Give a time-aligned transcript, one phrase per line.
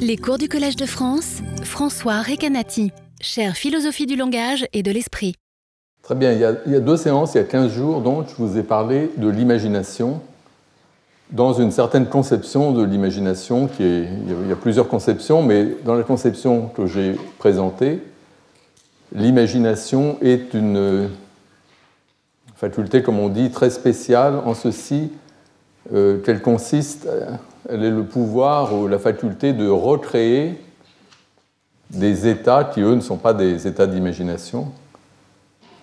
[0.00, 5.34] Les cours du Collège de France, François Recanati, chère philosophie du langage et de l'esprit.
[6.02, 8.56] Très bien, il y, a, deux séances, il y a 15 jours, donc je vous
[8.56, 10.20] ai parlé de l'imagination
[11.30, 16.68] dans une certaine conception de l'imagination, il y a plusieurs conceptions, mais dans la conception
[16.68, 18.02] que j'ai présentée,
[19.12, 21.10] l'imagination est une
[22.56, 25.12] faculté, comme on dit, très spéciale en ceci
[25.92, 27.06] euh, qu'elle consiste,
[27.68, 30.58] elle est le pouvoir ou la faculté de recréer
[31.90, 34.72] des états qui, eux, ne sont pas des états d'imagination,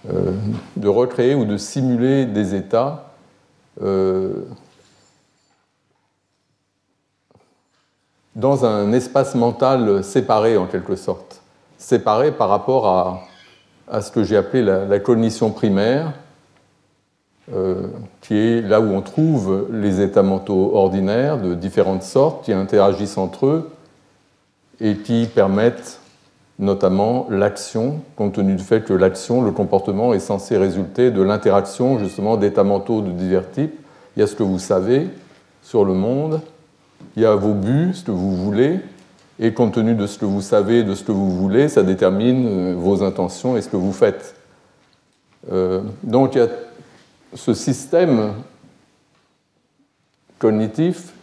[0.10, 0.32] euh,
[0.76, 3.14] de recréer ou de simuler des états
[3.82, 4.46] euh,
[8.36, 11.42] dans un espace mental séparé en quelque sorte,
[11.78, 12.88] séparé par rapport
[13.88, 16.14] à, ce que j'ai appelé la, cognition primaire,
[18.22, 23.20] qui est là où on trouve les états mentaux ordinaires de différentes sortes qui interagissent
[23.20, 23.70] entre eux
[24.80, 26.00] et qui permettent
[26.58, 32.00] notamment l'action, compte tenu du fait que l'action, le comportement est censé résulter de l'interaction
[32.00, 33.78] justement d'états mentaux de divers types.
[34.16, 35.10] Il y a ce que vous savez
[35.62, 36.40] sur le monde,
[37.16, 38.80] il y a vos buts, ce que vous voulez,
[39.40, 42.48] et compte tenu de ce que vous savez, de ce que vous voulez, ça détermine
[42.48, 44.36] euh, vos intentions et ce que vous faites.
[45.52, 46.48] Euh, donc il y a
[47.36, 48.34] ce système
[50.40, 51.14] cognitif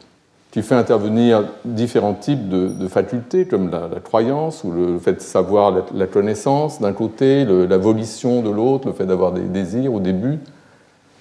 [0.53, 5.75] qui fait intervenir différents types de, facultés, comme la, croyance ou le fait de savoir
[5.95, 10.13] la, connaissance d'un côté, la volition de l'autre, le fait d'avoir des désirs ou des
[10.13, 10.41] buts.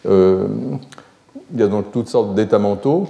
[0.06, 0.48] Euh,
[1.54, 3.08] il y a donc toutes sortes d'états mentaux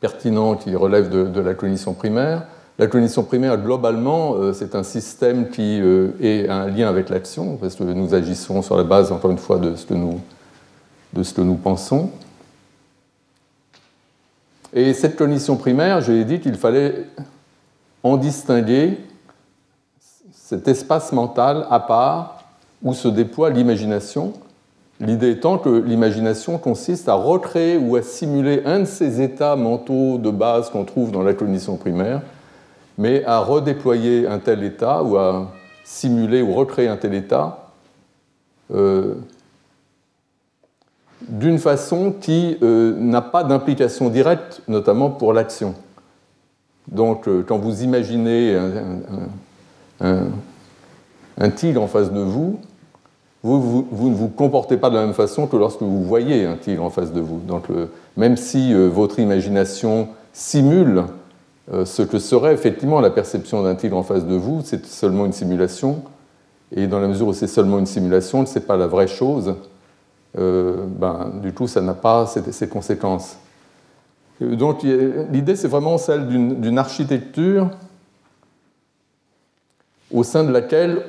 [0.00, 2.42] pertinents qui relèvent de, la cognition primaire.
[2.78, 7.56] La cognition primaire, globalement, euh, c'est un système qui euh, est un lien avec l'action,
[7.56, 10.20] parce que nous agissons sur la base, encore une fois, de ce que nous,
[11.12, 12.10] de ce que nous pensons.
[14.72, 17.06] Et cette cognition primaire, je l'ai dit qu'il fallait
[18.02, 18.98] en distinguer
[20.32, 22.44] cet espace mental à part
[22.82, 24.32] où se déploie l'imagination.
[25.00, 30.18] L'idée étant que l'imagination consiste à recréer ou à simuler un de ces états mentaux
[30.18, 32.22] de base qu'on trouve dans la cognition primaire,
[32.96, 35.52] mais à redéployer un tel état ou à
[35.84, 37.70] simuler ou recréer un tel état
[38.72, 39.14] euh,
[41.28, 45.74] d'une façon qui euh, n'a pas d'implication directe, notamment pour l'action.
[46.88, 48.56] Donc, euh, quand vous imaginez
[50.00, 52.60] un, tigre en face de vous,
[53.42, 56.82] vous, ne vous comportez pas de la même façon que lorsque vous voyez un tigre
[56.82, 57.38] en face de vous.
[57.38, 57.64] Donc,
[58.16, 61.04] même si euh, votre imagination simule
[61.84, 65.32] ce que serait effectivement la perception d'un tigre en face de vous, c'est seulement une
[65.32, 66.02] simulation.
[66.70, 69.56] Et dans la mesure où c'est seulement une simulation, ce n'est pas la vraie chose.
[70.38, 73.36] Euh, ben, du coup, ça n'a pas ces, conséquences.
[74.40, 77.70] Donc l'idée, c'est vraiment celle d'une architecture
[80.12, 81.02] au sein de laquelle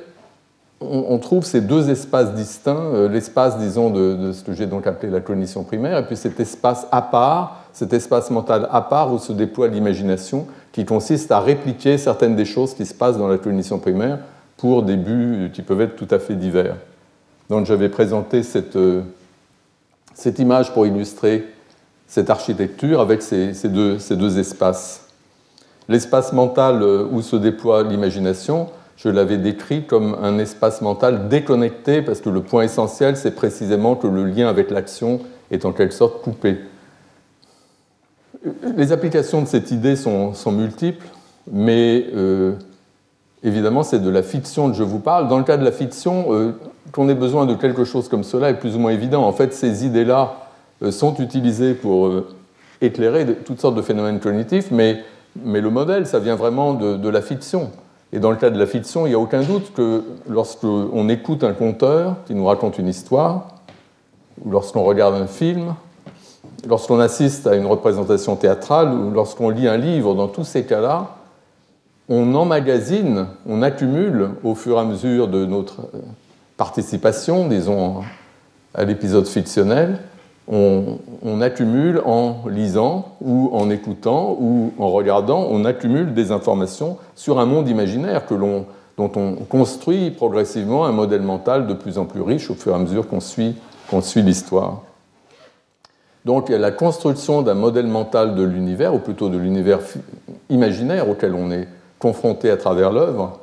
[0.79, 5.11] on, trouve ces deux espaces distincts, euh, l'espace, disons, de, ce que j'ai donc appelé
[5.11, 9.17] la cognition primaire, et puis cet espace à part, cet espace mental à part où
[9.17, 13.39] se déploie l'imagination, qui consiste à répliquer certaines des choses qui se passent dans la
[13.39, 14.19] cognition primaire
[14.57, 16.75] pour des buts qui peuvent être tout à fait divers.
[17.49, 19.01] Donc j'avais présenté cette, euh,
[20.13, 21.45] cette image pour illustrer
[22.07, 25.05] cette architecture avec ces, deux, ces deux, espaces.
[25.89, 32.01] L'espace mental euh, où se déploie l'imagination, je l'avais décrit comme un espace mental déconnecté
[32.01, 35.21] parce que le point essentiel, c'est précisément que le lien avec l'action
[35.51, 36.57] est en quelque sorte coupé.
[38.75, 41.05] Les applications de cette idée sont, sont multiples,
[41.51, 42.53] mais euh,
[43.43, 45.27] évidemment, c'est de la fiction que je vous parle.
[45.27, 46.53] Dans le cas de la fiction,
[46.91, 49.23] qu'on ait besoin de quelque chose comme cela est plus ou moins évident.
[49.23, 50.35] En fait, ces idées-là
[50.83, 52.27] euh, sont utilisées pour euh,
[52.81, 55.03] éclairer toutes sortes de phénomènes cognitifs, mais,
[55.43, 57.69] le modèle, ça vient vraiment de, la fiction.
[58.11, 61.43] Et dans le cas de la fiction, il n'y a aucun doute que lorsqu'on écoute
[61.43, 63.49] un conteur qui nous raconte une histoire,
[64.43, 65.75] ou lorsqu'on regarde un film,
[66.67, 71.17] lorsqu'on assiste à une représentation théâtrale, ou lorsqu'on lit un livre, dans tous ces cas-là,
[72.09, 75.81] on emmagasine, on accumule au fur et à mesure de notre
[76.57, 78.01] participation, disons,
[78.73, 79.99] à l'épisode fictionnel,
[80.49, 87.39] on, accumule en lisant ou en écoutant ou en regardant, on accumule des informations sur
[87.39, 88.65] un monde imaginaire que dont
[88.97, 92.79] on construit progressivement un modèle mental de plus en plus riche au fur et à
[92.79, 93.55] mesure qu'on suit,
[93.89, 94.81] qu'on suit l'histoire.
[96.25, 99.79] Donc la construction d'un modèle mental de l'univers, ou plutôt de l'univers
[100.49, 101.67] imaginaire auquel on est
[101.99, 103.39] confronté à travers l'œuvre,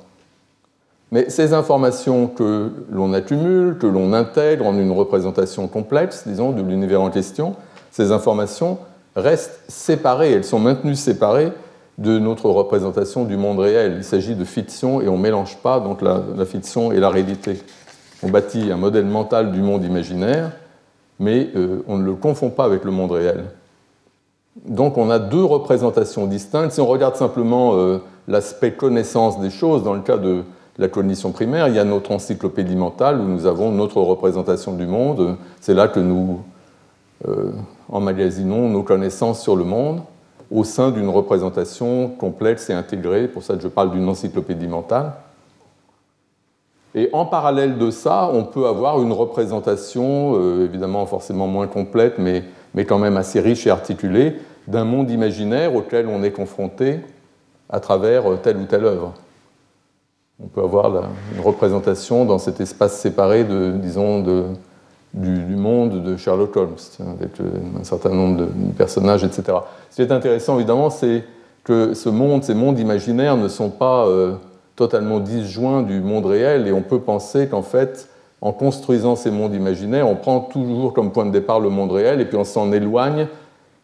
[1.12, 6.62] mais ces informations que l'on accumule, que l'on intègre en une représentation complexe, disons, de
[6.62, 7.54] l'univers en question,
[7.90, 8.78] ces informations
[9.14, 11.52] restent séparées, elles sont maintenues séparées
[11.98, 13.94] de notre représentation du monde réel.
[13.98, 17.60] Il s'agit de fiction et on ne mélange pas donc la, fiction et la réalité.
[18.22, 20.50] On bâtit un modèle mental du monde imaginaire,
[21.20, 23.44] mais euh, on ne le confond pas avec le monde réel.
[24.66, 26.72] Donc on a deux représentations distinctes.
[26.72, 30.42] Si on regarde simplement euh, l'aspect connaissance des choses, dans le cas de
[30.78, 34.86] la cognition primaire, il y a notre encyclopédie mentale où nous avons notre représentation du
[34.86, 35.36] monde.
[35.60, 36.40] C'est là que nous
[37.28, 37.52] euh,
[37.88, 40.00] emmagasinons nos connaissances sur le monde
[40.50, 43.28] au sein d'une représentation complexe et intégrée.
[43.28, 45.12] Pour ça je parle d'une encyclopédie mentale.
[46.96, 52.18] Et en parallèle de ça, on peut avoir une représentation, euh, évidemment forcément moins complète,
[52.18, 54.36] mais, mais quand même assez riche et articulée,
[54.68, 57.00] d'un monde imaginaire auquel on est confronté
[57.68, 59.12] à travers euh, telle ou telle œuvre.
[60.42, 60.86] On peut avoir
[61.32, 64.20] une représentation dans cet espace séparé de, disons,
[65.12, 67.50] du, monde de Sherlock Holmes, avec euh,
[67.80, 69.58] un certain nombre de personnages, etc.
[69.90, 71.22] Ce qui est intéressant, évidemment, c'est
[71.62, 74.34] que ce monde, ces mondes imaginaires ne sont pas euh,
[74.74, 78.08] totalement disjoints du monde réel, et on peut penser qu'en fait,
[78.40, 82.20] en construisant ces mondes imaginaires, on prend toujours comme point de départ le monde réel,
[82.20, 83.28] et puis on s'en éloigne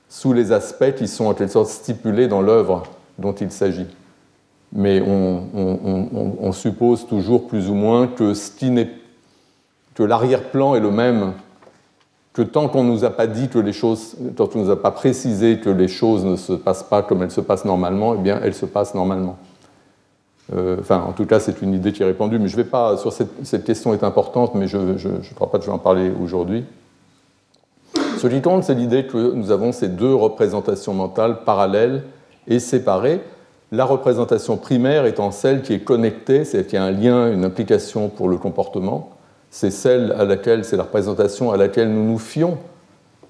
[0.09, 2.83] sous les aspects qui sont en quelque sorte stipulés dans l'œuvre
[3.21, 3.87] dont il s'agit.
[4.73, 11.33] Mais on, suppose toujours plus ou moins que l'arrière-plan est le même,
[12.33, 14.71] que tant qu'on ne nous a pas dit que les choses, tant qu'on ne nous
[14.71, 18.15] a pas précisé que les choses ne se passent pas comme elles se passent normalement,
[18.15, 19.37] eh bien elles se passent normalement.
[20.55, 22.97] Euh, enfin, en tout cas, c'est une idée qui est répandue, mais je vais pas.
[22.97, 26.11] Sur cette, question est importante, mais je ne crois pas que je vais en parler
[26.23, 26.65] aujourd'hui.
[28.19, 32.05] Ce qui compte, c'est l'idée que nous avons ces deux représentations mentales parallèles
[32.47, 33.21] et séparées.
[33.73, 37.45] La représentation primaire étant celle qui est connectée, c'est-à-dire qu'il y a un lien, une
[37.45, 39.11] implication pour le comportement,
[39.51, 42.59] c'est celle à laquelle, c'est la représentation à laquelle nous nous fions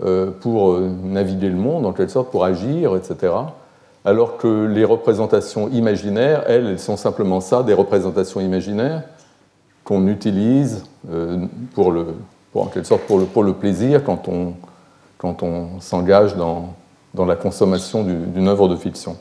[0.03, 3.35] euh, pour euh, naviguer le monde, en quelque sorte, pour agir, etc.
[4.07, 9.03] Alors que les représentations imaginaires, elles, elles sont simplement ça, des représentations imaginaires
[9.85, 11.45] qu'on utilise euh,
[11.75, 12.07] pour, le,
[12.55, 14.55] en quelque sorte pour le, plaisir quand on,
[15.19, 16.75] quand on s'engage dans,
[17.13, 19.17] dans, la consommation d'une œuvre de fiction.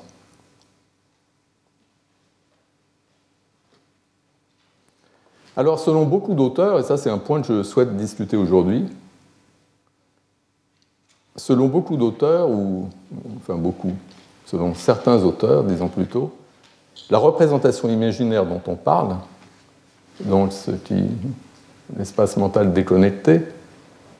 [5.59, 8.85] Alors, selon beaucoup d'auteurs, et ça c'est un point que je souhaite discuter aujourd'hui,
[11.35, 12.87] selon beaucoup d'auteurs, ou
[13.35, 13.91] enfin beaucoup,
[14.45, 16.33] selon certains auteurs, disons plutôt,
[17.09, 19.17] la représentation imaginaire dont on parle,
[20.21, 21.03] dans ce qui
[21.97, 23.41] l'espace mental déconnecté,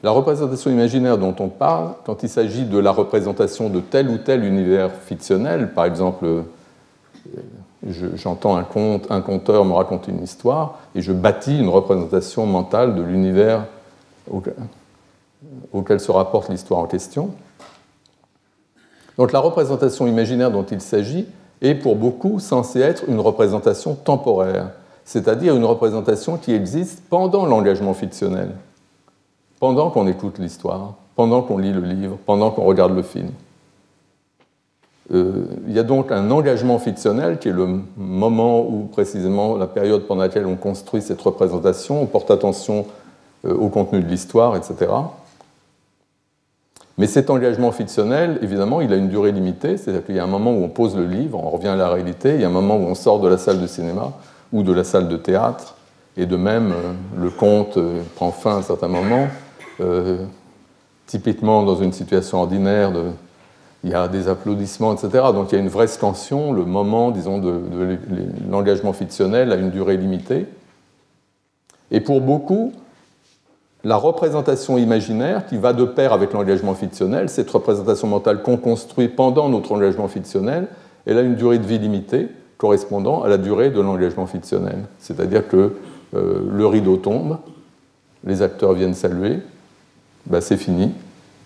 [0.04, 4.18] la représentation imaginaire dont on parle, quand il s'agit de la représentation de tel ou
[4.18, 6.44] tel univers fictionnel, par exemple
[7.88, 12.96] j'entends un, conte, un conteur me raconter une histoire et je bâtis une représentation mentale
[12.96, 13.66] de l'univers
[15.72, 17.32] auquel, se rapporte l'histoire en question.
[19.18, 21.26] Donc la représentation imaginaire dont il s'agit
[21.62, 24.72] est pour beaucoup censée être une représentation temporaire,
[25.04, 28.52] c'est-à-dire une représentation qui existe pendant l'engagement fictionnel,
[29.60, 33.30] pendant qu'on écoute l'histoire, pendant qu'on lit le livre, pendant qu'on regarde le film.
[35.12, 37.68] Euh, il y a donc un engagement fictionnel qui est le
[37.98, 42.86] moment où précisément la période pendant laquelle on construit cette représentation, on porte attention
[43.46, 44.92] euh, au contenu de l'histoire, etc.
[47.00, 50.28] Mais cet engagement fictionnel, évidemment, il a une durée limitée, c'est-à-dire qu'il y a un
[50.28, 52.52] moment où on pose le livre, on revient à la réalité, il y a un
[52.52, 54.12] moment où on sort de la salle de cinéma
[54.52, 55.76] ou de la salle de théâtre,
[56.18, 57.80] et de même, euh, le conte
[58.16, 59.28] prend fin à un certain moment,
[61.08, 63.06] typiquement dans une situation ordinaire de
[63.84, 65.26] il y a des applaudissements, etc.
[65.34, 67.62] Donc il y a une vraie scansion, le moment, disons, de,
[68.50, 70.48] l'engagement fictionnel a une durée limitée.
[71.92, 72.74] Et pour beaucoup,
[73.84, 79.08] la représentation imaginaire qui va de pair avec l'engagement fictionnel, cette représentation mentale qu'on construit
[79.08, 80.68] pendant notre engagement fictionnel,
[81.06, 84.80] elle a une durée de vie limitée correspondant à la durée de l'engagement fictionnel.
[85.00, 85.78] C'est-à-dire que
[86.14, 87.38] euh, le rideau tombe,
[88.26, 89.40] les acteurs viennent saluer,
[90.26, 90.92] ben, c'est fini,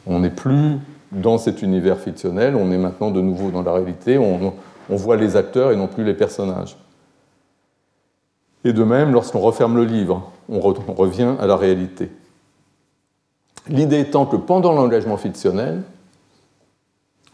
[0.07, 0.79] on n'est plus
[1.13, 4.53] dans cet univers fictionnel, on est maintenant de nouveau dans la réalité, on,
[4.89, 6.77] voit les acteurs et non plus les personnages.
[8.65, 12.11] Et de même, lorsqu'on referme le livre, on, revient à la réalité.
[13.67, 15.83] L'idée étant que pendant l'engagement fictionnel,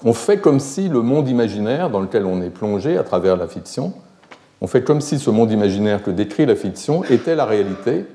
[0.03, 3.48] on fait comme si le monde imaginaire dans lequel on est plongé à travers la
[3.48, 3.93] fiction,
[4.62, 8.05] on fait comme si ce monde imaginaire que décrit la fiction était la réalité,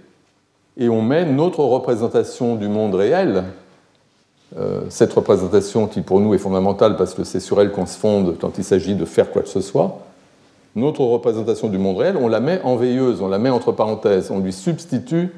[0.77, 3.45] et on met notre représentation du monde réel
[4.89, 8.37] cette représentation qui pour nous est fondamentale parce que c'est sur elle qu'on se fonde
[8.41, 9.99] quand il s'agit de faire quoi que ce soit,
[10.77, 14.31] notre représentation du monde réel, on la met en veilleuse, on la met entre parenthèses,
[14.31, 15.31] on lui substitue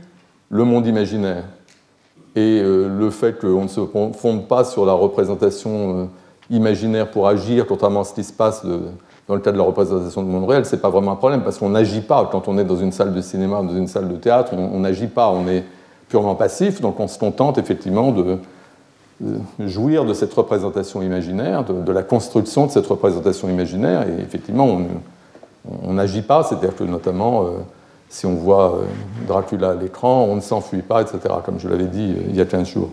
[0.48, 1.44] le monde imaginaire.
[2.34, 3.80] Et euh, le fait qu'on ne se
[4.16, 6.04] fonde pas sur la représentation euh,
[6.50, 8.64] imaginaire pour agir, contrairement à ce qui se passe
[9.28, 11.42] dans le cas de la représentation du monde réel, ce n'est pas vraiment un problème
[11.42, 14.08] parce qu'on n'agit pas quand on est dans une salle de cinéma, dans une salle
[14.08, 15.64] de théâtre, on n'agit pas, on est
[16.08, 18.38] purement passif, donc on se contente effectivement de,
[19.60, 24.68] jouir de cette représentation imaginaire, de, la construction de cette représentation imaginaire, et effectivement
[25.82, 27.50] on n'agit pas, c'est-à-dire que notamment euh,
[28.08, 28.84] si on voit euh,
[29.26, 32.40] Dracula à l'écran, on ne s'enfuit pas, etc., comme je l'avais dit euh, il y
[32.40, 32.90] a 15 jours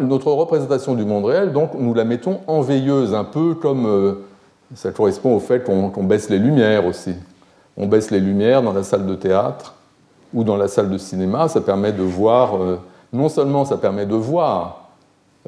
[0.00, 4.16] notre représentation du monde réel, donc, nous la mettons en veilleuse, un peu comme
[4.74, 7.14] ça correspond au fait qu'on baisse les lumières aussi.
[7.76, 9.76] On baisse les lumières dans la salle de théâtre
[10.34, 12.58] ou dans la salle de cinéma, ça permet de voir,
[13.12, 14.90] non seulement ça permet de voir,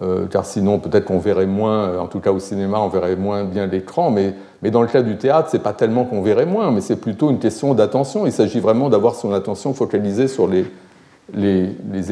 [0.03, 3.45] euh, car sinon peut-être qu'on verrait moins, en tout cas au cinéma, on verrait moins
[3.45, 4.35] bien l'écran, mais,
[4.71, 7.39] dans le cas du théâtre, c'est pas tellement qu'on verrait moins, mais c'est plutôt une
[7.39, 8.27] question d'attention.
[8.27, 10.67] Il s'agit vraiment d'avoir son attention focalisée sur les,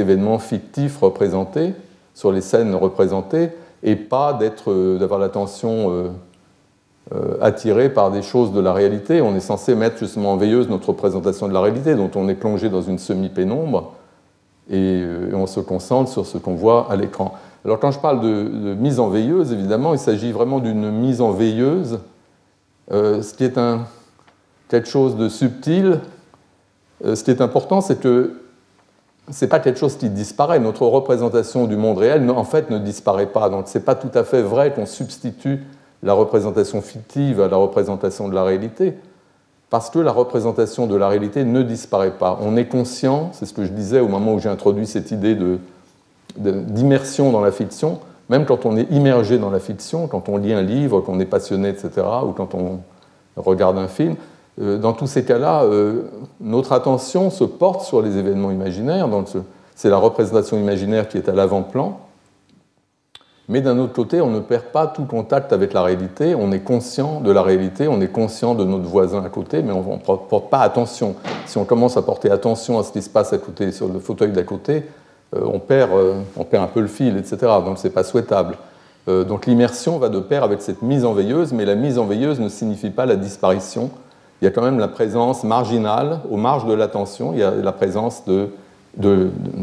[0.01, 1.75] événements fictifs représentés,
[2.15, 3.51] sur les scènes représentées,
[3.83, 6.09] et pas euh, d'avoir l'attention euh,
[7.15, 9.21] euh, attirée par des choses de la réalité.
[9.21, 12.35] On est censé mettre justement en veilleuse notre représentation de la réalité, dont on est
[12.35, 13.95] plongé dans une semi-pénombre,
[14.71, 17.35] et, on se concentre sur ce qu'on voit à l'écran.
[17.65, 21.33] Alors quand je parle de, mise en veilleuse, évidemment, il s'agit vraiment d'une mise en
[21.33, 22.01] veilleuse,
[22.91, 23.59] ce qui est
[24.69, 26.01] quelque chose de subtil.
[27.05, 28.41] ce qui est important, c'est que
[29.41, 30.61] n'est pas quelque chose qui disparaît.
[30.61, 33.49] Notre représentation du monde réel, en fait, ne disparaît pas.
[33.49, 35.61] Donc, ce n'est pas tout à fait vrai qu'on substitue
[36.03, 38.95] la représentation fictive à la représentation de la réalité,
[39.77, 42.39] parce que la représentation de la réalité ne disparaît pas.
[42.41, 45.37] On est conscient, c'est ce que je disais au moment où j'ai introduit cette idée
[46.39, 47.99] d'immersion dans la fiction,
[48.31, 51.27] même quand on est immergé dans la fiction, quand on lit un livre, qu'on est
[51.27, 51.91] passionné, etc.,
[52.27, 52.79] ou quand on
[53.37, 54.17] regarde un film,
[54.63, 56.05] euh, dans tous ces cas-là, euh,
[56.41, 59.07] notre attention se porte sur les événements imaginaires.
[59.75, 62.01] C'est la représentation imaginaire qui est à l'avant-plan.
[63.49, 66.35] Mais d'un autre côté, on ne perd pas tout contact avec la réalité.
[66.35, 69.73] On est conscient de la réalité, on est conscient de notre voisin à côté, mais
[69.73, 71.15] on ne porte pas attention.
[71.47, 74.01] Si on commence à porter attention à ce qui se passe à côté, sur le
[74.01, 74.85] fauteuil d'à côté,
[75.35, 75.91] euh, on, perd,
[76.37, 77.37] on perd un peu le fil, etc.
[77.65, 78.57] Donc ce n'est pas souhaitable.
[79.07, 82.41] Donc l'immersion va de pair avec cette mise en veilleuse, mais la mise en veilleuse
[82.41, 83.91] ne signifie pas la disparition
[84.41, 87.51] il y a quand même la présence marginale, aux marges de l'attention, il y a
[87.51, 88.51] la présence de,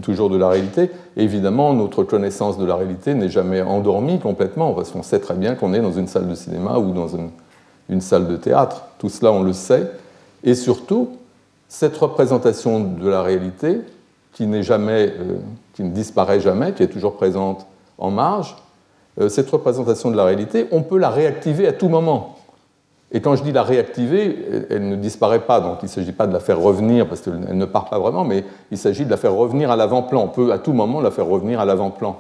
[0.01, 0.91] toujours de la réalité.
[1.17, 5.55] Évidemment, notre connaissance de la réalité n'est jamais endormie complètement, parce qu'on sait très bien
[5.55, 8.83] qu'on est dans une salle de cinéma ou dans une, salle de théâtre.
[8.99, 9.91] Tout cela, on le sait.
[10.43, 11.09] Et surtout,
[11.67, 13.81] cette représentation de la réalité,
[14.33, 15.37] qui, jamais, euh,
[15.73, 18.55] qui ne disparaît jamais, qui est toujours présente en marge,
[19.19, 22.35] euh, cette représentation de la réalité, on peut la réactiver à tout moment.
[23.13, 26.25] Et quand je dis la réactiver, elle ne disparaît pas, donc il ne s'agit pas
[26.25, 29.17] de la faire revenir, parce qu'elle ne part pas vraiment, mais il s'agit de la
[29.17, 30.24] faire revenir à l'avant-plan.
[30.24, 32.17] On peut à tout moment la faire revenir à l'avant-plan.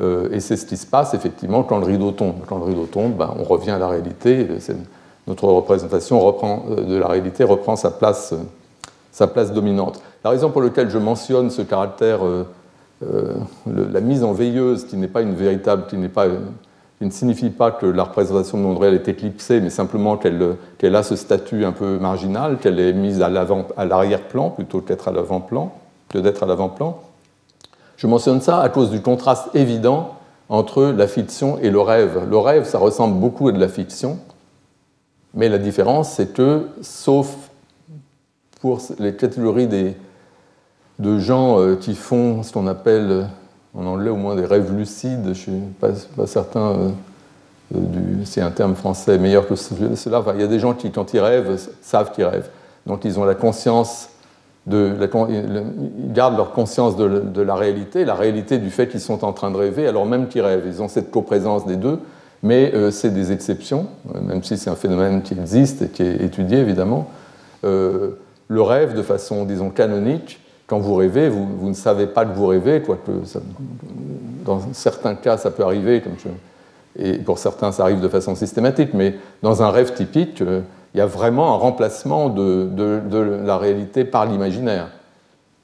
[0.00, 2.36] Euh, et c'est ce qui se passe effectivement quand le rideau tombe.
[2.46, 4.48] Quand le rideau tombe, ben, on revient à la réalité,
[5.26, 6.36] notre représentation
[6.70, 8.42] euh, de la réalité reprend sa place, euh,
[9.10, 10.02] sa place dominante.
[10.24, 12.20] La raison pour laquelle je mentionne ce caractère,
[13.66, 16.26] la mise en veilleuse, qui n'est pas une véritable, qui n'est pas
[17.02, 20.94] qui ne signifie pas que la représentation de monde réel est éclipsée, mais simplement qu'elle
[20.94, 24.80] a ce statut un peu marginal, qu'elle est mise à l'arrière-plan plutôt
[25.10, 25.72] l'avant-plan,
[26.10, 27.00] que d'être à l'avant-plan.
[27.96, 30.14] Je mentionne ça à cause du contraste évident
[30.48, 32.20] entre la fiction et le rêve.
[32.30, 34.20] Le rêve, ça ressemble beaucoup à de la fiction,
[35.34, 37.34] mais la différence, c'est que, sauf
[38.60, 39.66] pour les catégories
[41.00, 43.26] de gens euh, qui font ce qu'on appelle
[43.74, 46.88] en anglais au moins des rêves lucides, je ne suis pas, certain, euh,
[47.70, 50.22] du, c'est un terme français meilleur que cela.
[50.34, 52.50] il y a des gens qui, quand ils rêvent, savent qu'ils rêvent.
[52.86, 54.10] Donc ils ont la conscience
[54.66, 54.94] de,
[55.28, 59.50] ils gardent leur conscience de, la réalité, la réalité du fait qu'ils sont en train
[59.50, 60.64] de rêver, alors même qu'ils rêvent.
[60.66, 61.98] Ils ont cette coprésence des deux,
[62.42, 66.02] mais euh, c'est des exceptions, euh, même si c'est un phénomène qui existe et qui
[66.02, 67.08] est étudié évidemment.
[67.62, 70.41] le rêve, de façon, disons, canonique,
[70.72, 73.10] quand vous rêvez, vous, ne savez pas que vous rêvez, quoique
[74.42, 76.02] dans certains cas ça peut arriver,
[76.98, 80.62] et pour certains ça arrive de façon systématique, mais dans un rêve typique, euh,
[80.94, 82.70] il y a vraiment un remplacement de,
[83.44, 84.88] la réalité par l'imaginaire.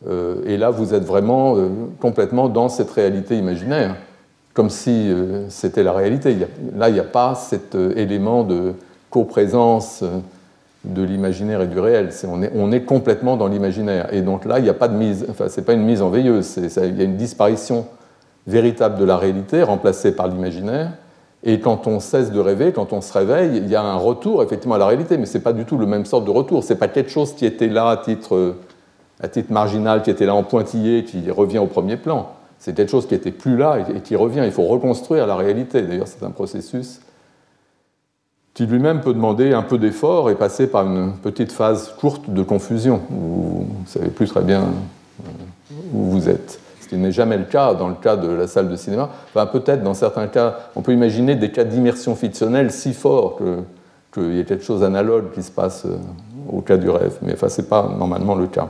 [0.06, 1.70] Euh, et là, vous êtes vraiment euh,
[2.02, 3.96] complètement dans cette réalité imaginaire,
[4.52, 5.10] comme si
[5.48, 6.36] c'était la réalité.
[6.76, 8.74] là, il n'y a pas cet élément de
[9.08, 10.04] coprésence
[10.84, 12.10] de l'imaginaire et du réel.
[12.26, 14.12] on, est, on, est, complètement dans l'imaginaire.
[14.12, 16.10] Et donc là, il n'y a pas de mise, enfin, c'est pas une mise en
[16.10, 17.86] veilleuse, il y a une disparition
[18.46, 20.92] véritable de la réalité remplacée par l'imaginaire.
[21.44, 24.42] Et quand on cesse de rêver, quand on se réveille, il y a un retour
[24.42, 26.64] effectivement à la réalité, mais ce n'est pas du tout le même sorte de retour.
[26.64, 28.56] Ce n'est pas quelque chose qui était là à titre,
[29.20, 32.30] à titre marginal, qui était là en pointillé, qui revient au premier plan.
[32.58, 34.42] C'est quelque chose qui n'était plus là et qui revient.
[34.44, 35.82] Il faut reconstruire la réalité.
[35.82, 37.00] D'ailleurs, c'est un processus
[38.58, 42.42] qui lui-même peut demander un peu d'effort et passer par une petite phase courte de
[42.42, 45.24] confusion, où vous ne savez plus très bien euh,
[45.94, 46.58] où vous êtes.
[46.80, 49.10] Ce qui n'est jamais le cas dans le cas de la salle de cinéma.
[49.28, 53.38] Enfin, peut-être dans certains cas, on peut imaginer des cas d'immersion fictionnelle si forts
[54.12, 55.96] qu'il y ait quelque chose d'analogue qui se passe euh,
[56.52, 57.16] au cas du rêve.
[57.22, 58.66] Mais ce n'est pas normalement le cas.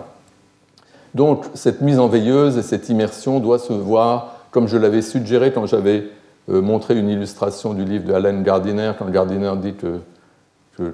[1.15, 5.51] Donc, cette mise en veilleuse et cette immersion doit se voir, comme je l'avais suggéré
[5.51, 6.09] quand j'avais
[6.49, 10.01] montrer une illustration du livre de Alan Gardiner, quand Gardiner dit que,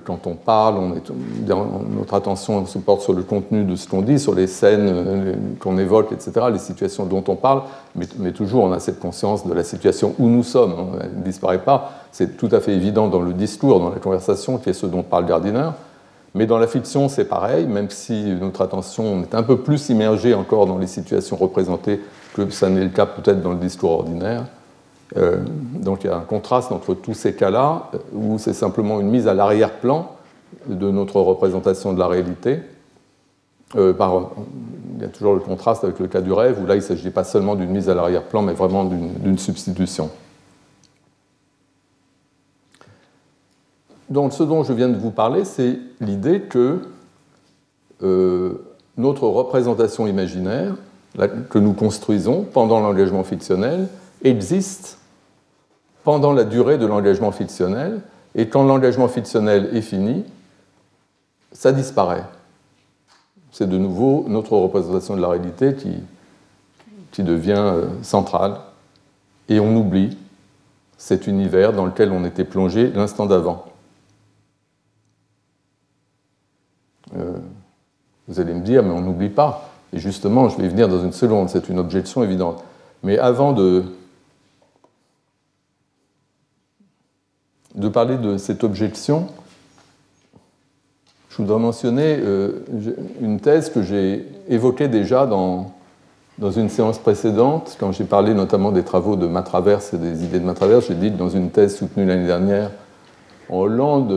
[0.04, 1.02] quand on parle, on est,
[1.94, 5.34] notre attention se porte sur le contenu de ce qu'on dit, sur les scènes euh,
[5.60, 7.62] qu'on évoque, etc., les situations dont on parle,
[7.94, 11.62] mais, toujours on a cette conscience de la situation où nous sommes, elle ne disparaît
[11.62, 14.86] pas, c'est tout à fait évident dans le discours, dans la conversation, qui est ce
[14.86, 15.70] dont parle Gardiner.
[16.34, 20.34] Mais dans la fiction, c'est pareil, même si notre attention est un peu plus immergée
[20.34, 22.00] encore dans les situations représentées
[22.34, 24.44] que ça n'est le cas peut-être dans le discours ordinaire.
[25.16, 25.38] Euh,
[25.74, 29.08] donc il y a un contraste entre tous ces cas-là, euh, où c'est simplement une
[29.08, 30.10] mise à l'arrière-plan
[30.66, 32.60] de notre représentation de la réalité.
[33.76, 33.92] Euh,
[34.96, 36.82] il y a toujours le contraste avec le cas du rêve, où là il ne
[36.82, 40.10] s'agit pas seulement d'une mise à l'arrière-plan, mais vraiment d'une substitution.
[44.08, 46.82] Donc ce dont je viens de vous parler, c'est l'idée que
[48.96, 50.76] notre représentation imaginaire,
[51.50, 53.88] que nous construisons pendant l'engagement fictionnel,
[54.22, 54.98] existe
[56.04, 58.00] pendant la durée de l'engagement fictionnel,
[58.34, 60.24] et quand l'engagement fictionnel est fini,
[61.52, 62.24] ça disparaît.
[63.50, 65.94] C'est de nouveau notre représentation de la réalité qui,
[67.10, 68.56] qui devient euh, centrale,
[69.48, 70.16] et on oublie
[70.98, 73.64] cet univers dans lequel on était plongé l'instant d'avant.
[77.16, 77.38] Euh,
[78.28, 79.70] vous allez me dire, mais on n'oublie pas.
[79.92, 82.64] Et justement, je vais y venir dans une seconde, c'est une objection évidente.
[83.02, 83.84] Mais avant de,
[87.74, 89.26] de parler de cette objection,
[91.30, 92.64] je voudrais mentionner euh,
[93.20, 95.72] une thèse que j'ai évoquée déjà dans,
[96.40, 100.44] une séance précédente, quand j'ai parlé notamment des travaux de Matraverse et des idées de
[100.44, 100.86] Matraverse.
[100.88, 102.70] J'ai dit que dans une thèse soutenue l'année dernière
[103.48, 104.12] en Hollande,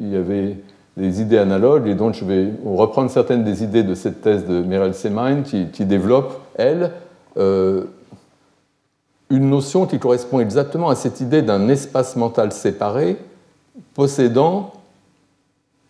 [0.00, 0.56] il y avait
[0.96, 4.62] des idées analogues, et donc je vais reprendre certaines des idées de cette thèse de
[4.62, 6.92] Meryl Semaine qui, qui développe, elle,
[7.38, 7.84] euh,
[9.32, 13.16] une notion qui correspond exactement à cette idée d'un espace mental séparé,
[13.94, 14.74] possédant,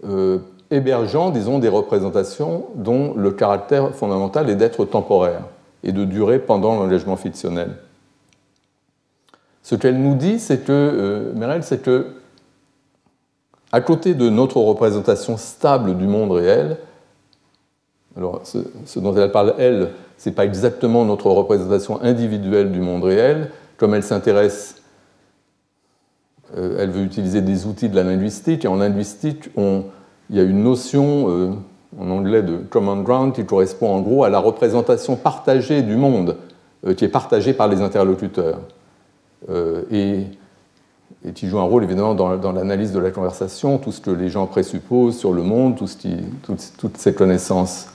[0.05, 0.39] euh,
[0.71, 5.43] hébergeant, disons, des représentations dont le caractère fondamental est d'être temporaire
[5.83, 7.75] et de durer pendant l'engagement fictionnel.
[9.65, 12.15] Ce qu'elle nous dit, c'est que, euh, c'est que,
[13.73, 16.79] à côté de notre représentation stable du monde réel,
[18.17, 19.91] alors ce dont elle parle, elle,
[20.23, 23.51] ce n'est pas exactement notre représentation individuelle du monde réel.
[23.77, 24.77] Comme elle s'intéresse,
[26.57, 30.45] euh, elle veut utiliser des outils de la linguistique, et en linguistique, il y a
[30.45, 31.51] une notion euh,
[31.99, 36.37] en anglais de common ground qui correspond en gros à la représentation partagée du monde,
[36.87, 38.61] euh, qui est partagée par les interlocuteurs.
[39.91, 40.27] et,
[41.35, 44.47] qui joue un rôle évidemment dans, l'analyse de la conversation, tout ce que les gens
[44.47, 47.89] présupposent sur le monde, toutes ces connaissances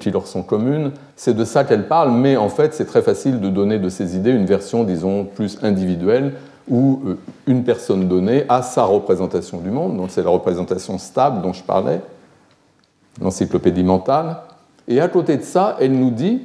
[0.00, 0.92] qui leur sont communes.
[1.16, 4.16] C'est de ça qu'elle parle, mais en fait, c'est très facile de donner de ces
[4.16, 6.34] idées une version, disons, plus individuelle,
[6.68, 11.42] où euh, une personne donnée a sa représentation du monde, donc c'est la représentation stable
[11.42, 12.00] dont je parlais,
[13.20, 14.36] l'encyclopédie mentale.
[14.88, 16.42] Et à côté de ça, elle nous dit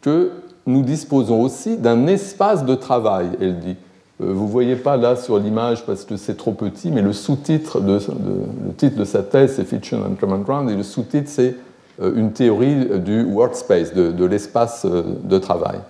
[0.00, 0.30] que
[0.66, 3.76] nous disposons aussi d'un espace de travail, elle dit.
[4.20, 7.12] Euh, vous ne voyez pas là sur l'image parce que c'est trop petit, mais le
[7.12, 11.28] sous-titre, de, le titre de sa thèse, c'est Fiction and Common Ground, et le sous-titre,
[11.28, 11.54] c'est
[12.00, 15.80] une théorie du workspace, de, l'espace euh, de travail.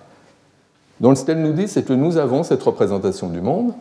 [0.99, 3.73] Donc ce qu'elle nous dit, c'est que nous avons cette représentation du monde,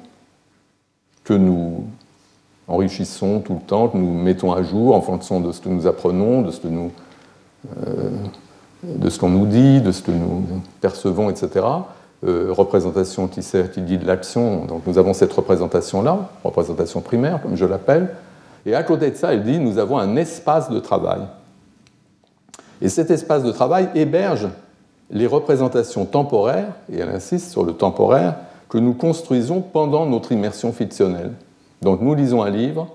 [1.25, 1.85] que nous
[2.69, 5.87] enrichissons tout le temps, que nous mettons à jour en fonction de ce que nous
[5.87, 6.93] apprenons, de ce que nous,
[7.85, 8.11] euh,
[8.83, 10.45] de ce qu'on nous dit, de ce que nous
[10.81, 11.65] percevons, etc.
[12.23, 14.67] représentation qui sert, qui guide l'action.
[14.67, 18.15] Donc nous avons cette représentation-là, représentation primaire, comme je l'appelle.
[18.67, 21.21] Et à côté de ça, elle dit, nous avons un espace de travail.
[22.81, 24.49] Et cet espace de travail héberge
[25.11, 28.37] les représentations temporaires, et elle insiste sur le temporaire,
[28.69, 31.33] que nous construisons pendant notre immersion fictionnelle.
[31.81, 32.89] Donc nous lisons un livre,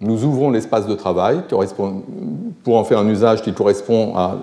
[0.00, 1.42] nous ouvrons l'espace de travail
[2.64, 4.36] pour en faire un usage qui correspond à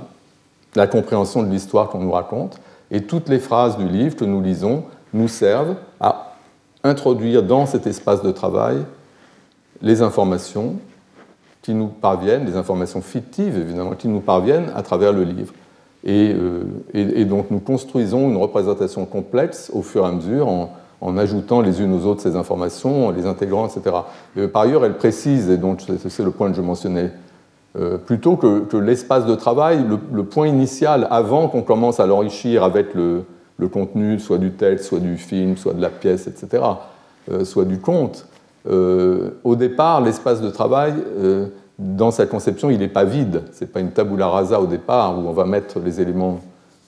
[0.75, 2.59] la compréhension de l'histoire qu'on nous raconte,
[2.91, 6.35] et toutes les phrases du livre que nous lisons nous servent à
[6.83, 8.77] introduire dans cet espace de travail
[9.81, 10.75] les informations
[11.63, 15.54] qui nous parviennent, des informations fictives évidemment, qui nous parviennent à travers le livre.
[16.04, 16.36] Et,
[17.26, 21.93] donc nous construisons une représentation complexe au fur et à mesure en, ajoutant les unes
[21.93, 23.95] aux autres ces informations, en les intégrant, etc.
[24.52, 27.12] par ailleurs, elle précise, et donc c'est le point que je mentionnais
[28.06, 33.23] plutôt que, l'espace de travail, le, point initial, avant qu'on commence à l'enrichir avec le,
[33.71, 36.63] contenu, soit du texte, soit du film, soit de la pièce, etc.,
[37.32, 38.28] euh, soit du conte.
[38.67, 41.47] Euh, au départ, l'espace de travail, euh,
[41.80, 43.43] dans sa conception, il n'est pas vide.
[43.54, 46.39] Ce n'est pas une tabula rasa au départ où on va mettre les éléments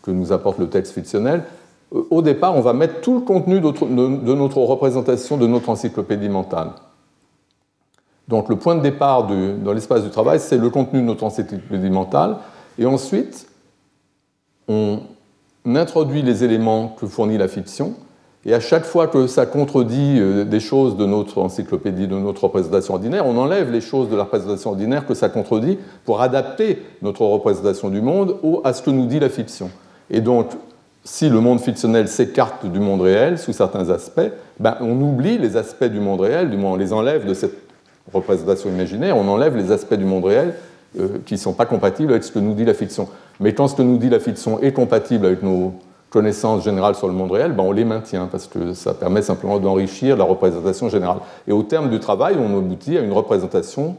[0.04, 1.44] que nous apporte le texte fictionnel.
[1.92, 6.72] Au départ, on va mettre tout le contenu de notre représentation de notre encyclopédie mentale.
[8.28, 11.90] Donc le point de départ dans l'espace du travail, c'est le contenu de notre encyclopédie
[11.90, 12.38] mentale.
[12.78, 13.48] Et ensuite,
[14.68, 15.00] on
[15.66, 17.94] introduit les éléments que fournit la fiction,
[18.45, 22.43] et à chaque fois que ça contredit euh, des choses de notre encyclopédie, de notre
[22.43, 26.81] représentation ordinaire, on enlève les choses de la représentation ordinaire que ça contredit pour adapter
[27.01, 29.71] notre représentation du monde à ce que nous dit la fiction.
[30.12, 30.51] Et donc,
[31.03, 35.58] si le monde fictionnel s'écarte du monde réel sous certains aspects, ben, on oublie les
[35.58, 37.58] aspects du monde réel, du moins on les enlève de cette
[38.13, 40.53] représentation imaginaire, on enlève les aspects du monde réel
[40.99, 43.08] euh, qui ne sont pas compatibles avec ce que nous dit la fiction.
[43.39, 45.73] Mais quand ce que nous dit la fiction est compatible avec nos
[46.15, 49.60] connaissances générales sur le monde réel, ben on les maintient parce que ça permet simplement
[49.60, 51.17] d'enrichir la représentation générale.
[51.45, 53.97] Et au terme du travail, on aboutit à une représentation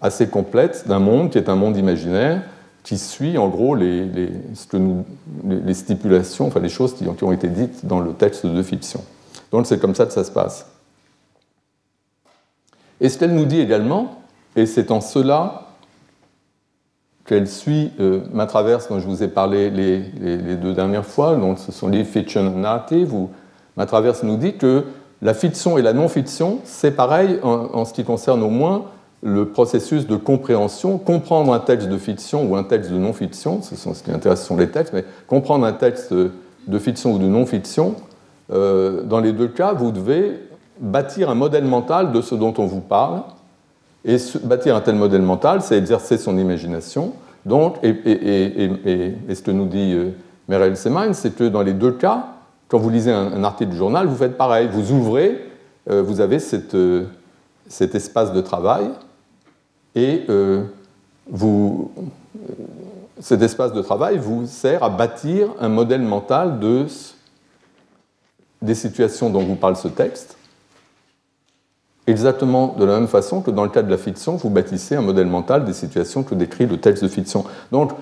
[0.00, 2.42] assez complète d'un monde qui est un monde imaginaire
[2.82, 7.86] qui suit en gros les, les, stipulations, enfin les choses qui, qui ont été dites
[7.86, 9.00] dans le texte de fiction.
[9.52, 10.66] Donc c'est comme ça que ça se passe.
[13.00, 14.16] Et ce qu'elle nous dit également,
[14.56, 15.68] et c'est en cela
[17.24, 19.98] qu'elle suit euh, ma traverse dont je vous ai parlé les,
[20.56, 23.30] deux dernières fois, donc ce sont les fiction narrative, où
[23.76, 24.84] ma traverse nous dit que
[25.22, 28.86] la fiction et la non-fiction, c'est pareil en, ce qui concerne au moins
[29.22, 30.98] le processus de compréhension.
[30.98, 34.56] Comprendre un texte de fiction ou un texte de non-fiction, ce, ce qui intéresse sont
[34.56, 37.94] les textes, mais comprendre un texte de fiction ou de non-fiction,
[38.52, 40.40] euh, dans les deux cas, vous devez
[40.80, 43.22] bâtir un modèle mental de ce dont on vous parle,
[44.04, 47.12] et bâtir un tel modèle mental, c'est exercer son imagination.
[47.46, 47.94] Donc, et,
[49.34, 50.10] ce que nous dit euh,
[50.48, 52.26] Merel Semain, c'est que dans les deux cas,
[52.68, 54.68] quand vous lisez un, article du journal, vous faites pareil.
[54.70, 55.44] Vous ouvrez,
[55.90, 56.38] euh, vous avez
[56.74, 57.04] euh,
[57.68, 58.90] cet espace de travail,
[59.94, 60.24] et
[61.28, 61.90] vous,
[63.20, 66.86] cet espace de travail vous sert à bâtir un modèle mental de,
[68.62, 70.38] des situations dont vous parle ce texte
[72.06, 75.02] exactement de la même façon que dans le cas de la fiction, vous bâtissez un
[75.02, 77.44] modèle mental des situations que décrit le texte de fiction.
[77.70, 77.92] Donc,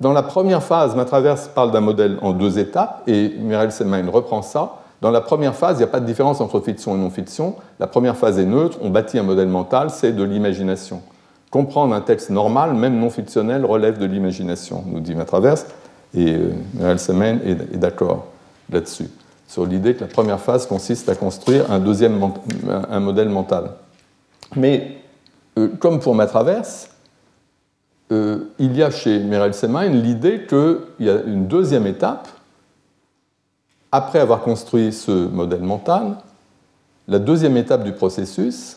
[0.00, 4.08] dans la première phase, ma traverse parle d'un modèle en deux étapes, et Mireille Selmain
[4.08, 4.76] reprend ça.
[5.00, 7.56] Dans la première phase, il n'y a pas de différence entre fiction et non-fiction.
[7.80, 11.02] La première phase est neutre, on bâtit un modèle mental, c'est de l'imagination.
[11.50, 15.66] Comprendre un texte normal, même non fictionnel, relève de l'imagination, nous dit ma traverse,
[16.14, 17.40] et euh, Mireille
[17.72, 18.26] est d'accord
[18.70, 19.08] là-dessus
[19.48, 21.80] sur l'idée que la première phase consiste à construire un
[23.00, 23.72] modèle mental.
[24.54, 24.98] Mais
[25.58, 26.90] euh, comme pour ma traverse,
[28.12, 32.28] euh, il y a chez Mireille Semain l'idée qu'il y a une deuxième étape,
[33.90, 36.18] après avoir construit ce modèle mental,
[37.06, 38.76] la deuxième étape du processus,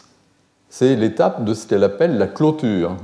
[0.69, 2.95] c'est l'étape de ce qu'elle appelle la clôture.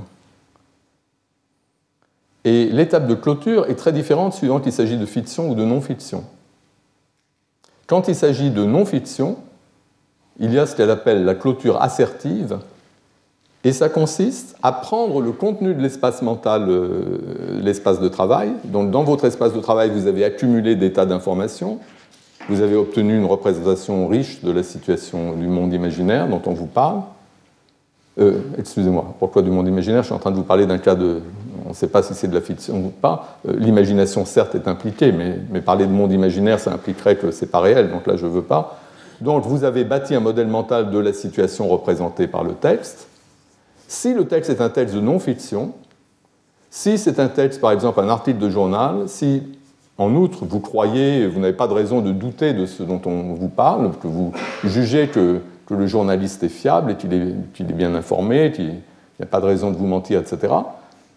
[2.46, 6.24] Et l'étape de clôture est très différente suivant qu'il s'agit de fiction ou de non-fiction.
[7.88, 9.38] Quand il s'agit de non-fiction,
[10.40, 12.60] il y a ce qu'elle appelle la clôture assertive,
[13.64, 18.52] et ça consiste à prendre le contenu de l'espace mental, euh, l'espace de travail.
[18.66, 21.80] Donc dans votre espace de travail, vous avez accumulé des tas d'informations,
[22.50, 26.68] vous avez obtenu une représentation riche de la situation du monde imaginaire dont on vous
[26.68, 27.02] parle.
[28.20, 30.02] Euh, excusez-moi, pourquoi du monde imaginaire?
[30.02, 31.22] Je suis en train de vous parler d'un cas de,
[31.68, 33.40] on ne sait pas si c'est de la fiction ou pas.
[33.48, 37.52] Euh, l'imagination, certes, est impliquée, mais, parler de monde imaginaire, ça impliquerait que ce n'est
[37.52, 38.80] pas réel, donc là, je ne veux pas.
[39.20, 43.08] Donc, vous avez bâti un modèle mental de la situation représentée par le texte.
[43.90, 45.74] Si le texte est un texte de non-fiction,
[46.70, 49.44] si c'est un texte, par exemple, un article de journal, si,
[49.98, 53.34] en outre, vous croyez, vous n'avez pas de raison de douter de ce dont on
[53.34, 54.32] vous parle, que vous
[54.64, 59.26] jugez que, le journaliste est fiable et qu'il est, est, bien informé, qu'il n'y a
[59.26, 60.54] pas de raison de vous mentir, etc.,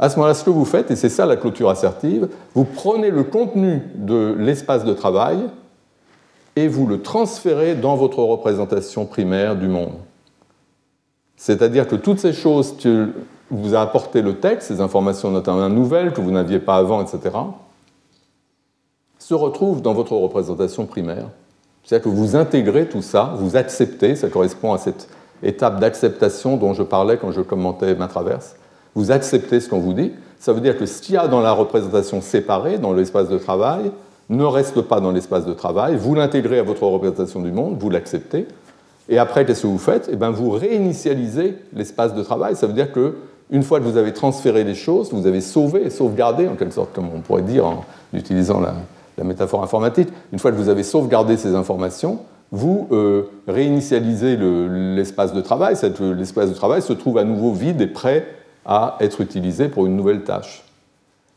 [0.00, 3.10] à ce moment-là, ce que vous faites, et c'est ça la clôture assertive, vous prenez
[3.10, 5.38] le contenu de l'espace de travail
[6.56, 9.92] et vous le transférez dans votre représentation primaire du monde.
[11.36, 13.10] C'est-à-dire que toutes ces choses que
[13.50, 17.36] vous a apporté le texte, ces informations notamment nouvelles que vous n'aviez pas avant, etc.,
[19.18, 21.28] se retrouvent dans votre représentation primaire.
[21.84, 25.10] C'est-à-dire que vous intégrez tout ça, vous acceptez, ça correspond à cette
[25.42, 28.56] étape d'acceptation dont je parlais quand je commentais ma traverse,
[28.94, 31.40] vous acceptez ce qu'on vous dit, Ça veut dire que ce qu'il y a dans
[31.40, 33.92] la représentation séparée, dans l'espace de travail,
[34.30, 35.96] ne reste pas dans l'espace de travail.
[35.96, 38.46] Vous l'intégrez à votre représentation du monde, vous l'acceptez.
[39.08, 40.08] Et après, qu'est-ce que vous faites?
[40.10, 42.56] Eh bien, Vous réinitialisez l'espace de travail.
[42.56, 43.16] Ça veut dire que
[43.50, 46.92] une fois que vous avez transféré les choses, vous avez sauvé, sauvegardé, en quelque sorte,
[46.94, 48.74] comme on pourrait dire en utilisant la,
[49.24, 52.20] métaphore informatique, une fois que vous avez sauvegardé ces informations,
[52.52, 55.74] vous euh, réinitialisez l'espace de travail.
[56.16, 58.26] L'espace de travail se trouve à nouveau vide et prêt
[58.64, 60.64] à être utilisé pour une nouvelle tâche.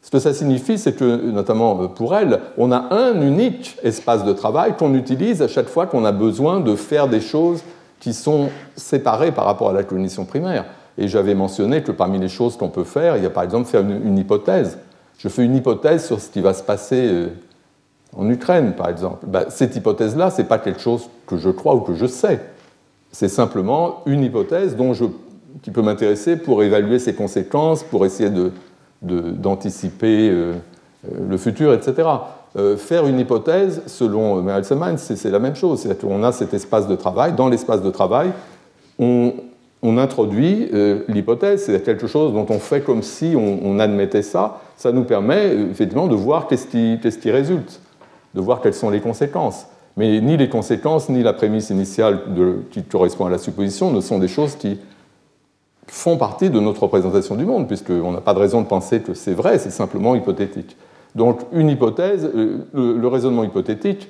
[0.03, 4.25] Ce que ça signifie, c'est que, notamment euh, pour elle, on a un unique espace
[4.25, 7.63] de travail qu'on utilise à chaque fois qu'on a besoin de faire des choses
[8.01, 10.65] qui sont séparées par rapport à la cognition primaire.
[10.97, 13.69] Et j'avais mentionné que parmi les choses qu'on peut faire, il y a par exemple
[13.69, 14.77] faire une, hypothèse.
[15.17, 17.27] Je fais une hypothèse sur ce qui va se passer euh,
[18.15, 19.25] en Ukraine, par exemple.
[19.25, 22.41] Ben, cette hypothèse-là, ce n'est pas quelque chose que je crois ou que je sais.
[23.13, 25.05] C'est simplement une hypothèse dont je,
[25.61, 28.29] qui peut m'intéresser pour évaluer ses conséquences, pour essayer
[29.01, 30.53] d'anticiper de, euh,
[31.29, 32.07] le futur, etc.
[32.55, 35.79] Euh, faire une hypothèse, selon Meryl Semans, c'est la même chose.
[35.79, 37.33] C'est-à-dire qu'on a cet espace de travail.
[37.33, 38.31] Dans l'espace de travail,
[38.99, 39.33] on,
[39.97, 44.61] introduit euh, l'hypothèse, c'est quelque chose dont on fait comme si on, admettait ça.
[44.77, 47.81] Ça nous permet euh, effectivement de voir qu'est-ce qui, résulte,
[48.35, 49.65] de voir quelles sont les conséquences.
[49.97, 52.21] Mais ni les conséquences, ni la prémisse initiale
[52.71, 54.79] qui correspond à la supposition ne sont des choses qui
[55.87, 59.13] font partie de notre représentation du monde, puisqu'on n'a pas de raison de penser que
[59.13, 60.77] c'est vrai, c'est simplement hypothétique.
[61.15, 64.09] Donc une hypothèse, euh, le raisonnement hypothétique,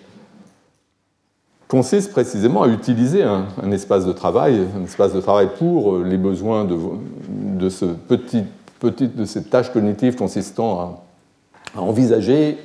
[1.67, 6.17] consiste précisément à utiliser un, espace de travail, un espace de travail pour euh, les
[6.17, 12.57] besoins de, ce de cette tâche cognitive consistant à, envisager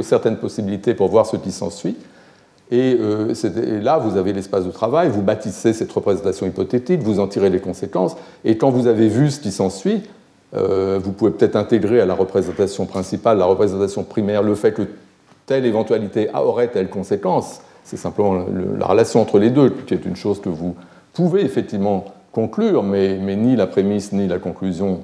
[0.00, 1.96] certaines possibilités pour voir ce qui s'ensuit.
[2.70, 7.20] Et, euh, et, là, vous avez l'espace de travail, vous bâtissez cette représentation hypothétique, vous
[7.20, 10.02] en tirez les conséquences, et quand vous avez vu ce qui s'ensuit,
[10.56, 14.82] euh, vous pouvez peut-être intégrer à la représentation principale, la représentation primaire, le fait que
[15.46, 18.46] telle éventualité aurait telle conséquence, c'est simplement
[18.78, 20.74] la relation entre les deux qui est une chose que vous
[21.12, 25.00] pouvez effectivement conclure, mais, ni la prémisse ni la conclusion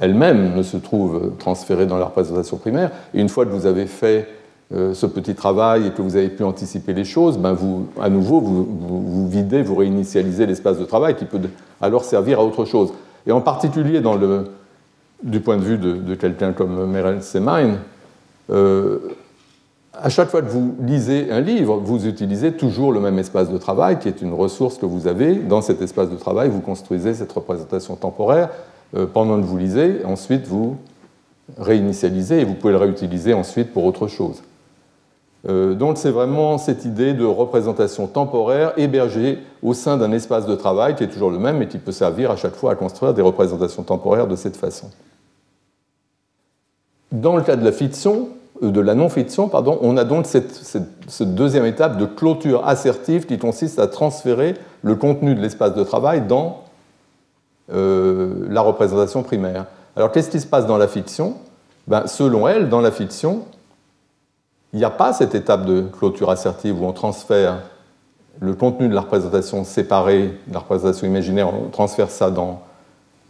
[0.00, 2.90] elle-même ne se trouvent transférées dans la représentation primaire.
[3.14, 4.28] Et une fois que vous avez fait
[4.74, 8.10] euh, ce petit travail et que vous avez pu anticiper les choses, ben vous, à
[8.10, 11.40] nouveau, vous, videz, vous réinitialisez l'espace de travail qui peut
[11.80, 12.92] alors servir à autre chose.
[13.26, 14.02] Et en particulier
[15.22, 17.78] du point de vue de, quelqu'un comme Meryl Semain,
[18.50, 18.98] euh,
[19.94, 23.58] à chaque fois que vous lisez un livre, vous utilisez toujours le même espace de
[23.58, 25.34] travail, qui est une ressource que vous avez.
[25.34, 28.50] Dans cet espace de travail, vous construisez cette représentation temporaire
[28.96, 30.04] euh, pendant que vous lisez.
[30.04, 30.76] Ensuite, vous
[31.56, 34.42] réinitialisez et vous pouvez le réutiliser ensuite pour autre chose.
[35.46, 40.56] Euh, donc c'est vraiment cette idée de représentation temporaire hébergée au sein d'un espace de
[40.56, 43.14] travail qui est toujours le même et qui peut servir à chaque fois à construire
[43.14, 44.90] des représentations temporaires de cette façon.
[47.12, 48.30] Dans le cas de la fiction,
[48.62, 53.38] euh, de la non-fiction, pardon, on a donc cette, deuxième étape de clôture assertive qui
[53.38, 56.64] consiste à transférer le contenu de l'espace de travail dans
[57.72, 59.66] euh, la représentation primaire.
[59.94, 61.34] Alors qu'est-ce qui se passe dans la fiction?
[61.86, 63.44] Ben, Selon elle, dans la fiction,
[64.72, 67.62] il n'y a pas cette étape de clôture assertive où on transfère
[68.40, 72.62] le contenu de la représentation séparée, de la représentation imaginaire, on transfère ça dans,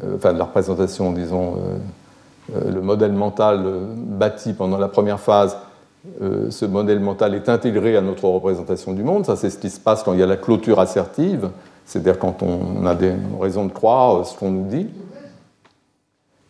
[0.03, 1.57] euh, enfin de la représentation, disons,
[2.55, 5.57] euh, le modèle mental euh, bâti pendant la première phase,
[6.22, 9.27] euh, ce modèle mental est intégré à notre représentation du monde.
[9.27, 11.51] Ça, c'est ce qui se passe quand il y a la clôture assertive,
[11.85, 14.88] c'est-à-dire quand on a des raisons de croire ce qu'on nous dit.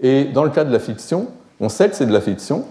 [0.00, 1.28] Et dans le cas de la fiction,
[1.60, 2.64] on sait que c'est de la fiction,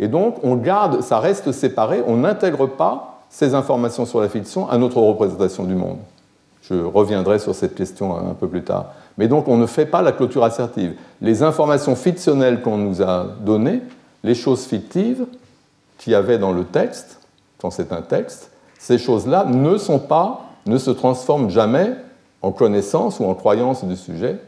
[0.00, 4.68] et donc on garde, ça reste séparé, on n'intègre pas ces informations sur la fiction
[4.68, 5.98] à notre représentation du monde.
[6.62, 8.86] Je reviendrai sur cette question un peu plus tard.
[9.18, 10.94] Mais donc on ne fait pas la clôture assertive.
[11.20, 13.82] Les informations fictionnelles qu'on nous a données,
[14.24, 15.26] les choses fictives
[15.98, 17.20] qu'il y avait dans le texte,
[17.58, 21.92] quand c'est un texte, ces choses-là ne sont pas, ne se transforment jamais
[22.40, 24.38] en connaissance ou en croyance du sujet.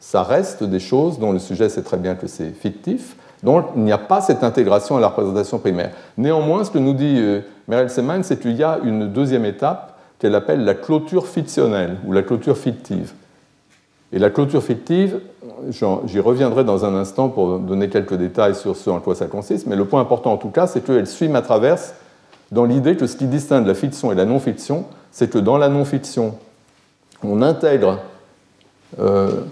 [0.00, 3.16] Ça reste des choses dont le sujet sait très bien que c'est fictif.
[3.42, 5.90] Donc il n'y a pas cette intégration à la représentation primaire.
[6.16, 9.98] Néanmoins, ce que nous dit euh, Meryl Seman, c'est qu'il y a une deuxième étape
[10.18, 13.12] qu'elle appelle la clôture fictionnelle ou la clôture fictive.
[14.12, 15.20] Et la clôture fictive,
[15.68, 19.66] j'y reviendrai dans un instant pour donner quelques détails sur ce en quoi ça consiste,
[19.66, 21.92] mais le point important en tout cas, c'est qu'elle suit ma traverse
[22.52, 25.68] dans l'idée que ce qui distingue la fiction et la non-fiction, c'est que dans la
[25.68, 26.36] non-fiction,
[27.24, 27.98] on intègre
[29.00, 29.42] euh,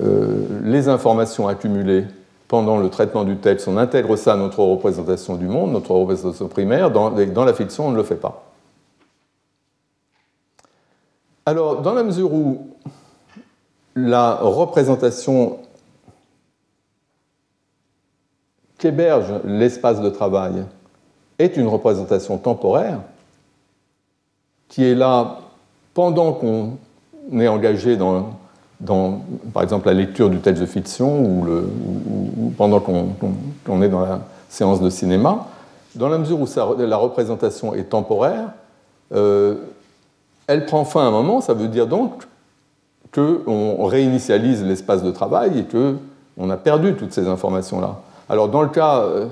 [0.00, 2.04] euh, les informations accumulées
[2.50, 6.48] pendant le traitement du texte, on intègre ça à notre représentation du monde, notre représentation
[6.48, 7.10] primaire, dans,
[7.44, 8.42] la fiction, on ne le fait pas.
[11.46, 12.74] Alors, dans la mesure où
[13.94, 15.58] la représentation
[18.78, 20.64] qu'héberge l'espace de travail
[21.38, 22.98] est une représentation temporaire
[24.66, 25.38] qui est là
[25.94, 26.78] pendant qu'on
[27.32, 28.39] est engagé dans,
[28.86, 34.80] par exemple, la lecture du texte de fiction ou, pendant qu'on est dans la séance
[34.80, 35.46] de cinéma,
[35.94, 36.46] dans la mesure où
[36.78, 38.50] la représentation est temporaire,
[39.12, 39.56] euh,
[40.46, 42.24] elle prend fin à un moment, ça veut dire donc
[43.12, 48.00] qu'on réinitialise l'espace de travail et qu'on a perdu toutes ces informations-là.
[48.28, 49.26] Alors dans le cas, euh,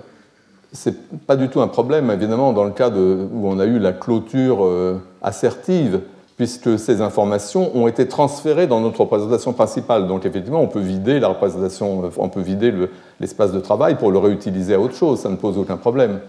[0.73, 3.93] c'est pas du tout un problème, évidemment, dans le cas où on a eu la
[3.93, 6.01] clôture euh, assertive,
[6.39, 10.07] puisque ces informations ont été transférées dans notre représentation principale.
[10.07, 12.73] Donc effectivement, on peut vider la représentation, euh, on peut vider
[13.21, 16.21] l'espace de travail pour le réutiliser à autre chose, ça ne pose aucun problème.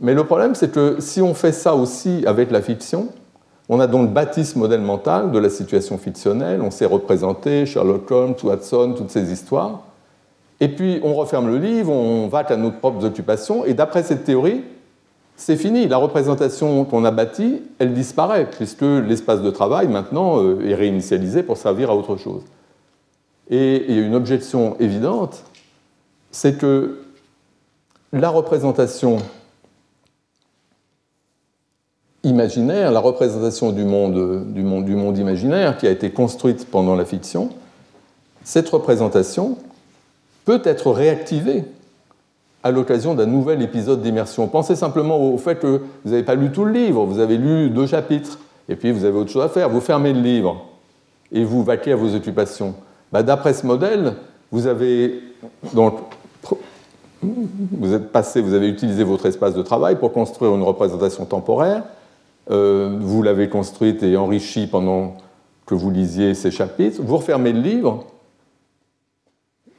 [0.00, 3.08] Mais le problème, c'est que si on fait ça aussi avec la fiction,
[3.68, 8.08] on a donc bâti ce modèle mental de la situation fictionnelle, on s'est représenté Sherlock
[8.12, 9.80] Holmes, Watson, toutes ces histoires.
[10.60, 14.22] Et puis on referme le livre, on va à nos propres occupations, et d'après cette
[14.22, 14.62] théorie,
[15.38, 15.86] c'est fini.
[15.86, 21.42] La représentation qu'on a bâtie, elle disparaît, puisque l'espace de travail maintenant euh, est réinitialisé
[21.42, 22.42] pour servir à autre chose.
[23.48, 25.44] Et une objection évidente,
[26.32, 26.98] c'est que
[28.12, 29.18] la représentation
[32.24, 37.50] imaginaire, la représentation du monde, imaginaire qui a été construite pendant la fiction,
[38.42, 39.56] cette représentation,
[40.44, 41.64] peut être réactivé
[42.62, 44.48] à l'occasion d'un nouvel épisode d'immersion.
[44.48, 47.70] Pensez simplement au fait que vous n'avez pas lu tout le livre, vous avez lu
[47.70, 50.64] deux chapitres, et puis vous avez autre chose à faire, vous fermez le livre
[51.32, 52.74] et vous vaquez à vos occupations.
[53.12, 54.14] Bah, d'après ce modèle,
[54.50, 55.20] vous avez
[55.72, 55.94] donc
[57.22, 61.82] vous êtes passé, vous avez utilisé votre espace de travail pour construire une représentation temporaire.
[62.50, 65.16] Euh, vous l'avez construite et enrichie pendant
[65.66, 67.00] que vous lisiez ces chapitres.
[67.02, 68.06] Vous refermez le livre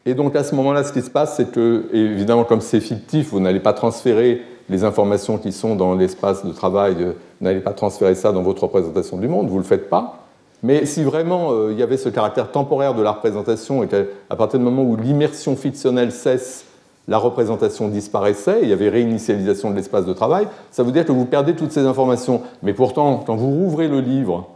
[0.06, 3.30] et donc à ce moment-là, ce qui se passe, c'est que, évidemment, comme c'est fictif,
[3.32, 7.60] vous n'allez pas transférer les informations qui sont dans l'espace de travail, euh, vous n'allez
[7.60, 10.26] pas transférer ça dans votre représentation du monde, vous ne le faites pas.
[10.62, 14.36] Mais si vraiment euh, il y avait ce caractère temporaire de la représentation et qu'à
[14.36, 16.66] partir du moment où l'immersion fictionnelle cesse,
[17.08, 21.12] la représentation disparaissait, il y avait réinitialisation de l'espace de travail, ça veut dire que
[21.12, 22.42] vous perdez toutes ces informations.
[22.62, 24.48] Mais pourtant, quand vous rouvrez le livre,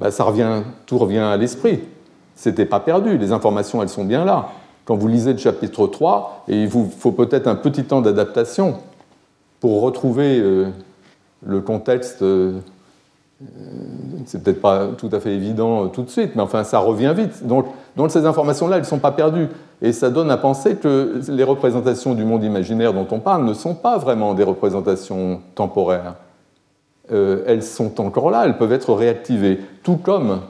[0.00, 1.80] bah, ça revient, tout revient à l'esprit
[2.38, 3.18] c'était pas perdu.
[3.18, 4.50] Les informations, elles sont bien là.
[4.84, 8.76] Quand vous lisez le chapitre 3, et il vous faut peut-être un petit temps d'adaptation
[9.58, 10.68] pour retrouver euh,
[11.44, 12.22] le contexte.
[12.22, 12.60] Euh,
[14.24, 17.12] c'est peut-être pas tout à fait évident euh, tout de suite, mais enfin, ça revient
[17.14, 17.44] vite.
[17.44, 19.48] Donc, donc ces informations-là, elles ne sont pas perdues.
[19.82, 23.52] Et ça donne à penser que les représentations du monde imaginaire dont on parle ne
[23.52, 26.14] sont pas vraiment des représentations temporaires.
[27.10, 29.60] elles sont encore là, elles peuvent être réactivées.
[29.82, 30.40] Tout comme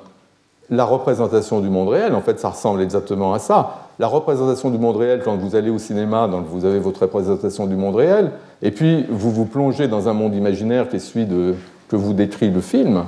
[0.70, 3.86] la représentation du monde réel, en fait, ça ressemble exactement à ça.
[3.98, 7.66] La représentation du monde réel, quand vous allez au cinéma, donc vous avez votre représentation
[7.66, 11.26] du monde réel, et puis vous vous plongez dans un monde imaginaire qui est celui
[11.88, 13.04] que vous décrit le film.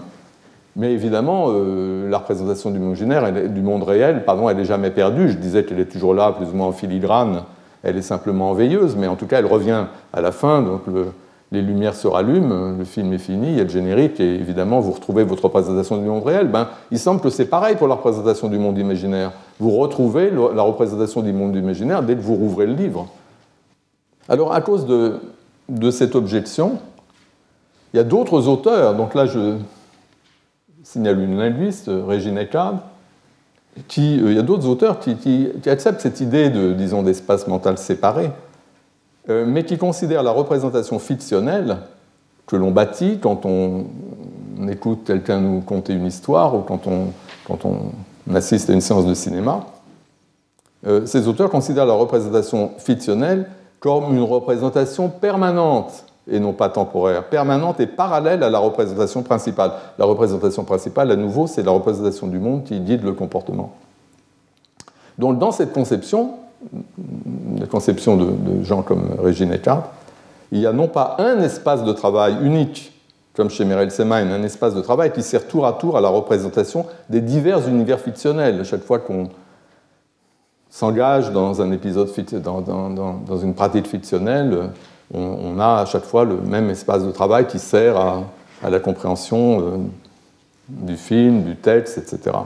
[0.76, 4.90] Mais évidemment, euh, la représentation du monde, imaginaire, du monde réel, pardon, elle n'est jamais
[4.90, 5.28] perdue.
[5.28, 7.42] Je disais qu'elle est toujours là, plus ou moins en filigrane.
[7.82, 10.62] Elle est simplement veilleuse, mais en tout cas, elle revient à la fin.
[10.62, 11.06] Donc le,
[11.52, 14.78] les lumières se rallument, le film est fini, il y a le générique, et évidemment,
[14.80, 16.48] vous retrouvez votre représentation du monde réel.
[16.48, 19.32] Ben, il semble que c'est pareil pour la représentation du monde imaginaire.
[19.58, 23.08] Vous retrouvez la représentation du monde imaginaire dès que vous rouvrez le livre.
[24.28, 26.78] Alors, à cause de, cette objection,
[27.92, 29.56] il y a d'autres auteurs, donc là, je
[30.84, 32.78] signale une linguiste, Régine Eckard,
[33.88, 37.76] qui, euh, il y a d'autres auteurs qui, acceptent cette idée de, disons, d'espace mental
[37.76, 38.30] séparé.
[39.28, 41.78] Euh, mais qui considère la représentation fictionnelle
[42.46, 43.85] que l'on bâtit quand on
[44.68, 47.12] écoute quelqu'un nous conter une histoire ou quand on,
[47.46, 49.66] quand on assiste à une séance de cinéma.
[50.87, 53.46] Euh, ces auteurs considèrent la représentation fictionnelle
[53.78, 59.72] comme une représentation permanente et non pas temporaire, permanente et parallèle à la représentation principale.
[59.98, 63.72] La représentation principale, à nouveau, c'est la représentation du monde qui guide le comportement.
[65.18, 66.35] Donc dans cette conception,
[67.58, 69.90] la conception de, gens comme Régine Eckart,
[70.52, 72.92] il y a non pas un espace de travail unique,
[73.34, 76.08] comme chez Merel Semain, un espace de travail qui sert tour à tour à la
[76.08, 78.61] représentation des divers univers fictionnels.
[78.61, 79.28] À chaque fois qu'on
[80.68, 82.11] s'engage dans un épisode,
[82.42, 84.70] dans, une pratique fictionnelle,
[85.12, 88.24] on, a à chaque fois le même espace de travail qui sert à,
[88.68, 89.64] la compréhension euh,
[90.68, 92.36] du film, du texte, etc.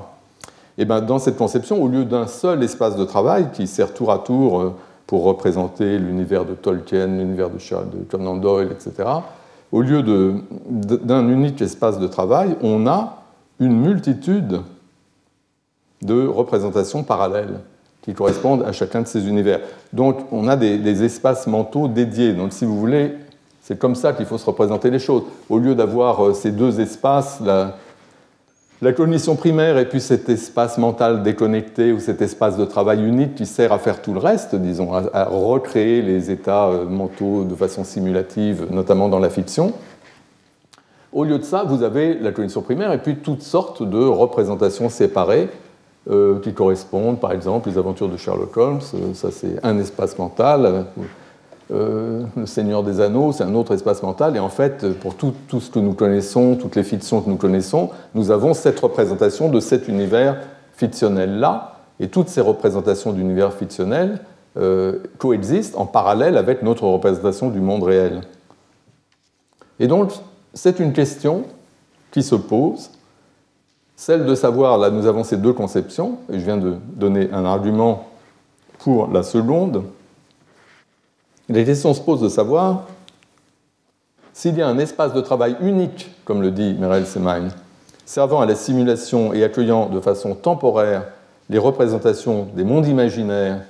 [0.77, 3.95] Et eh ben, dans cette conception, au lieu d'un seul espace de travail qui sert
[3.95, 4.75] tour à tour euh,
[5.07, 7.59] pour représenter l'univers de Tolkien, l'univers de,
[8.11, 9.09] Conan Doyle, etc.,
[9.71, 13.23] au lieu d'un unique espace de travail, on a
[13.61, 14.61] une multitude
[16.03, 17.61] de représentations parallèles
[18.03, 19.61] qui correspondent à chacun de ces univers.
[19.93, 22.35] Donc on a des, espaces mentaux dédiés.
[22.35, 23.15] Donc si vous voulez,
[23.63, 25.23] c'est comme ça qu'il faut se représenter les choses.
[25.49, 27.77] Au lieu d'avoir euh, ces deux espaces, la,
[28.83, 33.35] la cognition primaire et puis cet espace mental déconnecté ou cet espace de travail unique
[33.35, 37.55] qui sert à faire tout le reste, disons, à, recréer les états euh, mentaux de
[37.55, 39.73] façon simulative, notamment dans la fiction.
[41.13, 44.89] Au lieu de ça, vous avez la cognition primaire et puis toutes sortes de représentations
[44.89, 45.49] séparées
[46.11, 50.19] euh, qui correspondent, par exemple, les aventures de Sherlock Holmes, euh, ça c'est un espace
[50.19, 50.87] mental.
[51.71, 54.37] Le Seigneur des Anneaux, c'est un autre espace mental.
[54.37, 57.37] Et en fait, pour tout, tout, ce que nous connaissons, toutes les fictions que nous
[57.37, 60.37] connaissons, nous avons cette représentation de cet univers
[60.75, 61.77] fictionnel-là.
[62.01, 64.21] Et toutes ces représentations d'univers fictionnel
[65.19, 68.21] coexistent en parallèle avec notre représentation du monde réel.
[69.81, 70.13] Et donc,
[70.53, 71.45] c'est une question
[72.11, 72.91] qui se pose
[73.97, 77.45] celle de savoir, là nous avons ces deux conceptions, et je viens de donner un
[77.45, 78.09] argument
[78.81, 79.85] pour la seconde.
[81.49, 82.85] La question se pose de savoir
[84.33, 87.49] s'il y a un espace de travail unique, comme le dit Merel Semain,
[88.07, 91.05] servant à la simulation et accueillant de façon temporaire
[91.51, 93.61] les représentations des mondes imaginaires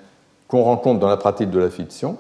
[0.47, 2.16] qu'on rencontre dans la pratique de la fiction,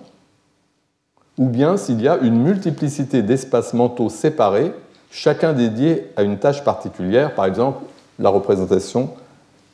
[1.38, 4.72] ou bien s'il y a une multiplicité d'espaces mentaux séparés,
[5.12, 7.84] chacun dédié à une tâche particulière, par exemple
[8.18, 9.10] la représentation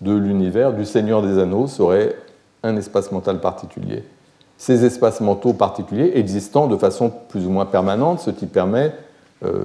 [0.03, 2.15] de l'univers du Seigneur des Anneaux serait
[2.63, 4.05] un espace mental particulier.
[4.61, 8.93] Ces espaces mentaux particuliers existant de façon plus ou moins permanente, ce qui permet
[9.43, 9.65] euh,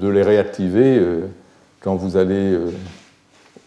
[0.00, 1.26] de, les réactiver euh,
[1.82, 2.70] quand vous allez euh,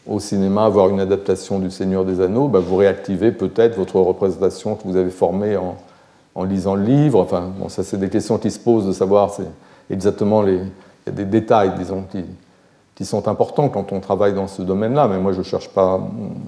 [0.07, 4.73] au cinéma voir une adaptation du Seigneur des Anneaux, bah, vous réactivez peut-être votre représentation
[4.73, 7.19] que vous avez formée en, lisant le livre.
[7.19, 9.37] Enfin, bon, ça c'est des questions qui se posent de savoir
[9.91, 10.61] exactement les...
[11.05, 12.25] Des détails, disons, qui,
[12.95, 16.01] qui sont importants quand on travaille dans ce domaine-là, mais moi je ne cherche pas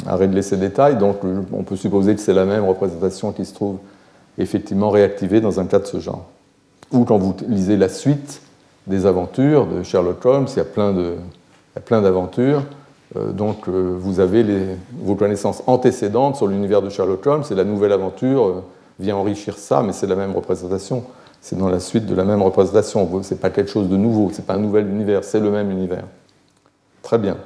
[0.07, 1.17] à régler ces détails, donc
[1.53, 3.77] on peut supposer que c'est la même représentation qui se trouve
[4.37, 6.25] effectivement réactivée dans un cas de ce genre.
[6.91, 8.41] Ou quand vous lisez la suite
[8.85, 11.15] des aventures de Sherlock Holmes, il y a plein, de,
[11.85, 12.63] plein d'aventures,
[13.15, 17.55] euh, donc euh, vous avez les, vos connaissances antécédentes sur l'univers de Sherlock Holmes, et
[17.55, 18.63] la nouvelle aventure euh,
[18.99, 21.03] vient enrichir ça, mais c'est la même représentation.
[21.41, 23.21] C'est dans la suite de la même représentation.
[23.21, 25.51] Ce n'est pas quelque chose de nouveau, ce n'est pas un nouvel univers, c'est le
[25.51, 26.03] même univers.
[27.03, 27.37] Très bien.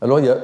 [0.00, 0.38] Alors il y a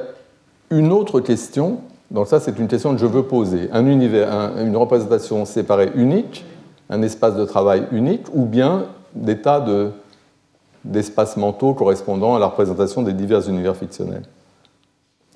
[0.71, 1.81] une autre question,
[2.11, 3.69] donc ça c'est une question que je veux poser.
[3.71, 6.45] Un univers, une représentation séparée unique,
[6.89, 8.85] un espace de travail unique, ou bien
[9.15, 9.65] des tas
[10.85, 14.23] d'espaces mentaux correspondant à la représentation des divers univers fictionnels.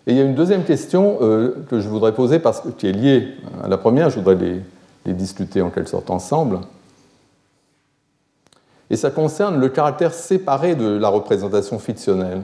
[0.08, 2.92] Et il y a une deuxième question euh, que je voudrais poser, parce qui est
[2.92, 3.30] liée
[3.64, 4.38] à la première, je voudrais
[5.06, 6.60] les discuter en quelque sorte ensemble
[8.90, 12.42] et ça concerne le caractère séparé de la représentation fictionnelle.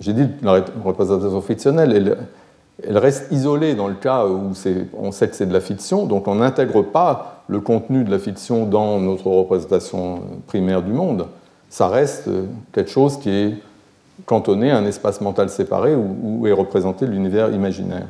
[0.00, 2.16] J'ai dit la représentation fictionnelle, elle,
[2.82, 4.52] reste isolée dans le cas où
[4.98, 8.18] on sait que c'est de la fiction, donc on n'intègre pas le contenu de la
[8.18, 11.26] fiction dans notre représentation primaire du monde.
[11.68, 12.28] Ça reste
[12.72, 13.54] quelque chose qui est
[14.26, 18.08] cantonné à un espace mental séparé où est représenté l'univers imaginaire.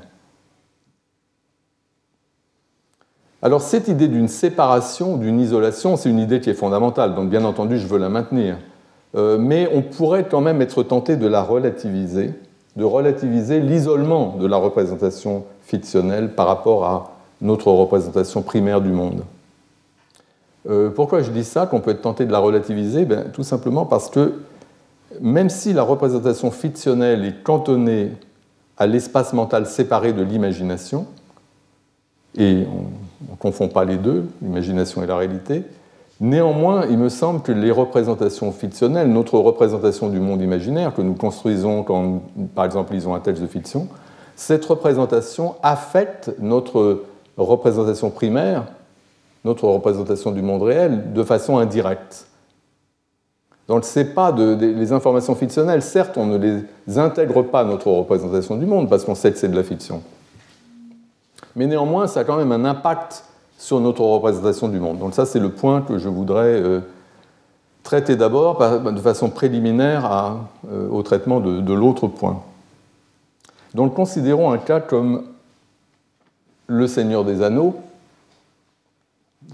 [3.44, 7.44] Alors cette idée d'une séparation, d'une isolation, c'est une idée qui est fondamentale, donc bien
[7.44, 8.56] entendu je veux la maintenir.
[9.16, 12.32] Euh, mais on pourrait quand même être tenté de la relativiser,
[12.76, 19.22] de relativiser l'isolement de la représentation fictionnelle par rapport à notre représentation primaire du monde.
[20.68, 23.04] Euh, pourquoi je dis ça, qu'on peut être tenté de la relativiser?
[23.04, 24.34] Ben, Tout simplement parce que
[25.20, 28.12] même si la représentation fictionnelle est cantonnée
[28.76, 31.06] à l'espace mental séparé de l'imagination,
[32.36, 32.64] et
[33.28, 35.62] on ne confond pas les deux, l'imagination et la réalité,
[36.20, 41.14] Néanmoins, il me semble que les représentations fictionnelles, notre représentation du monde imaginaire que nous
[41.14, 42.22] construisons quand,
[42.54, 43.88] par exemple, lisons un texte de fiction,
[44.36, 47.02] cette représentation affecte notre
[47.36, 48.64] représentation primaire,
[49.44, 52.26] notre représentation du monde réel, de façon indirecte.
[53.66, 57.88] Donc, ce pas de, les informations fictionnelles, certes, on ne les intègre pas à notre
[57.88, 60.02] représentation du monde parce qu'on sait que c'est de la fiction.
[61.56, 63.24] Mais néanmoins, ça a quand même un impact
[63.58, 64.98] sur notre représentation du monde.
[64.98, 66.80] Donc ça, c'est le point que je voudrais euh,
[67.82, 68.58] traiter d'abord
[68.92, 70.38] de façon préliminaire
[70.70, 72.42] euh, au traitement de, l'autre point.
[73.74, 75.24] Donc considérons un cas comme
[76.66, 77.76] le Seigneur des Anneaux.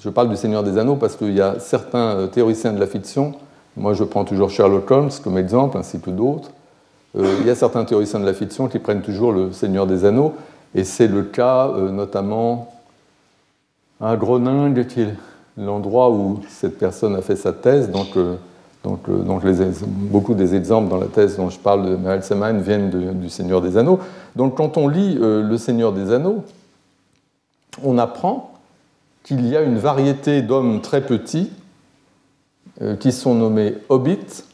[0.00, 2.86] Je parle du Seigneur des Anneaux parce qu'il y a certains euh, théoriciens de la
[2.86, 3.34] fiction,
[3.76, 6.50] moi je prends toujours Sherlock Holmes comme exemple, ainsi que d'autres,
[7.16, 10.32] il y a certains théoriciens de la fiction qui prennent toujours le Seigneur des Anneaux,
[10.76, 12.79] et c'est le cas notamment
[14.00, 15.14] à Groningue, est
[15.56, 18.36] l'endroit où cette personne a fait sa thèse, donc euh,
[18.82, 19.00] Donc,
[20.10, 22.22] beaucoup des exemples dans la thèse dont je parle de Merel
[22.62, 22.90] viennent
[23.20, 24.00] du Seigneur des Anneaux.
[24.36, 26.44] Donc quand on lit Le Seigneur des Anneaux,
[27.84, 28.52] on apprend
[29.22, 31.50] qu'il y a une variété d'hommes très petits
[33.00, 34.44] qui sont nommés hobbits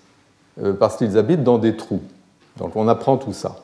[0.81, 2.03] parce qu'ils habitent dans des trous.
[2.59, 3.55] Donc on apprend tout ça.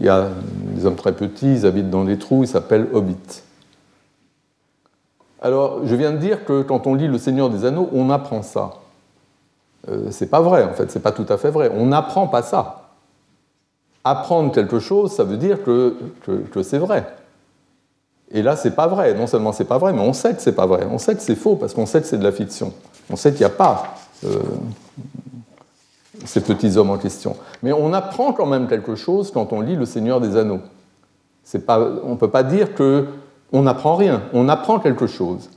[0.00, 0.28] Il y a
[0.74, 3.43] des hommes très petits, ils habitent dans des trous, ils s'appellent hobbits.
[5.44, 8.40] Alors, je viens de dire que quand on lit Le Seigneur des Anneaux, on apprend
[8.40, 8.70] ça.
[9.90, 11.70] Euh, c'est pas vrai, en fait, c'est pas tout à fait vrai.
[11.76, 12.88] On n'apprend pas ça.
[14.04, 15.96] Apprendre quelque chose, ça veut dire que,
[16.62, 17.04] c'est vrai.
[18.30, 19.12] Et là, c'est pas vrai.
[19.12, 20.86] Non seulement c'est pas vrai, mais on sait que c'est pas vrai.
[20.90, 22.72] On sait que c'est faux parce qu'on sait que c'est de la fiction.
[23.10, 24.38] On sait qu'il n'y a pas euh,
[26.24, 27.36] ces petits hommes en question.
[27.62, 30.60] Mais on apprend quand même quelque chose quand on lit Le Seigneur des Anneaux.
[31.68, 33.08] On ne peut pas dire que
[33.54, 35.48] on n'apprend rien, on apprend quelque chose.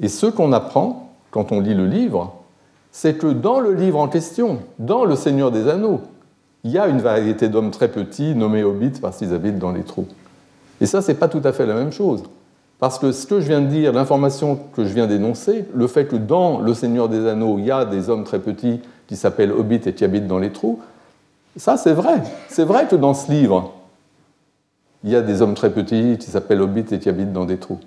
[0.00, 2.34] Et ce qu'on apprend quand on lit le livre,
[2.90, 6.00] c'est que dans le livre en question, dans Le Seigneur des Anneaux,
[6.64, 9.84] il y a une variété d'hommes très petits nommés hobbits parce qu'ils habitent dans les
[9.84, 10.08] trous.
[10.80, 12.24] Et ça, c'est pas tout à fait la même chose.
[12.80, 16.06] Parce que ce que je viens de dire, l'information que je viens d'énoncer, le fait
[16.06, 19.52] que dans Le Seigneur des Anneaux, il y a des hommes très petits qui s'appellent
[19.52, 20.80] hobbits et qui habitent dans les trous,
[21.56, 22.22] ça c'est vrai.
[22.48, 23.72] C'est vrai que dans ce livre,
[25.04, 27.56] il y a des hommes très petits qui s'appellent hobbits et qui habitent dans des
[27.56, 27.80] trous.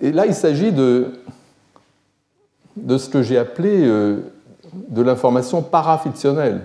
[0.00, 1.12] Et là, il s'agit de,
[2.76, 4.20] de ce que j'ai appelé euh,
[4.88, 6.62] de l'information parafictionnelle.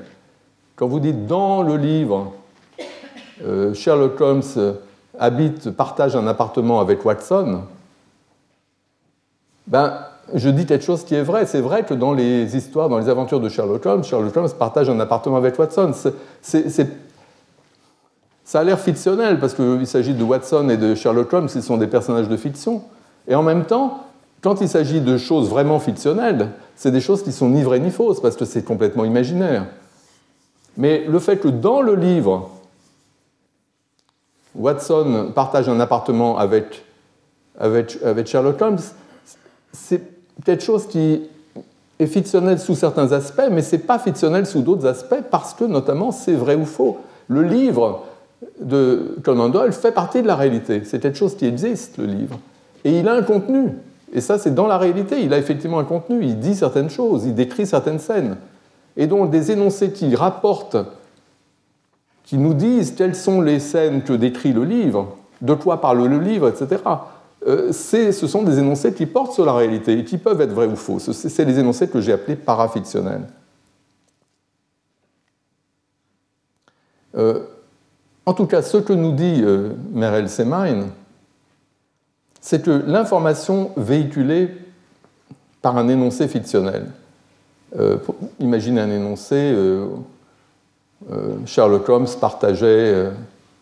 [0.76, 2.34] Quand vous dites dans le livre,
[3.44, 4.76] euh, Sherlock Holmes
[5.20, 7.62] habite, partage un appartement avec Watson,
[9.68, 10.00] ben,
[10.34, 11.46] je dis quelque chose qui est vrai.
[11.46, 14.90] C'est vrai que dans les histoires, dans les aventures de Sherlock Holmes, Sherlock Holmes partage
[14.90, 15.92] un appartement avec Watson.
[18.48, 21.76] Ça a l'air fictionnel parce qu'il s'agit de Watson et de Sherlock Holmes, ils sont
[21.76, 22.82] des personnages de fiction.
[23.28, 24.06] Et en même temps,
[24.42, 27.92] quand il s'agit de choses vraiment fictionnelles, c'est des choses qui sont ni vraies ni
[27.92, 29.66] fausses parce que c'est complètement imaginaire.
[30.78, 32.50] Mais le fait que dans le livre,
[34.56, 36.86] Watson partage un appartement avec,
[37.60, 38.80] avec, Sherlock Holmes,
[39.74, 40.02] c'est
[40.46, 41.22] quelque chose qui
[42.00, 45.66] est fictionnel sous certains aspects, mais ce n'est pas fictionnel sous d'autres aspects parce que
[45.66, 47.00] notamment c'est vrai ou faux.
[47.28, 48.06] Le livre
[48.60, 50.82] de Conan Doyle fait partie de la réalité.
[50.86, 52.40] C'est quelque chose qui existe, le livre.
[52.84, 53.70] Et il a un contenu.
[54.14, 55.22] Et ça, c'est dans la réalité.
[55.22, 56.24] Il a effectivement un contenu.
[56.24, 58.38] Il dit certaines choses, il décrit certaines scènes.
[58.96, 60.78] Et donc des énoncés qui rapportent
[62.24, 66.20] qui nous disent quelles sont les scènes que décrit le livre, de quoi parle le
[66.20, 66.82] livre, etc.
[67.48, 70.68] Euh, ce sont des énoncés qui portent sur la réalité et qui peuvent être vrais
[70.68, 71.00] ou faux.
[71.00, 73.28] C'est les énoncés que j'ai appelés parafictionnels.
[77.16, 77.46] Euh,
[78.28, 80.86] en tout cas, ce que nous dit euh, Merel Semain,
[82.40, 84.52] c'est que l'information véhiculée
[85.64, 86.86] par un énoncé fictionnel,
[88.40, 89.54] imaginez un énoncé
[91.12, 93.12] euh, Sherlock Holmes partageait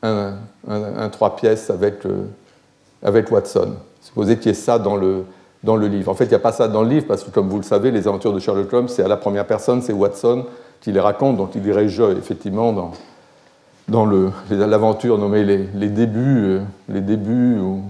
[0.03, 0.31] euh,
[0.67, 2.25] un, trois pièces avec, euh,
[3.03, 3.73] avec Watson.
[4.01, 5.25] Supposez qu'il y ait ça dans le,
[5.63, 6.11] dans le livre.
[6.11, 7.63] En fait, il n'y a pas ça dans le livre parce que, comme vous le
[7.63, 10.45] savez, les aventures de Sherlock Holmes, c'est à la première personne, c'est Watson
[10.81, 12.91] qui les raconte, donc il dirait je, effectivement, dans,
[13.87, 16.59] dans l'aventure nommée les, débuts,
[16.89, 17.81] les débuts, ou,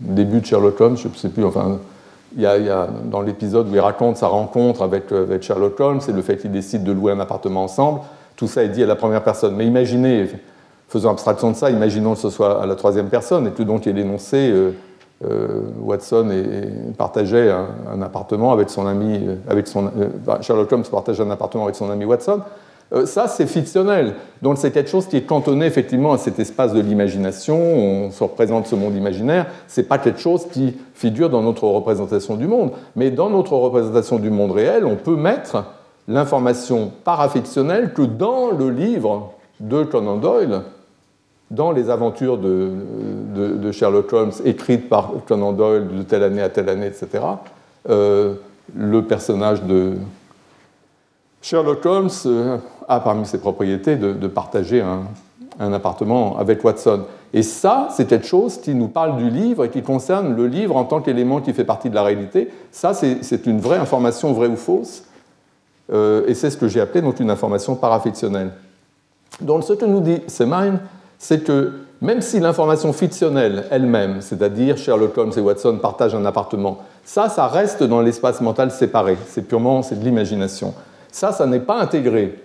[0.00, 1.78] de Sherlock Holmes, je ne sais plus, enfin,
[2.36, 6.12] il y, a, dans l'épisode où il raconte sa rencontre avec, euh, Sherlock Holmes et
[6.12, 8.00] le fait qu'il décide de louer un appartement ensemble,
[8.36, 9.54] tout ça est dit à la première personne.
[9.54, 10.28] Mais imaginez,
[10.88, 13.86] faisons abstraction de ça, imaginons que ce soit à la troisième personne et que donc
[13.86, 14.72] il est énoncé euh,
[15.24, 16.28] euh, Watson
[16.98, 19.90] partageait un, appartement avec son ami, avec son,
[20.40, 22.40] Sherlock Holmes partageait un appartement avec son ami Watson.
[22.92, 24.14] Euh, ça, c'est fictionnel.
[24.42, 28.22] Donc c'est quelque chose qui est cantonné effectivement à cet espace de l'imagination, on se
[28.22, 32.46] représente ce monde imaginaire, ce n'est pas quelque chose qui figure dans notre représentation du
[32.46, 32.72] monde.
[32.94, 35.64] Mais dans notre représentation du monde réel, on peut mettre
[36.08, 40.62] l'information parafictionnelle que dans le livre de Conan Doyle,
[41.50, 46.68] dans les aventures de, Sherlock Holmes écrites par Conan Doyle de telle année à telle
[46.68, 47.24] année, etc.,
[47.88, 48.34] euh,
[48.74, 49.94] le personnage de
[51.42, 52.56] Sherlock Holmes euh,
[52.88, 57.04] a parmi ses propriétés de, partager un, appartement avec Watson.
[57.32, 60.76] Et ça, c'est quelque chose qui nous parle du livre et qui concerne le livre
[60.76, 62.50] en tant qu'élément qui fait partie de la réalité.
[62.70, 65.04] Ça, c'est une vraie information, vraie ou fausse.
[65.92, 68.52] Euh, et c'est ce que j'ai appelé donc une information parafictionnelle.
[69.40, 70.80] Donc ce que nous dit Semaine,
[71.18, 76.78] c'est que même si l'information fictionnelle elle-même, c'est-à-dire Sherlock Holmes et Watson partagent un appartement,
[77.04, 79.16] ça, ça reste dans l'espace mental séparé.
[79.26, 80.74] C'est purement, c'est de l'imagination.
[81.10, 82.38] Ça, ça n'est pas intégré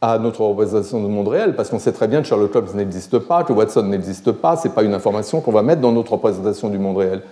[0.00, 3.18] à notre représentation du monde réel, parce qu'on sait très bien que Sherlock Holmes n'existe
[3.18, 6.12] pas, que Watson n'existe pas, ce n'est pas une information qu'on va mettre dans notre
[6.12, 7.22] représentation du monde réel.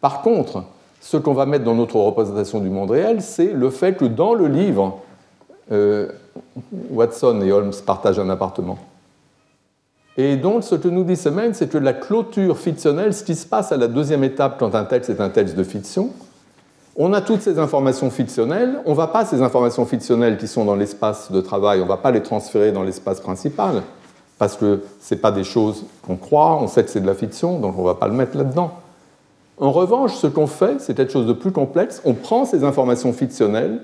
[0.00, 0.64] Par contre,
[1.00, 4.32] ce qu'on va mettre dans notre représentation du monde réel, c'est le fait que dans
[4.32, 5.00] le livre,
[5.70, 6.08] euh,
[6.90, 8.78] Watson et Holmes partagent un appartement.
[10.16, 13.46] Et donc, ce que nous dit Semaine, c'est que la clôture fictionnelle, ce qui se
[13.46, 16.10] passe à la deuxième étape quand un texte est un texte de fiction,
[16.96, 20.64] on a toutes ces informations fictionnelles, on ne va pas ces informations fictionnelles qui sont
[20.64, 23.82] dans l'espace de travail, on ne va pas les transférer dans l'espace principal,
[24.38, 27.58] parce que ce pas des choses qu'on croit, on sait que c'est de la fiction,
[27.58, 28.72] donc on ne va pas le mettre là-dedans.
[29.58, 33.12] En revanche, ce qu'on fait, c'est quelque chose de plus complexe, on prend ces informations
[33.12, 33.80] fictionnelles,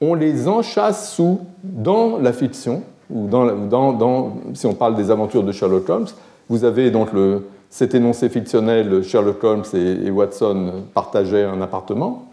[0.00, 5.52] on les enchasse sous dans la fiction, ou dans, si on parle des aventures de
[5.52, 6.06] Sherlock Holmes,
[6.48, 12.28] vous avez donc le, cet énoncé fictionnel, Sherlock Holmes et, Watson partageaient un appartement,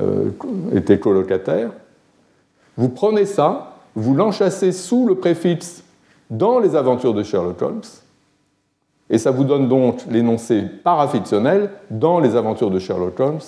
[0.00, 0.30] euh,
[0.74, 1.70] étaient colocataires.
[2.76, 5.82] Vous prenez ça, vous l'enchassez sous le préfixe
[6.30, 7.82] dans les aventures de Sherlock Holmes,
[9.08, 13.40] et ça vous donne donc l'énoncé parafictionnel dans les aventures de Sherlock Holmes.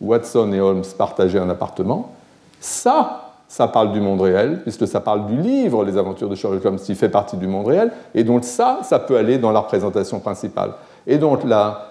[0.00, 2.14] Watson et Holmes partageaient un appartement.
[2.60, 6.64] Ça, ça parle du monde réel, puisque ça parle du livre Les aventures de Sherlock
[6.64, 9.58] Holmes, qui fait partie du monde réel, et donc ça, ça peut aller dans la
[9.58, 10.70] représentation principale.
[11.08, 11.90] Et donc la,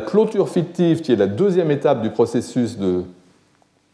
[0.00, 3.04] clôture fictive, qui est la deuxième étape du processus de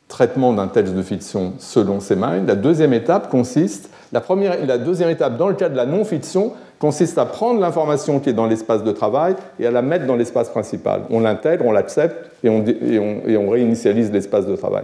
[0.09, 5.11] traitement d'un texte de fiction selon Semaine, la deuxième étape consiste, la, première, la deuxième
[5.11, 8.83] étape dans le cas de la non-fiction, consiste à prendre l'information qui est dans l'espace
[8.83, 11.03] de travail et à la mettre dans l'espace principal.
[11.11, 14.83] On l'intègre, on l'accepte et on réinitialise l'espace de travail.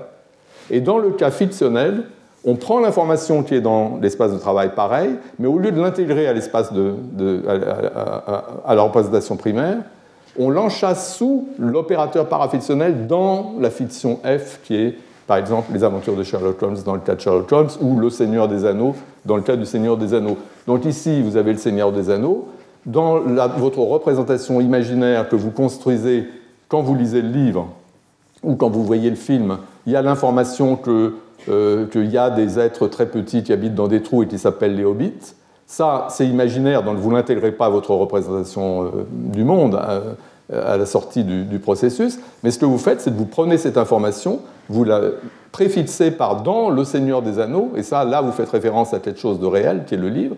[0.70, 2.04] Et dans le cas fictionnel,
[2.44, 6.26] on prend l'information qui est dans l'espace de travail pareil, mais au lieu de l'intégrer
[6.26, 6.94] à l'espace de,
[8.64, 9.78] à, la représentation primaire,
[10.38, 14.94] on l'enchasse sous l'opérateur parafictionnel dans la fiction F, qui est
[15.26, 18.08] par exemple les aventures de Sherlock Holmes dans le cas de Sherlock Holmes, ou le
[18.10, 18.94] Seigneur des Anneaux
[19.26, 20.38] dans le cas du Seigneur des Anneaux.
[20.66, 22.48] Donc ici, vous avez le Seigneur des Anneaux.
[22.86, 23.20] Dans
[23.58, 26.26] votre représentation imaginaire que vous construisez
[26.68, 27.68] quand vous lisez le livre
[28.42, 30.78] ou quand vous voyez le film, il y a l'information
[31.48, 34.38] euh, qu'il y a des êtres très petits qui habitent dans des trous et qui
[34.38, 35.34] s'appellent les hobbits.
[35.66, 40.14] Ça, c'est imaginaire, donc vous n'intégrez pas votre représentation euh, du monde euh,
[40.52, 42.18] à la sortie du, processus.
[42.42, 45.00] Mais ce que vous faites, c'est que vous prenez cette information, vous la
[45.52, 49.20] préfixez par dans le Seigneur des Anneaux, et ça, là, vous faites référence à quelque
[49.20, 50.34] chose de réel, qui est le livre.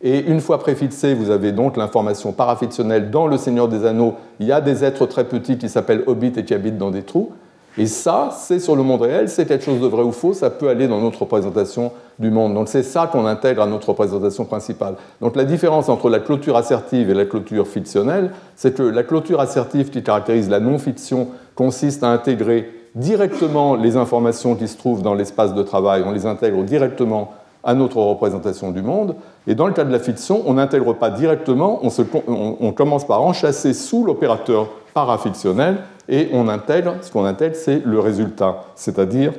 [0.00, 4.14] Et une fois préfixé, vous avez donc l'information parafictionnelle dans le Seigneur des Anneaux.
[4.38, 7.02] Il y a des êtres très petits qui s'appellent hobbits et qui habitent dans des
[7.02, 7.32] trous.
[7.78, 10.50] Et ça, c'est sur le monde réel, c'est quelque chose de vrai ou faux, ça
[10.50, 12.54] peut aller dans notre représentation du monde.
[12.54, 14.94] Donc c'est ça qu'on intègre à notre représentation principale.
[15.20, 19.40] Donc la différence entre la clôture assertive et la clôture fictionnelle, c'est que la clôture
[19.40, 25.14] assertive qui caractérise la non-fiction consiste à intégrer directement les informations qui se trouvent dans
[25.14, 29.14] l'espace de travail, on les intègre directement à notre représentation du monde.
[29.46, 33.74] Et dans le cas de la fiction, on n'intègre pas directement, on, commence par enchasser
[33.74, 35.78] sous l'opérateur parafictionnel
[36.08, 39.32] et on intègre, ce qu'on intègre, c'est le résultat, c'est-à-dire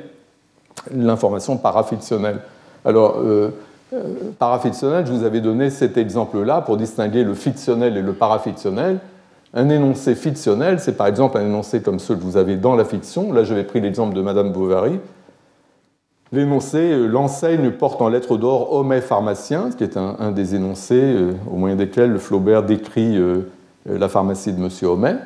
[0.94, 2.38] l'information parafictionnelle.
[2.84, 3.50] Alors, euh,
[3.92, 4.02] euh,
[4.38, 8.98] parafictionnel, je vous avais donné cet exemple-là pour distinguer le fictionnel et le parafictionnel.
[9.52, 12.84] Un énoncé fictionnel, c'est par exemple un énoncé comme ceux que vous avez dans la
[12.84, 13.32] fiction.
[13.32, 15.00] Là, j'avais pris l'exemple de Madame Bovary.
[16.30, 21.16] L'énoncé euh, L'enseigne porte en lettres d'or Homais pharmacien, qui est un, des énoncés
[21.50, 23.20] au moyen desquels Flaubert décrit
[23.86, 24.68] la pharmacie de M.
[24.84, 25.16] Homais.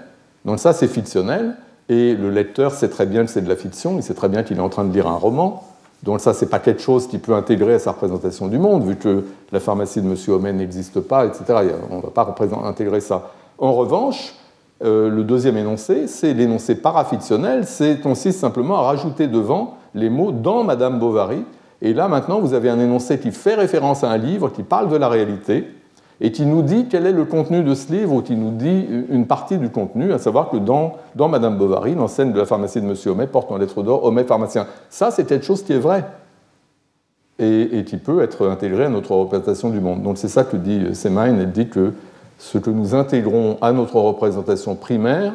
[0.45, 1.57] Donc ça, c'est fictionnel,
[1.88, 4.42] et le lecteur sait très bien que c'est de la fiction, il sait très bien
[4.42, 5.64] qu'il est en train de lire un roman.
[6.03, 8.97] Donc ça, c'est pas quelque chose qui peut intégrer à sa représentation du monde, vu
[8.97, 10.16] que la pharmacie de M.
[10.28, 11.45] Homais n'existe pas, etc.
[11.90, 12.34] On ne va pas
[12.64, 13.30] intégrer ça.
[13.59, 14.34] En revanche,
[14.82, 20.32] euh, le deuxième énoncé, c'est l'énoncé parafictionnel, c'est consiste simplement à rajouter devant les mots
[20.32, 21.45] dans Madame Bovary.
[21.80, 24.88] Et là, maintenant, vous avez un énoncé qui fait référence à un livre, qui parle
[24.88, 25.66] de la réalité,
[26.24, 28.86] et qui nous dit quel est le contenu de ce livre, ou qui nous dit
[29.10, 32.86] une partie du contenu, à savoir que dans, Madame Bovary, l'enseigne de la pharmacie de
[32.86, 32.94] M.
[33.04, 34.66] Homais porte en lettres d'or Homais pharmacien.
[34.88, 36.02] Ça, c'est quelque chose qui est vrai
[37.38, 40.02] et, et, qui peut être intégré à notre représentation du monde.
[40.02, 41.92] Donc c'est ça que dit Semaine, elle dit que
[42.38, 45.34] ce que nous intégrons à notre représentation primaire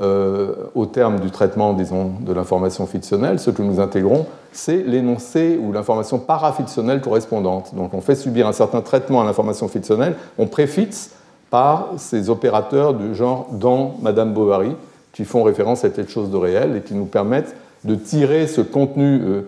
[0.00, 5.58] euh, au terme du traitement, disons, de l'information fictionnelle, ce que nous intégrons, c'est l'énoncé
[5.62, 7.74] ou l'information parafictionnelle correspondante.
[7.74, 11.10] Donc on fait subir un certain traitement à l'information fictionnelle, on préfixe
[11.50, 14.74] par ces opérateurs du genre dans Madame Bovary,
[15.12, 18.60] qui font référence à quelque chose de réel et qui nous permettent de tirer ce
[18.60, 19.42] contenu euh,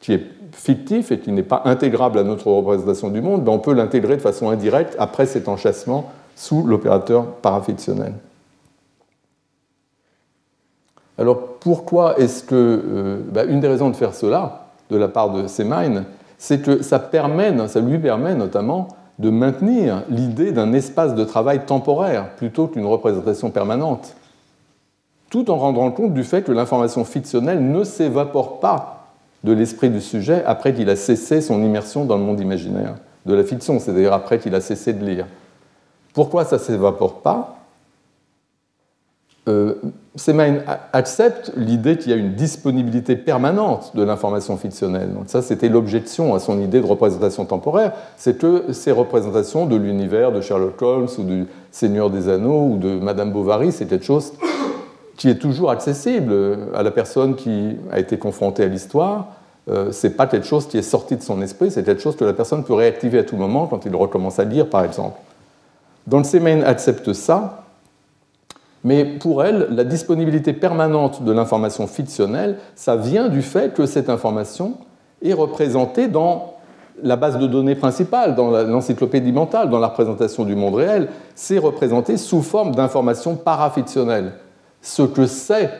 [0.00, 3.58] qui est fictif et qui n'est pas intégrable à notre représentation du monde, ben on
[3.58, 8.12] peut l'intégrer de façon indirecte après cet enchâssement sous l'opérateur parafictionnel.
[11.22, 12.54] Alors pourquoi est-ce que...
[12.54, 16.04] Euh, bah, une des raisons de faire cela, de la part de Semaine,
[16.36, 17.00] c'est que ça,
[17.68, 18.88] ça lui permet notamment
[19.20, 24.16] de maintenir l'idée d'un espace de travail temporaire plutôt qu'une représentation permanente.
[25.30, 29.06] tout en rendant compte du fait que l'information fictionnelle ne s'évapore pas
[29.44, 32.96] de l'esprit du sujet après qu'il a cessé son immersion dans le monde imaginaire
[33.26, 35.26] de la fiction, c'est-à-dire après qu'il a cessé de lire.
[36.14, 37.61] Pourquoi ça ne s'évapore pas?
[39.48, 39.74] Euh,
[40.14, 40.62] Semaine
[40.92, 45.12] accepte l'idée qu'il y a une disponibilité permanente de l'information fictionnelle.
[45.14, 49.74] Donc ça, c'était l'objection à son idée de représentation temporaire, c'est que ces représentations de
[49.74, 54.04] l'univers de Sherlock Holmes ou du Seigneur des Anneaux ou de Madame Bovary, c'est quelque
[54.04, 54.32] chose
[55.16, 56.34] qui est toujours accessible
[56.74, 59.28] à la personne qui a été confrontée à l'histoire.
[59.70, 62.24] Euh, c'est pas quelque chose qui est sorti de son esprit, c'est quelque chose que
[62.24, 65.18] la personne peut réactiver à tout moment quand il recommence à lire, par exemple.
[66.06, 67.61] Donc Semen accepte ça,
[68.84, 74.10] mais pour elle, la disponibilité permanente de l'information fictionnelle, ça vient du fait que cette
[74.10, 74.74] information
[75.22, 76.54] est représentée dans
[77.02, 81.58] la base de données principale, dans l'encyclopédie mentale, dans la représentation du monde réel, c'est
[81.58, 84.32] représenté sous forme d'informations parafictionnelles.
[84.82, 85.70] Ce que c'est,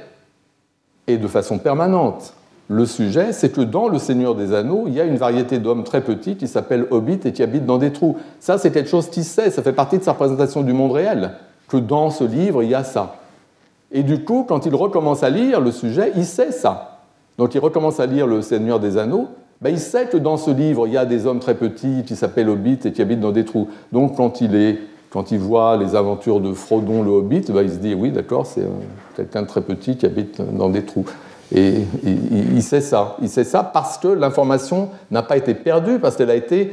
[1.07, 2.35] et de façon permanente,
[2.69, 5.85] le sujet, c'est que dans Le Seigneur des Anneaux, il y a une variété d'hommes
[5.85, 8.17] très petits qui s'appellent hobbits et qui habitent dans des trous.
[8.41, 11.33] Ça, c'est quelque chose qui sait, ça fait partie de sa représentation du monde réel,
[11.73, 13.17] que dans ce livre, il y a ça.
[13.91, 16.99] Et du coup, quand il recommence à lire le sujet, il sait ça.
[17.39, 19.29] Donc il recommence à lire Le Seigneur des Anneaux,
[19.63, 22.15] ben, il sait que dans ce livre, il y a des hommes très petits qui
[22.15, 23.69] s'appellent hobbits et qui habitent dans des trous.
[23.91, 27.71] Donc quand il, est, quand il voit les aventures de Frodon le hobbit, ben, il
[27.71, 28.69] se dit, oui, d'accord, c'est euh,
[29.17, 31.07] quelqu'un de très petit qui habite dans des trous.
[31.55, 33.17] Et il sait ça.
[33.23, 36.73] Il sait ça parce que l'information n'a pas été perdue, parce qu'elle a été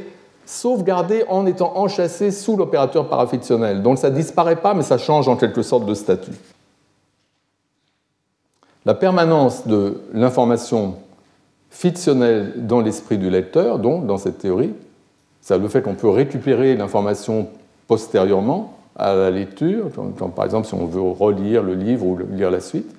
[0.50, 3.82] sauvegardée en étant enchâssée sous l'opérateur parafictionnel.
[3.82, 6.32] Donc ça ne disparaît pas, mais ça change en quelque sorte de statut.
[8.84, 10.96] La permanence de l'information
[11.70, 14.74] fictionnelle dans l'esprit du lecteur, donc dans cette théorie,
[15.40, 17.48] c'est le fait qu'on peut récupérer l'information
[17.86, 19.86] postérieurement à la lecture,
[20.34, 22.92] par exemple si on veut relire le livre ou lire la suite,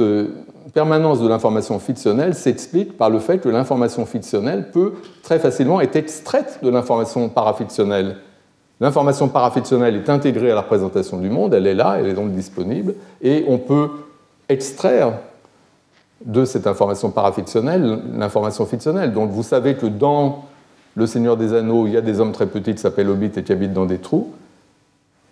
[0.00, 0.28] euh,
[0.72, 5.96] permanence de l'information fictionnelle s'explique par le fait que l'information fictionnelle peut très facilement être
[5.96, 8.16] extraite de l'information parafictionnelle.
[8.80, 12.32] L'information parafictionnelle est intégrée à la représentation du monde, elle est là, elle est donc
[12.32, 13.88] disponible, et on peut
[14.48, 15.12] extraire
[16.24, 19.12] de cette information parafictionnelle l'information fictionnelle.
[19.12, 20.44] Donc vous savez que dans
[20.94, 23.42] Le Seigneur des Anneaux, il y a des hommes très petits qui s'appellent Hobbit et
[23.42, 24.32] qui habitent dans des trous.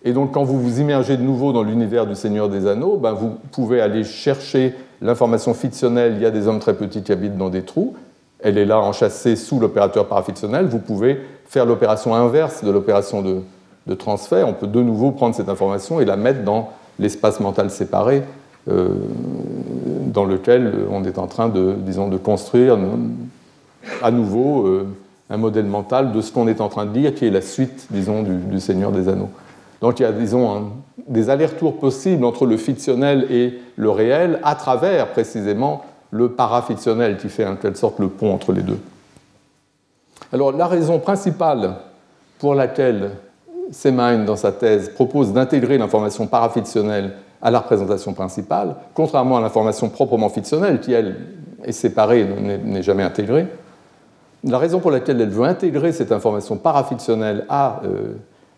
[0.07, 3.13] Et donc, quand vous vous immergez de nouveau dans l'univers du Seigneur des Anneaux, ben,
[3.13, 4.75] vous pouvez aller chercher
[5.05, 6.15] l'information fictionnelle.
[6.17, 7.95] Il y a des hommes très petits qui habitent dans des trous.
[8.41, 10.67] Elle est là enchâssée sous l'opérateur parafictionnel.
[10.67, 13.43] Vous pouvez faire l'opération inverse de l'opération de,
[13.95, 14.49] transfert.
[14.49, 18.23] On peut de nouveau prendre cette information et la mettre dans l'espace mental séparé
[18.69, 18.89] euh,
[20.07, 21.77] dans lequel on est en train de,
[22.17, 22.79] construire
[24.03, 24.87] à nouveau euh,
[25.29, 27.89] un modèle mental de ce qu'on est en train de lire, qui est la suite,
[27.91, 29.31] disons, du Seigneur des Anneaux.
[29.85, 30.71] Donc il y a, disons,
[31.07, 37.29] des allers-retours possibles entre le fictionnel et le réel à travers précisément le parafictionnel qui
[37.29, 38.79] fait en quelque sorte le pont entre les deux.
[40.33, 41.75] Alors la raison principale
[42.39, 43.11] pour laquelle
[43.73, 47.13] Semaine, dans sa thèse, propose d'intégrer l'information parafictionnelle
[47.43, 51.17] à la représentation principale, contrairement à l'information proprement fictionnelle, qui, elle,
[51.63, 53.49] est séparée n'est jamais intégrée.
[54.45, 58.15] La raison pour laquelle elle veut intégrer cette information parafictionnelle à euh,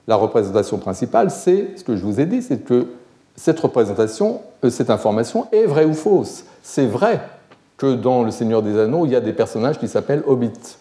[0.07, 2.87] la représentation principale, c'est ce que je vous ai dit, c'est que
[3.35, 6.45] cette représentation, euh, cette information est vraie ou fausse.
[6.63, 7.21] C'est vrai
[7.77, 10.77] que dans Le Seigneur des Anneaux, il y a des personnages qui s'appellent hobbits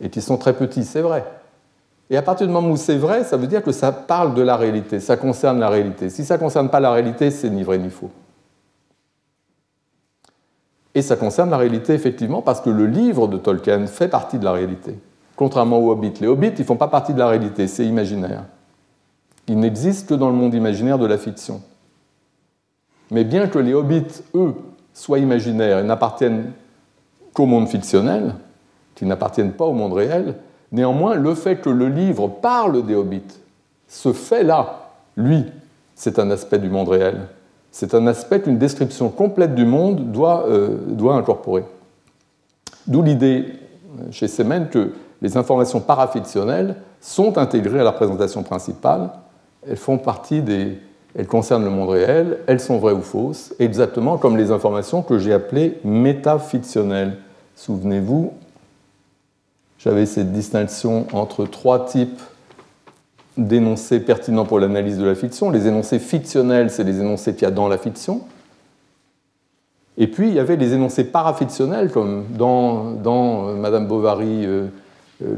[0.00, 1.24] et qui sont très petits, c'est vrai.
[2.10, 4.42] Et à partir du moment où c'est vrai, ça veut dire que ça parle de
[4.42, 6.10] la réalité, ça concerne la réalité.
[6.10, 8.10] Si ça ne concerne pas la réalité, c'est ni vrai ni faux.
[10.94, 14.44] Et ça concerne la réalité, effectivement, parce que le livre de Tolkien fait partie de
[14.44, 14.94] la réalité
[15.36, 16.12] contrairement aux hobbits.
[16.20, 18.44] Les hobbits, ils ne font pas partie de la réalité, c'est imaginaire.
[19.48, 21.60] Ils n'existent que dans le monde imaginaire de la fiction.
[23.10, 24.54] Mais bien que les hobbits, eux,
[24.94, 26.52] soient imaginaires et n'appartiennent
[27.32, 28.34] qu'au monde fictionnel,
[28.94, 30.36] qu'ils n'appartiennent pas au monde réel,
[30.70, 33.22] néanmoins, le fait que le livre parle des hobbits,
[33.88, 35.44] ce fait-là, lui,
[35.94, 37.26] c'est un aspect du monde réel.
[37.70, 41.64] C'est un aspect qu'une description complète du monde doit, euh, doit incorporer.
[42.86, 43.46] D'où l'idée
[44.10, 49.10] chez Semen que les informations parafictionnelles sont intégrées à la présentation principale.
[49.66, 50.78] Elles font partie des.
[51.14, 55.18] Elles concernent le monde réel, elles sont vraies ou fausses, exactement comme les informations que
[55.18, 57.18] j'ai appelées métafictionnelles.
[57.54, 58.32] Souvenez-vous,
[59.78, 62.20] j'avais cette distinction entre trois types
[63.36, 65.50] d'énoncés pertinents pour l'analyse de la fiction.
[65.50, 68.22] Les énoncés fictionnels, c'est les énoncés qu'il y a dans la fiction.
[69.98, 74.68] Et puis, il y avait les énoncés parafictionnels, comme dans, dans Madame Bovary, euh,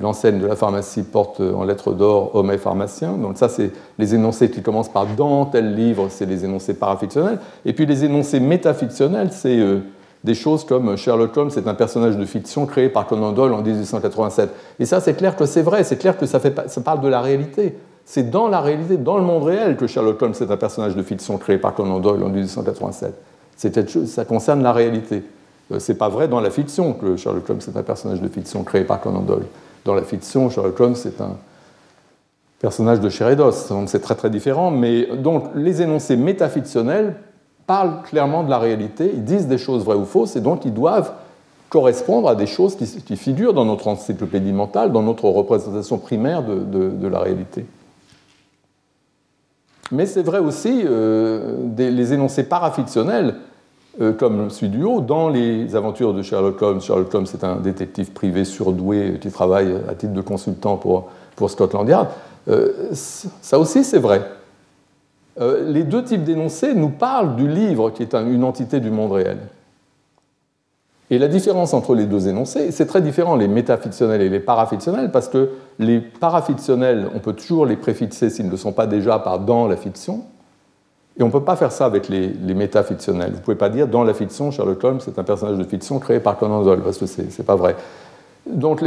[0.00, 3.12] l'enseigne de la pharmacie porte en lettres d'or homme et pharmacien.
[3.12, 7.38] Donc ça, c'est les énoncés qui commencent par dans tel livre, c'est les énoncés parafictionnels.
[7.64, 9.58] Et puis les énoncés métafictionnels, c'est
[10.24, 13.62] des choses comme Sherlock Holmes c'est un personnage de fiction créé par Conan Doyle en
[13.62, 14.50] 1887.
[14.80, 17.08] Et ça, c'est clair que c'est vrai, c'est clair que ça, fait, ça parle de
[17.08, 17.76] la réalité.
[18.06, 21.02] C'est dans la réalité, dans le monde réel, que Sherlock Holmes est un personnage de
[21.02, 23.14] fiction créé par Conan Doyle en 1887.
[24.06, 25.22] Ça concerne la réalité.
[25.72, 28.64] Euh, c'est pas vrai dans la fiction que Sherlock Holmes est un personnage de fiction
[28.64, 29.46] créé par Conan Doyle.
[29.84, 31.36] Dans la fiction, Sherlock Holmes est un
[32.58, 34.70] personnage de chair et d'os, donc c'est très très différent.
[34.70, 37.16] Mais donc les énoncés métafictionnels
[37.66, 40.72] parlent clairement de la réalité, ils disent des choses vraies ou fausses, et donc ils
[40.72, 41.12] doivent
[41.68, 47.08] correspondre à des choses qui, figurent dans notre encyclopédie mentale, dans notre représentation primaire de,
[47.08, 47.66] la réalité.
[49.90, 53.34] Mais c'est vrai aussi, euh, les énoncés parafictionnels
[54.00, 56.80] euh, comme celui du haut, dans les aventures de Sherlock Holmes.
[56.80, 61.50] Sherlock Holmes est un détective privé surdoué qui travaille à titre de consultant pour, pour
[61.50, 62.08] Scotland Yard.
[62.48, 64.22] Euh, ça aussi, c'est vrai.
[65.40, 69.12] Euh, les deux types d'énoncés nous parlent du livre qui est une entité du monde
[69.12, 69.38] réel.
[71.10, 75.10] Et la différence entre les deux énoncés, c'est très différent, les métafictionnels et les parafictionnels,
[75.10, 79.38] parce que les parafictionnels, on peut toujours les préfixer s'ils ne sont pas déjà par
[79.38, 80.24] dans la fiction,
[81.16, 83.30] et on ne peut pas faire ça avec les, métafictionnels.
[83.30, 85.98] Vous ne pouvez pas dire dans la fiction, Sherlock Holmes, c'est un personnage de fiction
[86.00, 87.76] créé par Conan Doyle, parce que ce n'est pas vrai.
[88.46, 88.84] Donc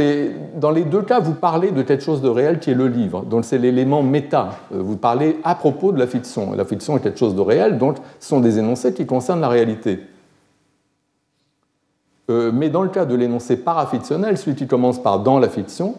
[0.56, 3.22] dans les deux cas, vous parlez de quelque chose de réel qui est le livre.
[3.22, 4.50] Donc c'est l'élément méta.
[4.72, 6.52] Euh, vous parlez à propos de la fiction.
[6.54, 9.48] La fiction est quelque chose de réel, donc ce sont des énoncés qui concernent la
[9.48, 10.00] réalité.
[12.30, 15.94] Euh, mais dans le cas de l'énoncé parafictionnel, celui qui commence par dans la fiction,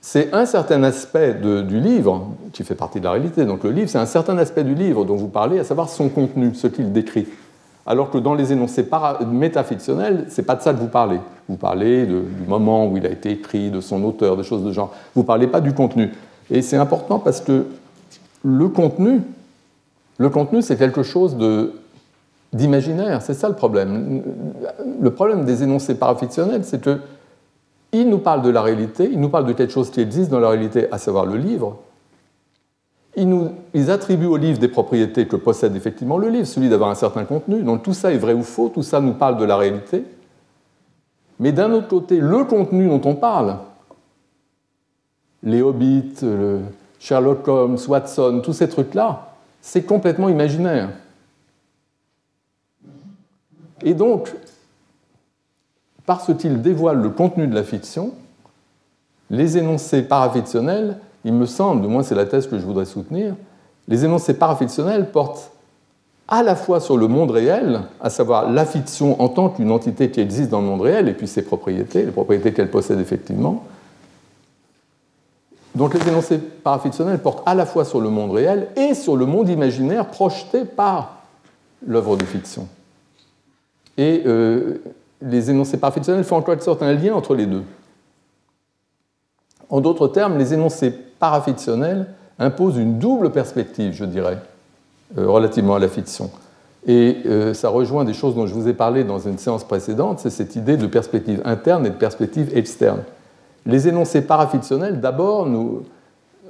[0.00, 3.44] c'est un certain aspect du livre qui fait partie de la réalité.
[3.44, 6.08] Donc le livre, c'est un certain aspect du livre dont vous parlez, à savoir son
[6.08, 7.26] contenu, ce qu'il décrit.
[7.86, 8.86] Alors que dans les énoncés
[9.30, 11.18] métafictionnels, ce n'est pas de ça que vous parlez.
[11.48, 14.72] Vous parlez du moment où il a été écrit, de son auteur, des choses de
[14.72, 14.94] genre.
[15.14, 16.10] Vous parlez pas du contenu.
[16.50, 17.66] Et c'est important parce que
[18.42, 19.22] le contenu,
[20.18, 21.36] le contenu, c'est quelque chose
[22.52, 23.22] d'imaginaire.
[23.22, 24.22] C'est ça le problème.
[25.00, 27.00] Le problème des énoncés parafictionnels, c'est que
[27.92, 30.40] il nous parle de la réalité, il nous parle de quelque chose qui existe dans
[30.40, 31.78] la réalité, à savoir le livre.
[33.16, 37.24] Ils, attribuent au livre des propriétés que possède effectivement le livre, celui d'avoir un certain
[37.24, 37.62] contenu.
[37.62, 40.04] Donc tout ça est vrai ou faux, tout ça nous parle de la réalité.
[41.40, 43.56] Mais d'un autre côté, le contenu dont on parle,
[45.42, 46.20] les Hobbits,
[47.00, 50.90] Sherlock Holmes, Watson, tous ces trucs-là, c'est complètement imaginaire.
[53.82, 54.32] Et donc,
[56.10, 58.10] parce qu'il dévoile le contenu de la fiction,
[59.30, 63.36] les énoncés parafictionnels, il me semble, du moins c'est la thèse que je voudrais soutenir,
[63.86, 65.52] les énoncés parafictionnels portent
[66.26, 70.10] à la fois sur le monde réel, à savoir la fiction en tant qu'une entité
[70.10, 73.62] qui existe dans le monde réel, et puis ses propriétés, les propriétés qu'elle possède effectivement.
[75.76, 79.26] Donc les énoncés parafictionnels portent à la fois sur le monde réel et sur le
[79.26, 81.20] monde imaginaire projeté par
[81.86, 82.66] l'œuvre de fiction.
[83.96, 84.82] Et euh,
[85.22, 87.62] les énoncés parafictionnels font en quelque sorte un lien entre les deux.
[89.68, 92.06] En d'autres termes, les énoncés parafictionnels
[92.38, 94.38] imposent une double perspective, je dirais,
[95.18, 96.30] euh, relativement à la fiction.
[96.86, 100.20] Et euh, ça rejoint des choses dont je vous ai parlé dans une séance précédente,
[100.20, 103.02] c'est cette idée de perspective interne et de perspective externe.
[103.66, 105.82] Les énoncés parafictionnels, d'abord, nous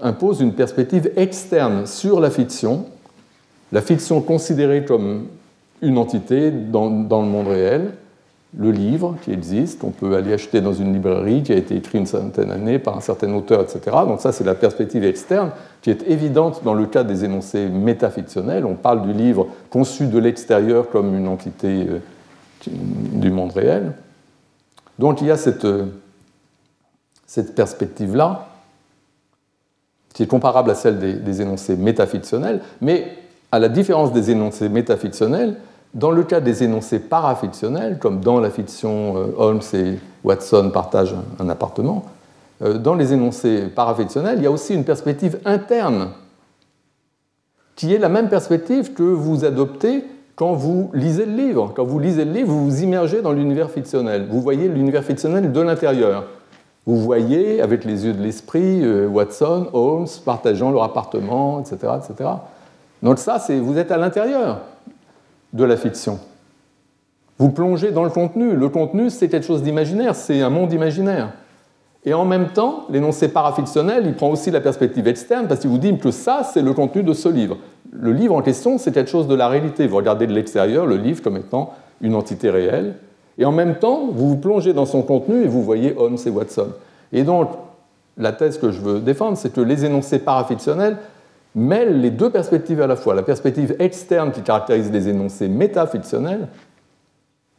[0.00, 2.86] imposent une perspective externe sur la fiction,
[3.72, 5.26] la fiction considérée comme
[5.82, 7.92] une entité dans le monde réel,
[8.58, 11.98] le livre qui existe, qu'on peut aller acheter dans une librairie, qui a été écrit
[11.98, 13.96] une certaine d'années par un certain auteur, etc.
[14.06, 18.64] Donc ça, c'est la perspective externe qui est évidente dans le cas des énoncés métafictionnels.
[18.66, 21.98] On parle du livre conçu de l'extérieur comme une entité euh,
[22.66, 23.92] du monde réel.
[24.98, 25.86] Donc il y a cette, euh,
[27.26, 28.48] cette perspective-là,
[30.12, 33.16] qui est comparable à celle des, des énoncés métafictionnels, mais
[33.52, 35.56] à la différence des énoncés métafictionnels,
[35.94, 41.16] dans le cas des énoncés parafictionnels, comme dans la fiction euh, Holmes et Watson partagent
[41.38, 42.04] un appartement,
[42.62, 46.10] euh, dans les énoncés parafictionnels, il y a aussi une perspective interne
[47.74, 50.04] qui est la même perspective que vous adoptez
[50.36, 51.72] quand vous lisez le livre.
[51.74, 54.26] Quand vous lisez le livre, vous vous immergez dans l'univers fictionnel.
[54.30, 56.24] Vous voyez l'univers fictionnel de l'intérieur.
[56.86, 61.92] Vous voyez, avec les yeux de l'esprit, euh, Watson, Holmes partageant leur appartement, etc.
[61.96, 62.30] etc.
[63.02, 64.60] Donc ça, vous êtes à l'intérieur
[65.52, 66.18] de la fiction.
[67.38, 68.54] Vous plongez dans le contenu.
[68.54, 71.32] Le contenu, c'est quelque chose d'imaginaire, c'est un monde imaginaire.
[72.04, 75.78] Et en même temps, l'énoncé parafictionnel, il prend aussi la perspective externe parce qu'il vous
[75.78, 77.58] dit que ça, c'est le contenu de ce livre.
[77.92, 79.86] Le livre en question, c'est quelque chose de la réalité.
[79.86, 82.94] Vous regardez de l'extérieur le livre comme étant une entité réelle.
[83.36, 86.30] Et en même temps, vous vous plongez dans son contenu et vous voyez Holmes et
[86.30, 86.68] Watson.
[87.12, 87.50] Et donc,
[88.16, 90.96] la thèse que je veux défendre, c'est que les énoncés parafictionnels
[91.54, 93.14] mêlent les deux perspectives à la fois.
[93.14, 96.48] La perspective externe qui caractérise les énoncés métafictionnels,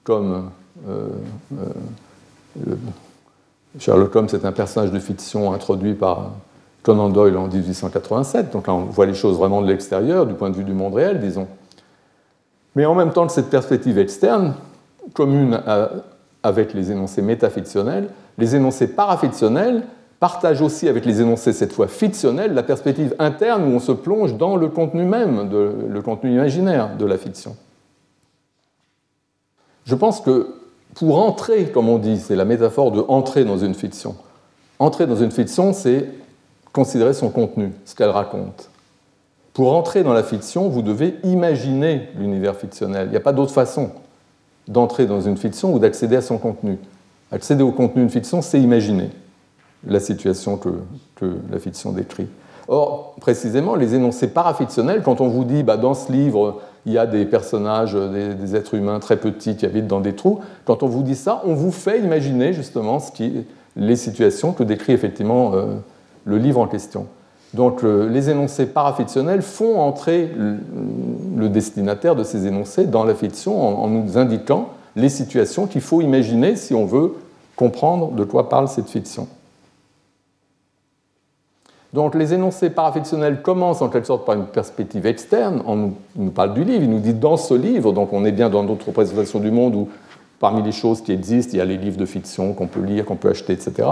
[0.03, 0.49] comme
[0.87, 1.07] euh,
[1.53, 2.75] euh,
[3.79, 6.31] Sherlock Holmes est un personnage de fiction introduit par
[6.83, 10.55] Conan Doyle en 1887, donc on voit les choses vraiment de l'extérieur, du point de
[10.55, 11.47] vue du monde réel, disons.
[12.75, 14.55] Mais en même temps que cette perspective externe,
[15.13, 15.61] commune
[16.43, 19.83] avec les énoncés métafictionnels, les énoncés parafictionnels
[20.21, 24.35] partagent aussi avec les énoncés cette fois fictionnels la perspective interne où on se plonge
[24.35, 27.57] dans le contenu même, le contenu imaginaire de la fiction.
[29.83, 30.55] Je pense que
[30.93, 34.15] pour entrer, comme on dit, c'est la métaphore de entrer dans une fiction.
[34.77, 36.07] Entrer dans une fiction, c'est
[36.71, 38.69] considérer son contenu, ce qu'elle raconte.
[39.53, 43.07] Pour entrer dans la fiction, vous devez imaginer l'univers fictionnel.
[43.07, 43.89] Il n'y a pas d'autre façon
[44.67, 46.77] d'entrer dans une fiction ou d'accéder à son contenu.
[47.31, 49.09] Accéder au contenu d'une fiction, c'est imaginer
[49.87, 50.69] la situation que,
[51.51, 52.27] la fiction décrit.
[52.67, 56.97] Or, précisément, les énoncés parafictionnels, quand on vous dit bah, dans ce livre, il y
[56.97, 60.87] a des personnages, des, êtres humains très petits qui habitent dans des trous, quand on
[60.87, 62.99] vous dit ça, on vous fait imaginer justement
[63.75, 65.75] les situations que décrit effectivement euh,
[66.25, 67.07] le livre en question.
[67.53, 70.31] Donc les énoncés parafictionnels font entrer
[71.35, 76.01] le, destinataire de ces énoncés dans la fiction en, nous indiquant les situations qu'il faut
[76.01, 77.15] imaginer si on veut
[77.57, 79.27] comprendre de quoi parle cette fiction.
[81.93, 85.61] Donc les énoncés parafictionnels commencent en quelque sorte par une perspective externe.
[85.65, 88.31] On nous, nous parle du livre, il nous dit dans ce livre, donc on est
[88.31, 89.89] bien dans d'autres représentations du monde où
[90.39, 93.05] parmi les choses qui existent, il y a les livres de fiction qu'on peut lire,
[93.05, 93.87] qu'on peut acheter, etc.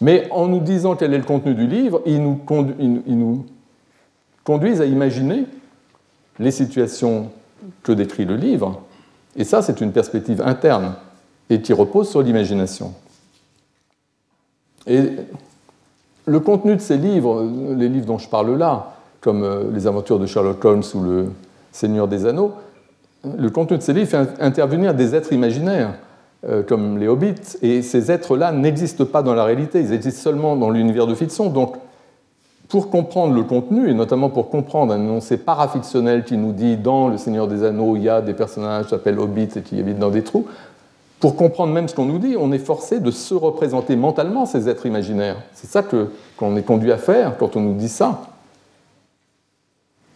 [0.00, 3.46] Mais en nous disant quel est le contenu du livre, ils nous,
[4.44, 5.46] conduisent à imaginer
[6.38, 7.30] les situations
[7.82, 8.82] que décrit le livre.
[9.34, 10.94] Et ça, c'est une perspective interne
[11.50, 12.92] et qui repose sur l'imagination.
[14.86, 15.10] Et
[16.28, 17.44] le contenu de ces livres,
[17.76, 21.26] les livres dont je parle là, comme euh, Les aventures de Sherlock Holmes ou Le
[21.72, 22.52] Seigneur des Anneaux,
[23.24, 25.94] le contenu de ces livres fait intervenir des êtres imaginaires
[26.48, 30.54] euh, comme les hobbits, et ces êtres-là n'existent pas dans la réalité, ils existent seulement
[30.54, 31.48] dans l'univers de fiction.
[31.48, 31.74] Donc,
[32.68, 37.08] pour comprendre le contenu, et notamment pour comprendre un énoncé parafictionnel qui nous dit dans
[37.08, 39.98] Le Seigneur des Anneaux, il y a des personnages qui s'appellent hobbits et qui habitent
[39.98, 40.46] dans des trous,
[41.20, 44.68] pour comprendre même ce qu'on nous dit, on est forcé de se représenter mentalement ces
[44.68, 45.36] êtres imaginaires.
[45.54, 48.22] C'est ça qu'on est conduit à faire quand on nous dit ça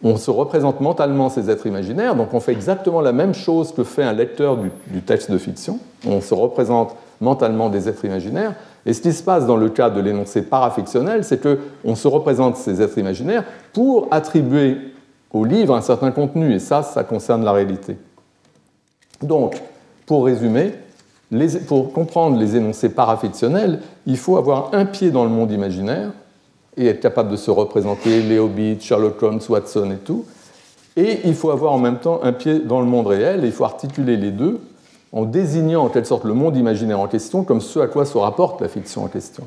[0.03, 3.85] on se représente mentalement ces êtres imaginaires, donc on fait exactement la même chose que
[3.85, 5.79] fait un lecteur du, texte de fiction.
[6.05, 8.53] On se représente mentalement des êtres imaginaires.
[8.85, 12.57] Et ce qui se passe dans le cas de l'énoncé parafictionnel, c'est qu'on se représente
[12.57, 14.77] ces êtres imaginaires pour attribuer
[15.31, 17.95] au livre un certain contenu, et ça, ça concerne la réalité.
[19.21, 19.61] Donc,
[20.05, 20.73] pour résumer,
[21.67, 26.11] pour comprendre les énoncés parafictionnels, il faut avoir un pied dans le monde imaginaire
[26.77, 30.25] et être capable de se représenter les Hobbits, Sherlock Holmes, Watson et tout.
[30.95, 33.53] Et il faut avoir en même temps un pied dans le monde réel, et il
[33.53, 34.59] faut articuler les deux
[35.11, 38.17] en désignant en quelque sorte le monde imaginaire en question comme ce à quoi se
[38.17, 39.43] rapporte la fiction en question.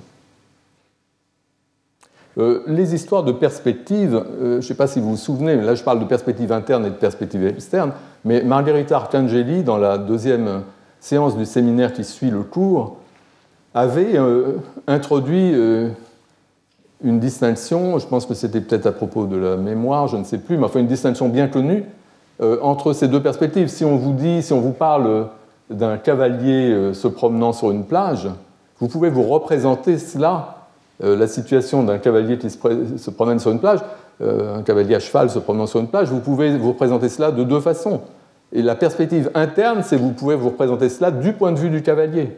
[2.39, 5.75] Euh, les histoires de perspective, euh, je ne sais pas si vous vous souvenez, là
[5.75, 7.93] je parle de perspective interne et de perspective externe,
[8.25, 10.63] mais Margherita Arcangeli, dans la deuxième
[11.01, 12.97] séance du séminaire qui suit le cours,
[13.75, 15.55] avait euh, introduit
[17.05, 20.39] une distinction, je pense que c'était peut-être à propos de la mémoire, je ne sais
[20.39, 21.85] plus, mais enfin une distinction bien connue
[22.41, 23.69] euh, entre ces deux perspectives.
[23.69, 25.29] Si on vous dit, si on vous parle
[25.71, 28.29] d'un cavalier euh, se promenant sur une plage,
[28.79, 30.69] vous pouvez vous représenter cela,
[31.03, 33.81] euh, la situation d'un cavalier qui se, promène sur une plage,
[34.19, 37.45] un cavalier à cheval se promenant sur une plage, vous pouvez vous représenter cela de
[37.45, 38.01] deux façons.
[38.53, 41.83] Et la perspective interne, c'est vous pouvez vous représenter cela du point de vue du
[41.83, 42.37] cavalier.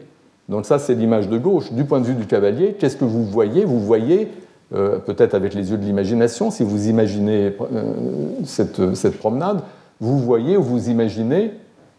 [0.49, 1.71] Donc ça, c'est l'image de gauche.
[1.71, 3.65] Du point de vue du cavalier, qu'est-ce que vous voyez?
[3.65, 4.29] Vous voyez
[4.73, 7.93] euh, peut-être avec les yeux de l'imagination, si vous imaginez euh,
[8.45, 9.61] cette, promenade,
[9.99, 11.53] vous voyez ou vous imaginez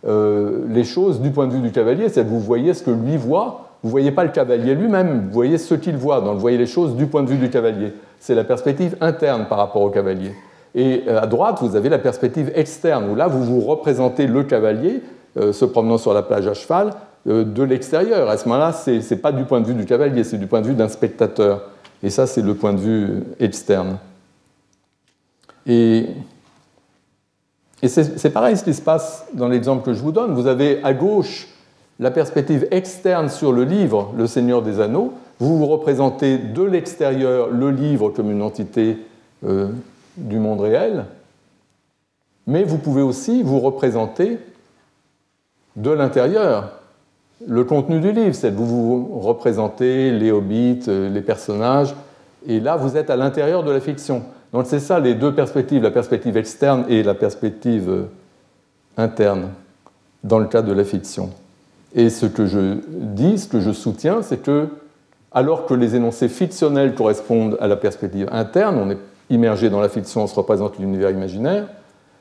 [0.06, 3.16] euh, les choses du point de vue du cavalier, c'est-à-dire vous voyez ce que lui
[3.16, 6.40] voit, vous ne voyez pas le cavalier lui-même, vous voyez ce qu'il voit, donc vous
[6.40, 7.92] voyez les choses du point de vue du cavalier.
[8.20, 10.32] C'est la perspective interne par rapport au cavalier.
[10.74, 15.02] Et à droite, vous avez la perspective externe, où là, vous vous représentez le cavalier
[15.36, 16.90] se promenant sur la plage à cheval
[17.26, 18.30] de l'extérieur.
[18.30, 20.60] À ce moment-là, ce n'est pas du point de vue du cavalier, c'est du point
[20.60, 21.62] de vue d'un spectateur.
[22.02, 23.98] Et ça, c'est le point de vue externe.
[25.66, 26.06] Et,
[27.82, 30.34] c'est pareil ce qui se passe dans l'exemple que je vous donne.
[30.34, 31.48] Vous avez à gauche
[31.98, 35.14] la perspective externe sur le livre, Le Seigneur des Anneaux.
[35.38, 38.98] Vous vous représentez de l'extérieur le livre comme une entité
[39.46, 39.68] euh,
[40.20, 41.06] du monde réel.
[42.46, 44.38] Mais vous pouvez aussi vous représenter
[45.76, 46.80] de l'intérieur
[47.46, 51.94] le contenu du livre, c'est vous vous représentez les hobbits, euh, les personnages,
[52.46, 54.22] et là vous êtes à l'intérieur de la fiction.
[54.52, 58.10] Donc c'est ça les deux perspectives, la perspective externe et la perspective euh,
[58.96, 59.48] interne
[60.22, 61.30] dans le cas de la fiction.
[61.94, 64.68] Et ce que je dis, ce que je soutiens, c'est que
[65.32, 68.98] alors que les énoncés fictionnels correspondent à la perspective interne, on est
[69.30, 71.66] immergé dans la fiction, on se représente l'univers imaginaire,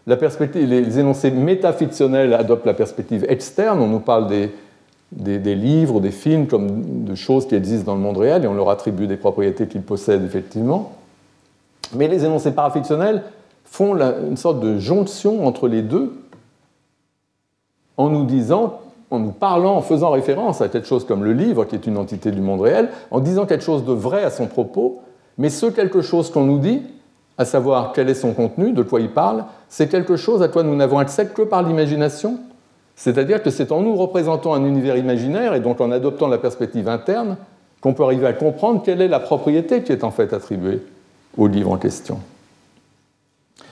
[0.08, 4.50] la perspective, les énoncés métafictionnels adoptent la perspective externe, on nous parle des,
[5.12, 8.54] des, livres, des films, comme de choses qui existent dans le monde réel, et on
[8.54, 10.94] leur attribue des propriétés qu'ils possèdent effectivement.
[11.96, 13.24] Mais les énoncés parafictionnels
[13.66, 16.14] font une sorte de jonction entre les deux
[17.98, 18.80] en nous disant,
[19.12, 21.98] en nous parlant, en faisant référence à quelque chose comme le livre, qui est une
[21.98, 25.02] entité du monde réel, en disant quelque chose de vrai à son propos,
[25.38, 26.82] mais ce quelque chose qu'on nous dit,
[27.40, 30.62] à savoir quel est son contenu, de quoi il parle, c'est quelque chose à quoi
[30.62, 32.38] nous n'avons accès que par l'imagination.
[32.98, 36.90] C'est-à-dire que c'est en nous représentant un univers imaginaire et donc en adoptant la perspective
[36.90, 37.38] interne
[37.80, 40.82] qu'on peut arriver à comprendre quelle est la propriété qui est en fait attribuée
[41.38, 42.20] au livre en question.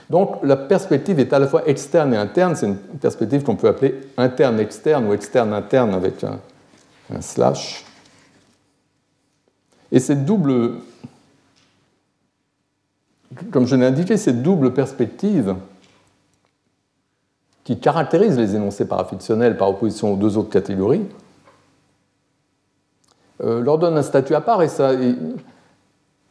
[0.08, 3.68] Donc la perspective est à la fois externe et interne, c'est une perspective qu'on peut
[3.68, 6.38] appeler interne-externe ou externe-interne avec un,
[7.20, 7.84] slash.
[9.92, 10.76] Et cette double,
[13.50, 15.54] comme je l'ai indiqué, cette double perspective
[17.64, 21.04] qui caractérise les énoncés parafictionnels par opposition aux deux autres catégories,
[23.44, 24.92] euh, leur donne un statut à part et ça,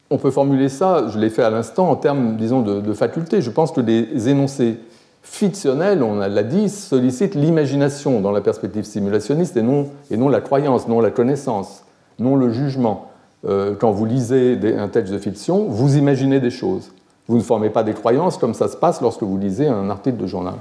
[0.10, 3.42] on peut formuler ça, je l'ai fait à l'instant, en termes, disons, de, faculté.
[3.42, 4.80] Je pense que les énoncés
[5.22, 10.42] fictionnels, on l'a dit, sollicitent l'imagination dans la perspective simulationniste et non, et non la
[10.42, 11.84] croyance, non la connaissance,
[12.18, 13.12] non le jugement.
[13.48, 16.92] Euh, quand vous lisez un texte de fiction, vous imaginez des choses.
[17.28, 20.18] Vous ne formez pas des croyances comme ça se passe lorsque vous lisez un article
[20.18, 20.56] de journal.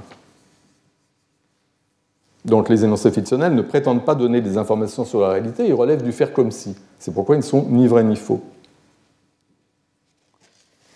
[2.45, 6.03] Donc les énoncés fictionnels ne prétendent pas donner des informations sur la réalité, ils relèvent
[6.03, 6.75] du faire comme si.
[6.97, 8.41] C'est pourquoi ils ne sont ni vrais ni faux.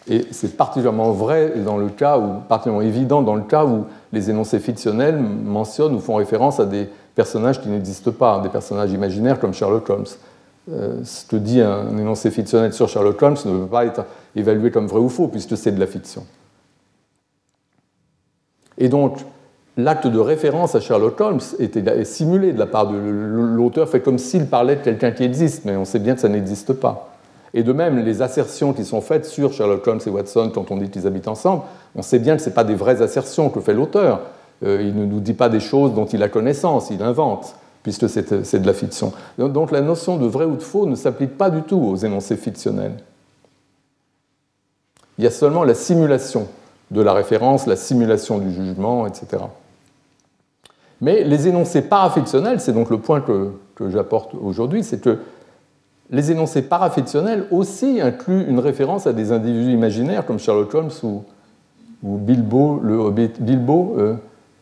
[0.07, 4.29] Et c'est particulièrement vrai dans le cas, ou particulièrement évident dans le cas où les
[4.29, 9.39] énoncés fictionnels mentionnent ou font référence à des personnages qui n'existent pas, des personnages imaginaires
[9.39, 10.05] comme Sherlock Holmes.
[10.69, 14.05] Euh, ce que dit un énoncé fictionnel sur Sherlock Holmes ne peut pas être
[14.35, 16.25] évalué comme vrai ou faux, puisque c'est de la fiction.
[18.77, 19.17] Et donc,
[19.77, 24.17] l'acte de référence à Sherlock Holmes est simulé de la part de l'auteur, fait comme
[24.17, 27.07] s'il parlait de quelqu'un qui existe, mais on sait bien que ça n'existe pas.
[27.53, 30.77] Et de même, les assertions qui sont faites sur Sherlock Holmes et Watson quand on
[30.77, 31.63] dit qu'ils habitent ensemble,
[31.95, 34.21] on sait bien que ce n'est pas des vraies assertions que fait l'auteur.
[34.63, 38.09] Euh, il ne nous dit pas des choses dont il a connaissance, il invente, puisque
[38.09, 39.13] c'est de la fiction.
[39.37, 42.37] Donc la notion de vrai ou de faux ne s'applique pas du tout aux énoncés
[42.37, 42.95] fictionnels.
[45.17, 46.47] Il y a seulement la simulation
[46.91, 49.43] de la référence, la simulation du jugement, etc.
[50.99, 53.53] Mais les énoncés parafictionnels, c'est donc le point que,
[53.89, 55.17] j'apporte aujourd'hui, c'est que
[56.11, 61.23] les énoncés parafictionnels aussi incluent une référence à des individus imaginaires comme Sherlock Holmes ou,
[62.03, 63.09] Bilbo, le.
[63.11, 64.15] Bilbo, euh,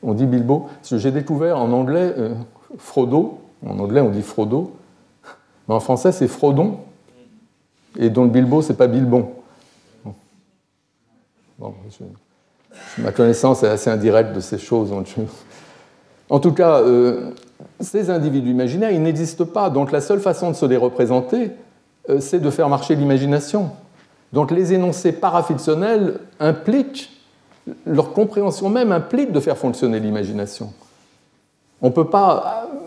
[0.03, 2.33] on dit Bilbo, j'ai découvert en anglais euh,
[2.77, 4.75] Frodo, en anglais on dit Frodo,
[5.67, 6.79] mais en français c'est Frodon,
[7.97, 9.31] et donc Bilbo c'est pas Bilbon.
[12.97, 14.93] ma connaissance est assez indirecte de ces choses.
[16.29, 17.31] En tout cas, euh,
[17.79, 19.69] ces individus imaginaires, ils n'existent pas.
[19.69, 21.51] Donc la seule façon de se les représenter,
[22.09, 23.71] euh, c'est de faire marcher l'imagination.
[24.31, 27.09] Donc les énoncés parafictionnels impliquent,
[27.85, 30.71] leur compréhension même implique de faire fonctionner l'imagination.
[31.81, 32.77] On ne peut pas euh,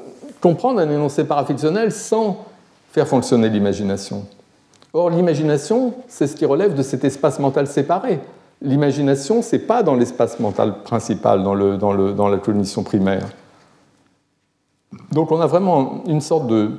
[0.41, 2.45] comprendre un énoncé parafictionnel sans
[2.91, 4.27] faire fonctionner l'imagination.
[4.93, 8.21] Or, l'imagination, c'est ce qui relève de cet espace mental séparé.
[8.61, 13.29] L'imagination, ce n'est pas dans l'espace mental principal, dans, le, dans la cognition primaire.
[15.11, 16.73] Donc on a vraiment une sorte de,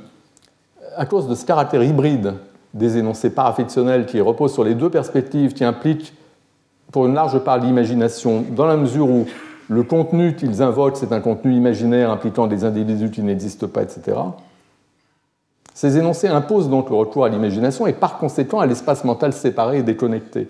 [0.96, 2.34] à cause de ce caractère hybride
[2.72, 6.12] des énoncés parafictionnels qui reposent sur les deux perspectives qui impliquent
[6.92, 9.26] pour une large part l'imagination, dans la mesure où
[9.68, 14.16] le contenu qu'ils invoquent, c'est un contenu imaginaire impliquant des individus qui n'existent pas, etc.
[15.74, 19.78] Ces énoncés imposent donc le recours à l'imagination et par conséquent à l'espace mental séparé
[19.78, 20.48] et déconnecté.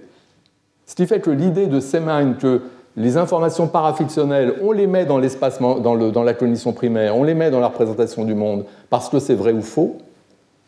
[0.87, 2.63] Ce qui fait que l'idée de Semine que
[2.97, 7.51] les informations parafictionnelles, on les met dans l'espace, dans, la cognition primaire, on les met
[7.51, 9.99] dans la représentation du monde parce que c'est vrai ou faux,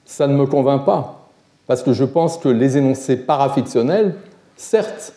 [0.05, 1.29] ça ne me convainc pas.
[1.67, 4.15] Parce que je pense que les énoncés parafictionnels,
[4.57, 5.13] certes,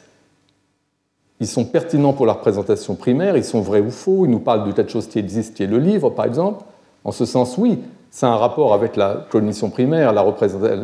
[1.40, 4.68] ils sont pertinents pour la représentation primaire, ils sont vrais ou faux, ils nous parlent
[4.68, 6.64] de quelque chose qui existe, qui est le livre, par exemple.
[7.06, 7.80] En ce sens, oui,
[8.12, 10.26] c'est un rapport avec la cognition primaire, la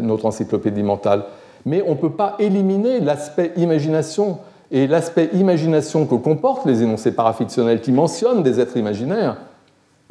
[0.02, 1.23] notre encyclopédie mentale.
[1.65, 4.38] Mais on ne peut pas éliminer l'aspect imagination
[4.72, 9.38] et l'aspect imagination que comportent les énoncés parafictionnels qui mentionnent des êtres imaginaires,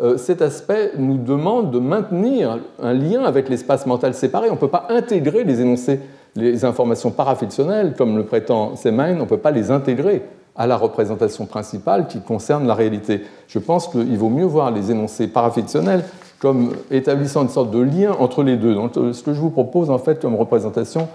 [0.00, 4.50] euh, cet aspect nous demande de maintenir un lien avec l'espace mental séparé.
[4.50, 6.00] On ne peut pas intégrer les énoncés,
[6.36, 10.22] les informations parafictionnelles, comme le prétend Semaine, on ne peut pas les intégrer
[10.56, 13.22] à la représentation principale qui concerne la réalité.
[13.48, 16.04] Je pense qu'il vaut mieux voir les énoncés parafictionnels
[16.38, 18.74] comme établissant une sorte de lien entre les deux.
[18.74, 21.08] Donc, ce que je vous propose en fait comme représentation,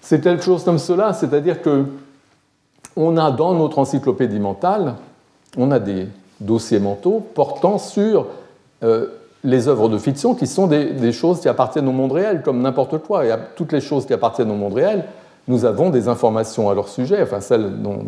[0.00, 1.84] c'est quelque chose comme cela, c'est-à-dire que
[2.94, 4.94] on a dans notre encyclopédie mentale,
[5.58, 6.08] on a des
[6.40, 8.26] dossiers mentaux portant sur
[8.82, 9.08] euh,
[9.46, 12.98] les œuvres de fiction qui sont des, choses qui appartiennent au monde réel, comme n'importe
[12.98, 13.24] quoi.
[13.24, 15.04] Et à toutes les choses qui appartiennent au monde réel,
[15.46, 18.00] nous avons des informations à leur sujet, enfin celles dont,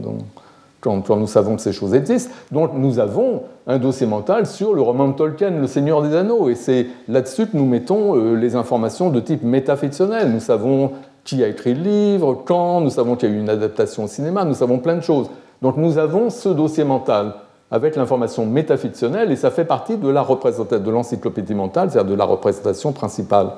[0.81, 2.33] quand, nous savons que ces choses existent.
[2.51, 6.49] Donc nous avons un dossier mental sur le roman de Tolkien, Le Seigneur des Anneaux,
[6.49, 10.33] et c'est là-dessus que nous mettons euh, les informations de type métafictionnel.
[10.33, 10.91] Nous savons
[11.23, 14.09] qui a écrit le livre, quand, nous savons qu'il y a eu une adaptation au
[14.09, 15.31] cinéma, nous savons plein de choses.
[15.63, 17.35] Donc nous avons ce dossier mental
[17.71, 22.17] avec l'information métafictionnelle, et ça fait partie de la représentation de l'encyclopédie mentale, c'est-à-dire de
[22.17, 23.51] la représentation principale.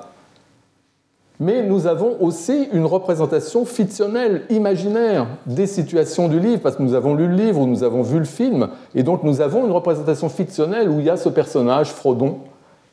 [1.38, 6.94] Mais nous avons aussi une représentation fictionnelle, imaginaire des situations du livre, parce que nous
[6.94, 9.72] avons lu le livre ou nous avons vu le film, et donc nous avons une
[9.72, 12.38] représentation fictionnelle où il y a ce personnage, Frodon,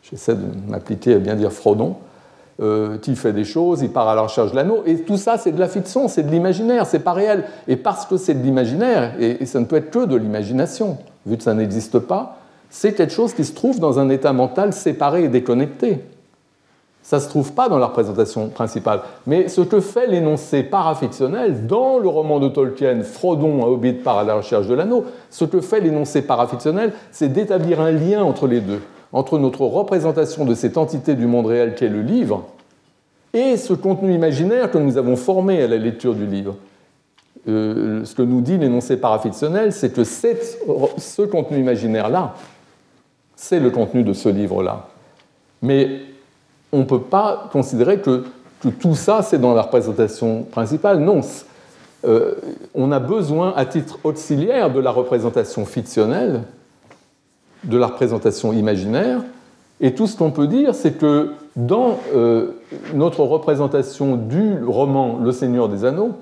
[0.01, 1.95] j'essaie de m'appliquer à bien dire Frodon,
[2.59, 5.37] euh, qui fait des choses, il part à la recherche de l'anneau, et tout ça
[5.37, 7.43] c'est de la fiction, c'est de l'imaginaire, c'est pas réel.
[7.67, 10.97] Et parce que c'est de l'imaginaire, et, ça ne peut être que de l'imagination,
[11.27, 12.39] vu que ça n'existe pas,
[12.71, 15.99] c'est quelque chose qui se trouve dans un état mental séparé et déconnecté.
[17.03, 19.01] Ça ne se trouve pas dans la représentation principale.
[19.27, 24.17] Mais ce que fait l'énoncé parafictionnel dans le roman de Tolkien, Frodon, un hobbit part
[24.17, 28.47] à la recherche de l'anneau, ce que fait l'énoncé parafictionnel, c'est d'établir un lien entre
[28.47, 28.81] les deux
[29.13, 32.45] entre notre représentation de cette entité du monde réel qu'est le livre
[33.33, 36.55] et ce contenu imaginaire que nous avons formé à la lecture du livre.
[37.47, 42.35] Euh, ce que nous dit l'énoncé parafictionnel, c'est que ce contenu imaginaire-là,
[43.35, 44.87] c'est le contenu de ce livre-là.
[45.61, 46.01] Mais
[46.71, 48.25] on ne peut pas considérer que,
[48.79, 50.99] tout ça, c'est dans la représentation principale.
[50.99, 51.21] Non.
[52.05, 52.35] Euh,
[52.73, 56.41] on a besoin, à titre auxiliaire, de la représentation fictionnelle
[57.67, 59.21] de la représentation imaginaire.
[59.79, 62.51] Et tout ce qu'on peut dire, c'est que dans euh,
[62.93, 66.13] notre représentation du roman Le Seigneur des Anneaux,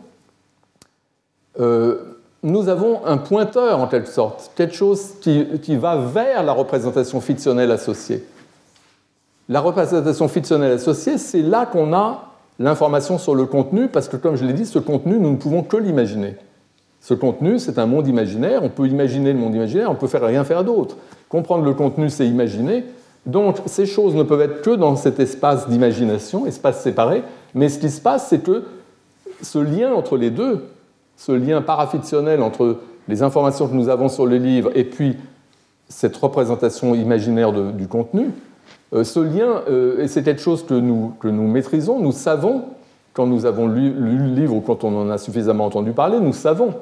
[1.59, 6.51] euh, nous avons un pointeur en quelque sorte, quelque chose qui, qui, va vers la
[6.51, 8.25] représentation fictionnelle associée.
[9.47, 14.35] La représentation fictionnelle associée, c'est là qu'on a l'information sur le contenu, parce que comme
[14.35, 16.35] je l'ai dit, ce contenu, nous ne pouvons que l'imaginer.
[17.07, 20.23] Ce contenu, c'est un monde imaginaire, on peut imaginer le monde imaginaire, on peut faire
[20.23, 20.97] rien faire d'autre.
[21.29, 22.83] Comprendre le contenu, c'est imaginer.
[23.27, 27.21] Donc ces choses ne peuvent être que dans cet espace d'imagination, espace séparé,
[27.53, 28.63] mais ce qui se passe, c'est que
[29.43, 30.65] ce lien entre les deux,
[31.15, 32.77] ce lien parafictionnel entre
[33.07, 35.15] les informations que nous avons sur le livre et puis
[35.87, 38.31] cette représentation imaginaire du contenu,
[38.93, 42.63] euh, ce lien, euh, c'est quelque chose que nous, que nous maîtrisons, nous savons,
[43.13, 46.19] quand nous avons lu, lu, le livre ou quand on en a suffisamment entendu parler,
[46.19, 46.73] nous savons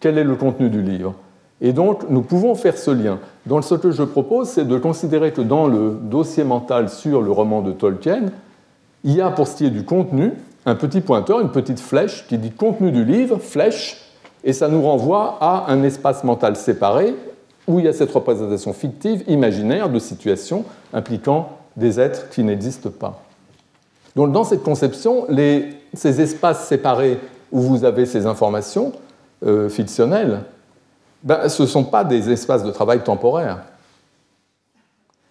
[0.00, 1.14] quel est le contenu du livre.
[1.60, 3.18] Et donc, nous pouvons faire ce lien.
[3.46, 7.32] Donc, ce que je propose, c'est de considérer que dans le dossier mental sur le
[7.32, 8.26] roman de Tolkien,
[9.04, 10.32] il y a, pour ce qui est du contenu,
[10.66, 13.96] un petit pointeur, une petite flèche qui dit contenu du livre, flèche,
[14.44, 17.14] et ça nous renvoie à un espace mental séparé
[17.66, 22.90] où il y a cette représentation fictive, imaginaire, de situations impliquant des êtres qui n'existent
[22.90, 23.22] pas.
[24.16, 25.26] Donc, dans cette conception,
[25.94, 27.18] ces espaces séparés
[27.52, 28.92] où vous avez ces informations,
[29.46, 30.42] euh, fictionnels,
[31.22, 33.58] ben, ce ne sont pas des espaces de travail temporaires.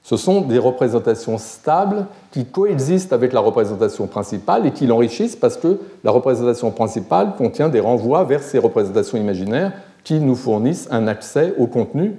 [0.04, 5.58] Ce sont des représentations stables qui coexistent avec la représentation principale et qui l'enrichissent parce
[5.58, 9.74] que la représentation principale contient des renvois vers ces représentations imaginaires
[10.06, 12.14] qui nous fournissent un accès au contenu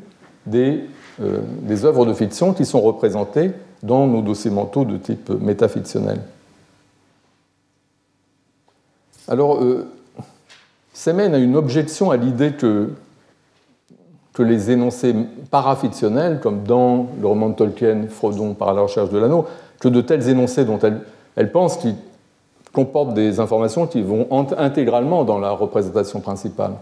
[0.45, 0.85] des,
[1.23, 1.41] euh,
[1.85, 3.53] œuvres de fiction qui sont représentées
[3.83, 6.21] dans nos dossiers mentaux de type métafictionnel.
[9.29, 9.91] Alors, euh,
[10.99, 12.91] Semen a une objection à l'idée que,
[14.41, 15.15] les énoncés
[15.49, 19.47] parafictionnels, comme dans le roman de Tolkien, Frodon par la recherche de l'anneau,
[19.79, 21.03] que de tels énoncés dont elle,
[21.37, 21.95] elle pense qu'ils
[22.73, 24.27] comportent des informations qui vont
[24.57, 26.73] intégralement dans la représentation principale.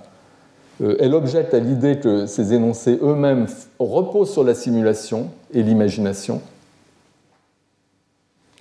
[0.82, 3.46] Euh, elle objecte à l'idée que ces énoncés eux-mêmes
[3.78, 6.40] reposent sur la simulation et l'imagination.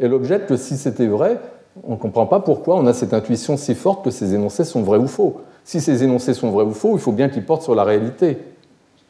[0.02, 1.40] Elle objecte que si c'était vrai,
[1.84, 4.82] on ne comprend pas pourquoi on a cette intuition si forte que ces énoncés sont
[4.82, 5.42] vrais ou faux.
[5.64, 8.38] Si ces énoncés sont vrais ou faux, il faut bien qu'ils portent sur la réalité.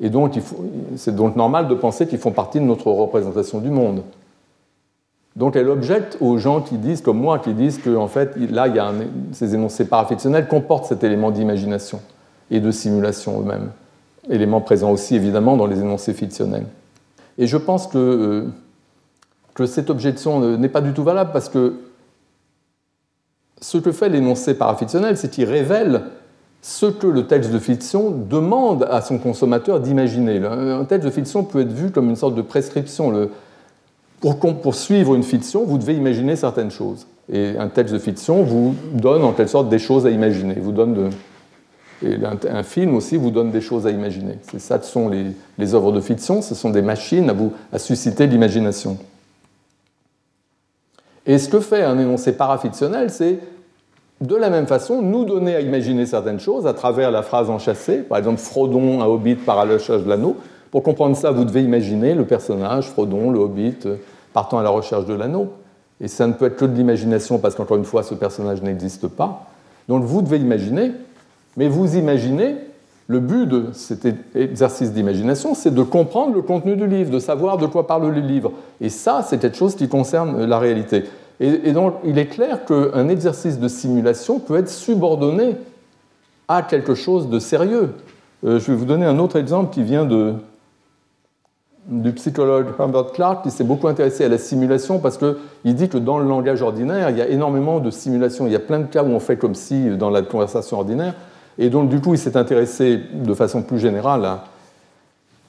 [0.02, 0.34] Et donc,
[0.96, 4.02] c'est donc normal de penser qu'ils font partie de notre représentation du monde.
[5.36, 8.68] Donc, elle objecte aux gens qui disent, comme moi, qui disent que, en fait, là,
[8.68, 8.92] il y a
[9.34, 12.00] ces énoncés parafictionnels comportent cet élément d'imagination
[12.50, 13.72] et de simulation eux-mêmes.
[14.30, 16.66] Élément présent aussi, évidemment, dans les énoncés fictionnels.
[17.38, 18.48] Et je pense que,
[19.54, 21.76] que cette objection n'est pas du tout valable parce que
[23.62, 26.04] ce que fait l'énoncé parafictionnel, c'est qu'il révèle
[26.62, 30.44] ce que le texte de fiction demande à son consommateur d'imaginer.
[30.44, 33.30] Un texte de fiction peut être vu comme une sorte de prescription.
[34.20, 37.06] Pour, suivre une fiction, vous devez imaginer certaines choses.
[37.32, 40.56] Et un texte de fiction vous donne en quelque sorte des choses à imaginer.
[40.56, 41.12] Vous donne
[42.04, 42.18] Et
[42.50, 44.40] un, film aussi vous donne des choses à imaginer.
[44.42, 47.32] C'est ça que sont les, œuvres de fiction, ce sont des machines
[47.72, 48.98] à susciter l'imagination.
[51.26, 53.40] Et ce que fait un énoncé parafictionnel, c'est
[54.22, 57.98] de la même façon, nous donner à imaginer certaines choses à travers la phrase enchâssée,
[57.98, 60.38] par exemple Frodon, un hobbit par à la recherche de l'anneau.
[60.72, 63.98] Pour comprendre ça, vous devez imaginer le personnage, Frodon, le hobbit, euh,
[64.34, 65.50] partant à la recherche de l'anneau.
[66.02, 69.08] Et ça ne peut être que de l'imagination parce qu'encore une fois, ce personnage n'existe
[69.08, 69.48] pas.
[69.88, 70.92] Donc vous devez imaginer,
[71.58, 72.56] mais vous imaginez,
[73.08, 77.58] le but de cet exercice d'imagination, c'est de comprendre le contenu du livre, de savoir
[77.58, 78.52] de quoi parle le livre.
[78.82, 81.04] Et ça, c'est quelque chose qui concerne la réalité.
[81.40, 85.58] Et, donc, il est clair qu'un exercice de simulation peut être subordonné
[86.48, 87.90] à quelque chose de sérieux.
[88.46, 90.08] Euh, je vais vous donner un autre exemple qui vient
[91.88, 95.98] du psychologue Herbert Clark, qui s'est beaucoup intéressé à la simulation parce qu'il dit que
[95.98, 98.48] dans le langage ordinaire, il y a énormément de simulations.
[98.48, 101.16] Il y a plein de cas où on fait comme si dans la conversation ordinaire.
[101.58, 104.26] Et donc, du coup, il s'est intéressé de façon plus générale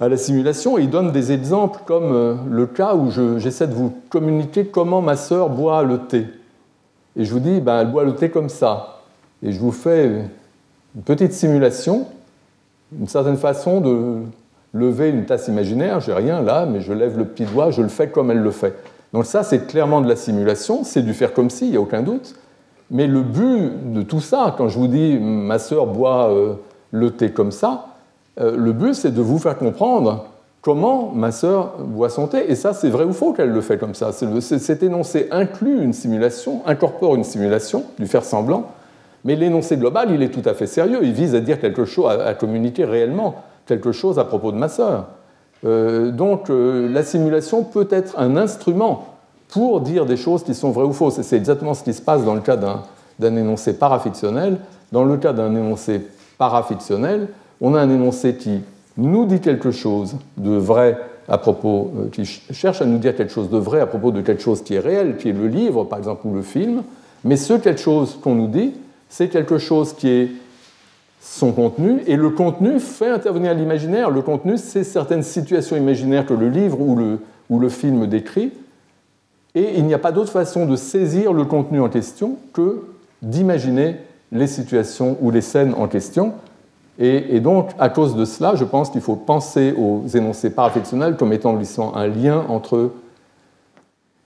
[0.00, 0.78] à, la simulation.
[0.78, 5.16] il donne des exemples comme euh, le cas où j'essaie de vous communiquer comment ma
[5.16, 6.26] sœur boit le thé.
[7.16, 9.02] Et je vous dis, ben, elle boit le thé comme ça.
[9.42, 10.06] Et je vous fais
[10.94, 12.06] une petite simulation,
[12.98, 14.18] une certaine façon de
[14.74, 16.00] lever une tasse imaginaire.
[16.00, 18.50] J'ai rien là, mais je lève le petit doigt, je le fais comme elle le
[18.50, 18.74] fait.
[19.12, 21.80] Donc ça, c'est clairement de la simulation, c'est du faire comme si, il n'y a
[21.80, 22.34] aucun doute.
[22.90, 26.54] Mais le but de tout ça, quand je vous dis ma sœur boit euh,
[26.92, 27.86] le thé comme ça,
[28.40, 30.26] euh, le but, c'est de vous faire comprendre
[30.62, 32.50] comment ma sœur boit son thé.
[32.50, 34.10] Et ça, c'est vrai ou faux qu'elle le fait comme ça.
[34.12, 38.66] Cet énoncé inclut une simulation, incorpore une simulation, du faire semblant,
[39.24, 41.00] mais l'énoncé global, il est tout à fait sérieux.
[41.02, 44.68] Il vise à dire quelque chose, à, communiquer réellement quelque chose à propos de ma
[44.68, 45.06] sœur.
[45.64, 49.15] Euh, donc, la simulation peut être un instrument
[49.48, 51.18] pour dire des choses qui sont vraies ou fausses.
[51.18, 54.58] Et c'est exactement ce qui se passe dans le cas d'un énoncé parafictionnel.
[54.92, 56.00] Dans le cas d'un énoncé
[56.38, 57.28] parafictionnel,
[57.60, 58.60] on a un énoncé qui
[58.96, 60.98] nous dit quelque chose de vrai
[61.28, 64.20] à propos, euh, qui cherche à nous dire quelque chose de vrai à propos de
[64.20, 66.82] quelque chose qui est réel, qui est le livre, par exemple, ou le film,
[67.24, 68.74] mais ce quelque chose qu'on nous dit,
[69.08, 70.30] c'est quelque chose qui est
[71.20, 74.10] son contenu, et le contenu fait intervenir l'imaginaire.
[74.10, 77.18] Le contenu, c'est certaines situations imaginaires que le livre ou le,
[77.50, 78.52] ou le film décrit,
[79.56, 82.82] et il n'y a pas d'autre façon de saisir le contenu en question que
[83.22, 83.96] d'imaginer
[84.30, 86.34] les situations ou les scènes en question.
[86.98, 91.32] Et, donc, à cause de cela, je pense qu'il faut penser aux énoncés parafictionnels comme
[91.32, 91.58] étant
[91.94, 92.90] un lien entre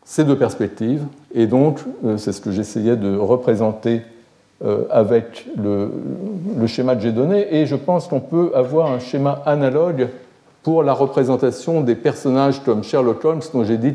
[0.04, 1.04] ces deux perspectives.
[1.34, 4.02] Et donc, euh, c'est ce que j'essayais de représenter
[4.64, 5.90] euh, avec le,
[6.66, 7.56] schéma que j'ai donné.
[7.56, 10.08] Et je pense qu'on peut avoir un schéma analogue
[10.62, 13.94] pour la représentation des personnages comme Sherlock Holmes, dont j'ai dit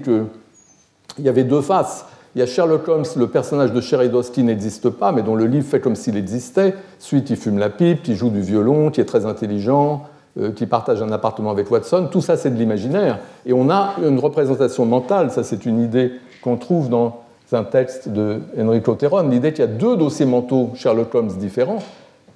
[1.16, 2.06] qu'il y avait deux faces.
[2.36, 5.46] Il y a Sherlock Holmes, le personnage de Sheridan qui n'existe pas, mais dont le
[5.46, 6.74] livre fait comme s'il existait.
[7.00, 10.04] Suite, il fume la pipe, qui joue du violon, qui est très intelligent,
[10.38, 12.10] euh, qui partage un appartement avec Watson.
[12.12, 13.20] Tout ça, c'est de l'imaginaire.
[13.46, 16.12] Et on a une représentation mentale, ça c'est une idée
[16.44, 17.22] qu'on trouve dans
[17.54, 21.82] un texte de Enrico Terron, l'idée qu'il y a deux dossiers mentaux Sherlock Holmes différents.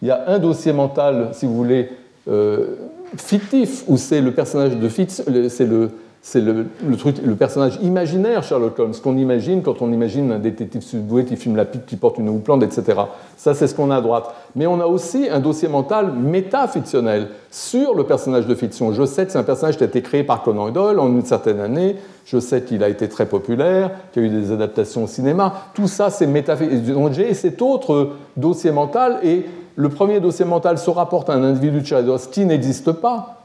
[0.01, 1.89] Il y a un dossier mental, si vous voulez,
[2.30, 2.76] euh,
[3.18, 5.91] fictif, où c'est le personnage de Fitz, c'est le,
[6.22, 11.24] c'est le, le, personnage imaginaire Sherlock Holmes, qu'on imagine quand on imagine un détective sudoué
[11.24, 13.00] qui fume la pipe, qui porte une houppelande, etc.
[13.38, 14.26] Ça, c'est ce qu'on a à droite.
[14.56, 18.91] Mais on a aussi un dossier mental métafictionnel sur le personnage de fiction.
[18.91, 21.24] Je sais que c'est un personnage qui a été créé par Conan Doyle en une
[21.24, 21.96] certaine année.
[22.26, 25.54] Je sais qu'il a été très populaire, qu'il y a eu des adaptations au cinéma.
[25.74, 26.94] Tout ça, c'est métafictionnel.
[26.94, 29.46] Donc j'ai cet autre dossier mental, et
[29.78, 33.39] le premier dossier mental se rapporte à un individu de Sherlock qui n'existe pas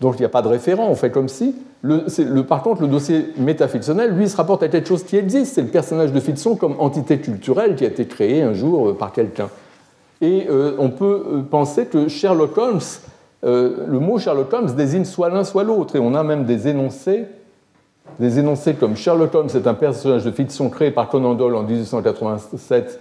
[0.00, 1.54] donc il n'y a pas de référent, on fait comme si.
[1.82, 5.54] Le, par contre, le dossier métafictionnel, lui, se rapporte à quelque chose qui existe.
[5.54, 8.94] C'est le personnage de fiction comme entité culturelle qui a été créé un jour euh,
[8.94, 9.48] par quelqu'un.
[10.20, 12.80] Et euh, on peut euh, penser que Sherlock Holmes,
[13.44, 15.94] le mot Sherlock Holmes désigne soit l'un soit l'autre.
[15.94, 17.26] Et on a même des énoncés,
[18.18, 21.62] des énoncés comme Sherlock Holmes est un personnage de fiction créé par Conan Doyle en
[21.62, 22.98] 1887,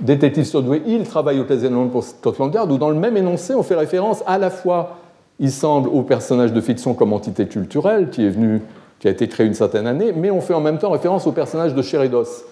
[0.00, 3.74] détective surdoué, il travaille occasionnellement pour Scotland Yard, où dans le même énoncé, on fait
[3.74, 4.96] référence à la fois
[5.40, 8.62] il semble au personnage de fiction comme entité culturelle qui est venu,
[9.00, 11.32] qui a été créé une certaine année, mais on fait en même temps référence au
[11.32, 12.44] personnage de Sheridos.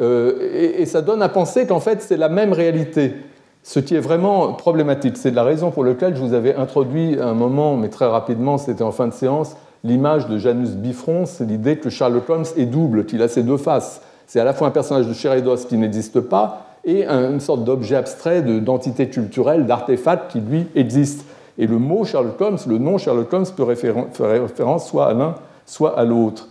[0.00, 3.14] Euh, et, ça donne à penser qu'en fait c'est la même réalité.
[3.62, 7.26] Ce qui est vraiment problématique, c'est la raison pour laquelle je vous avais introduit à
[7.26, 9.54] un moment, mais très rapidement, c'était en fin de séance,
[9.84, 13.58] l'image de Janus Bifrons, c'est l'idée que Sherlock Holmes est double, qu'il a ses deux
[13.58, 14.00] faces.
[14.26, 17.96] C'est à la fois un personnage de Sheredos qui n'existe pas et une sorte d'objet
[17.96, 21.26] abstrait, d'entité culturelle, d'artefact qui lui existe.
[21.60, 25.34] Et le mot Sherlock Holmes, le nom Sherlock Holmes peut faire référence soit à l'un,
[25.66, 26.48] soit à l'autre.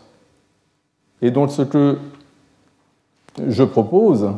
[1.23, 1.97] Et donc ce que
[3.47, 4.29] je propose,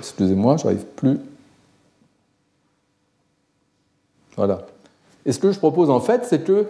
[0.00, 1.20] excusez-moi, je n'arrive plus.
[4.36, 4.66] Voilà.
[5.24, 6.66] Et ce que je propose en fait, c'est que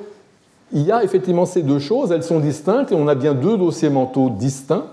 [0.73, 3.57] il y a effectivement ces deux choses, elles sont distinctes et on a bien deux
[3.57, 4.85] dossiers mentaux distincts.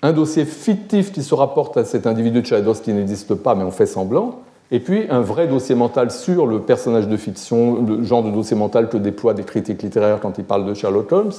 [0.00, 3.64] Un dossier fictif qui se rapporte à cet individu de Chados qui n'existe pas mais
[3.64, 8.02] on fait semblant, et puis un vrai dossier mental sur le personnage de fiction, le
[8.02, 11.32] genre de dossier mental que déploient des critiques littéraires quand ils parlent de Sherlock Holmes.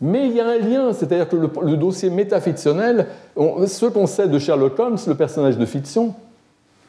[0.00, 4.38] Mais il y a un lien, c'est-à-dire que le, dossier métafictionnel, ce qu'on sait de
[4.38, 6.14] Sherlock Holmes, le personnage de fiction,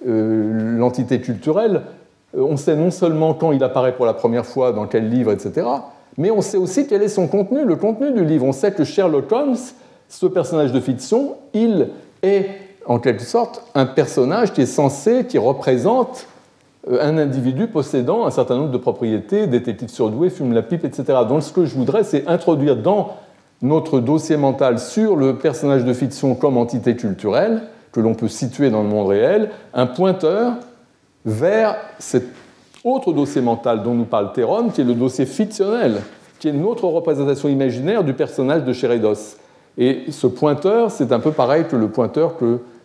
[0.07, 1.81] euh, l'entité culturelle,
[2.37, 5.31] euh, on sait non seulement quand il apparaît pour la première fois, dans quel livre,
[5.31, 5.67] etc.,
[6.17, 8.45] mais on sait aussi quel est son contenu, le contenu du livre.
[8.45, 9.57] On sait que Sherlock Holmes,
[10.09, 11.87] ce personnage de fiction, il
[12.21, 12.47] est
[12.85, 16.27] en quelque sorte un personnage qui est censé, qui représente
[16.89, 21.19] euh, un individu possédant un certain nombre de propriétés, détective surdoué, fume la pipe, etc.
[21.27, 23.17] Donc ce que je voudrais, c'est introduire dans
[23.61, 28.69] notre dossier mental sur le personnage de fiction comme entité culturelle, que l'on peut situer
[28.69, 30.53] dans le monde réel, un pointeur
[31.25, 32.23] vers cet
[32.83, 36.01] autre dossier mental dont nous parle Théron, qui est le dossier fictionnel,
[36.39, 39.37] qui est notre représentation imaginaire du personnage de Chérédos.
[39.77, 42.37] Et ce pointeur, c'est un peu pareil que le pointeur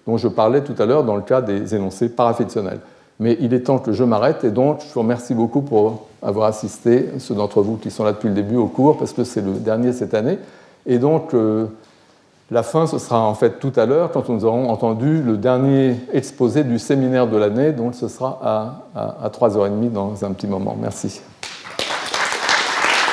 [0.06, 2.80] dont je parlais tout à l'heure dans le cas des énoncés parafictionnels.
[3.18, 6.48] Mais il est temps que je m'arrête et donc je vous remercie beaucoup pour avoir
[6.48, 9.40] assisté, ceux d'entre vous qui sont là depuis le début au cours, parce que c'est
[9.40, 10.38] le dernier cette année.
[10.86, 11.66] Et donc, euh,
[12.50, 15.96] la fin, ce sera en fait tout à l'heure, quand nous aurons entendu le dernier
[16.12, 20.76] exposé du séminaire de l'année, donc ce sera à, à, 3h30 dans un petit moment.
[20.80, 21.20] Merci.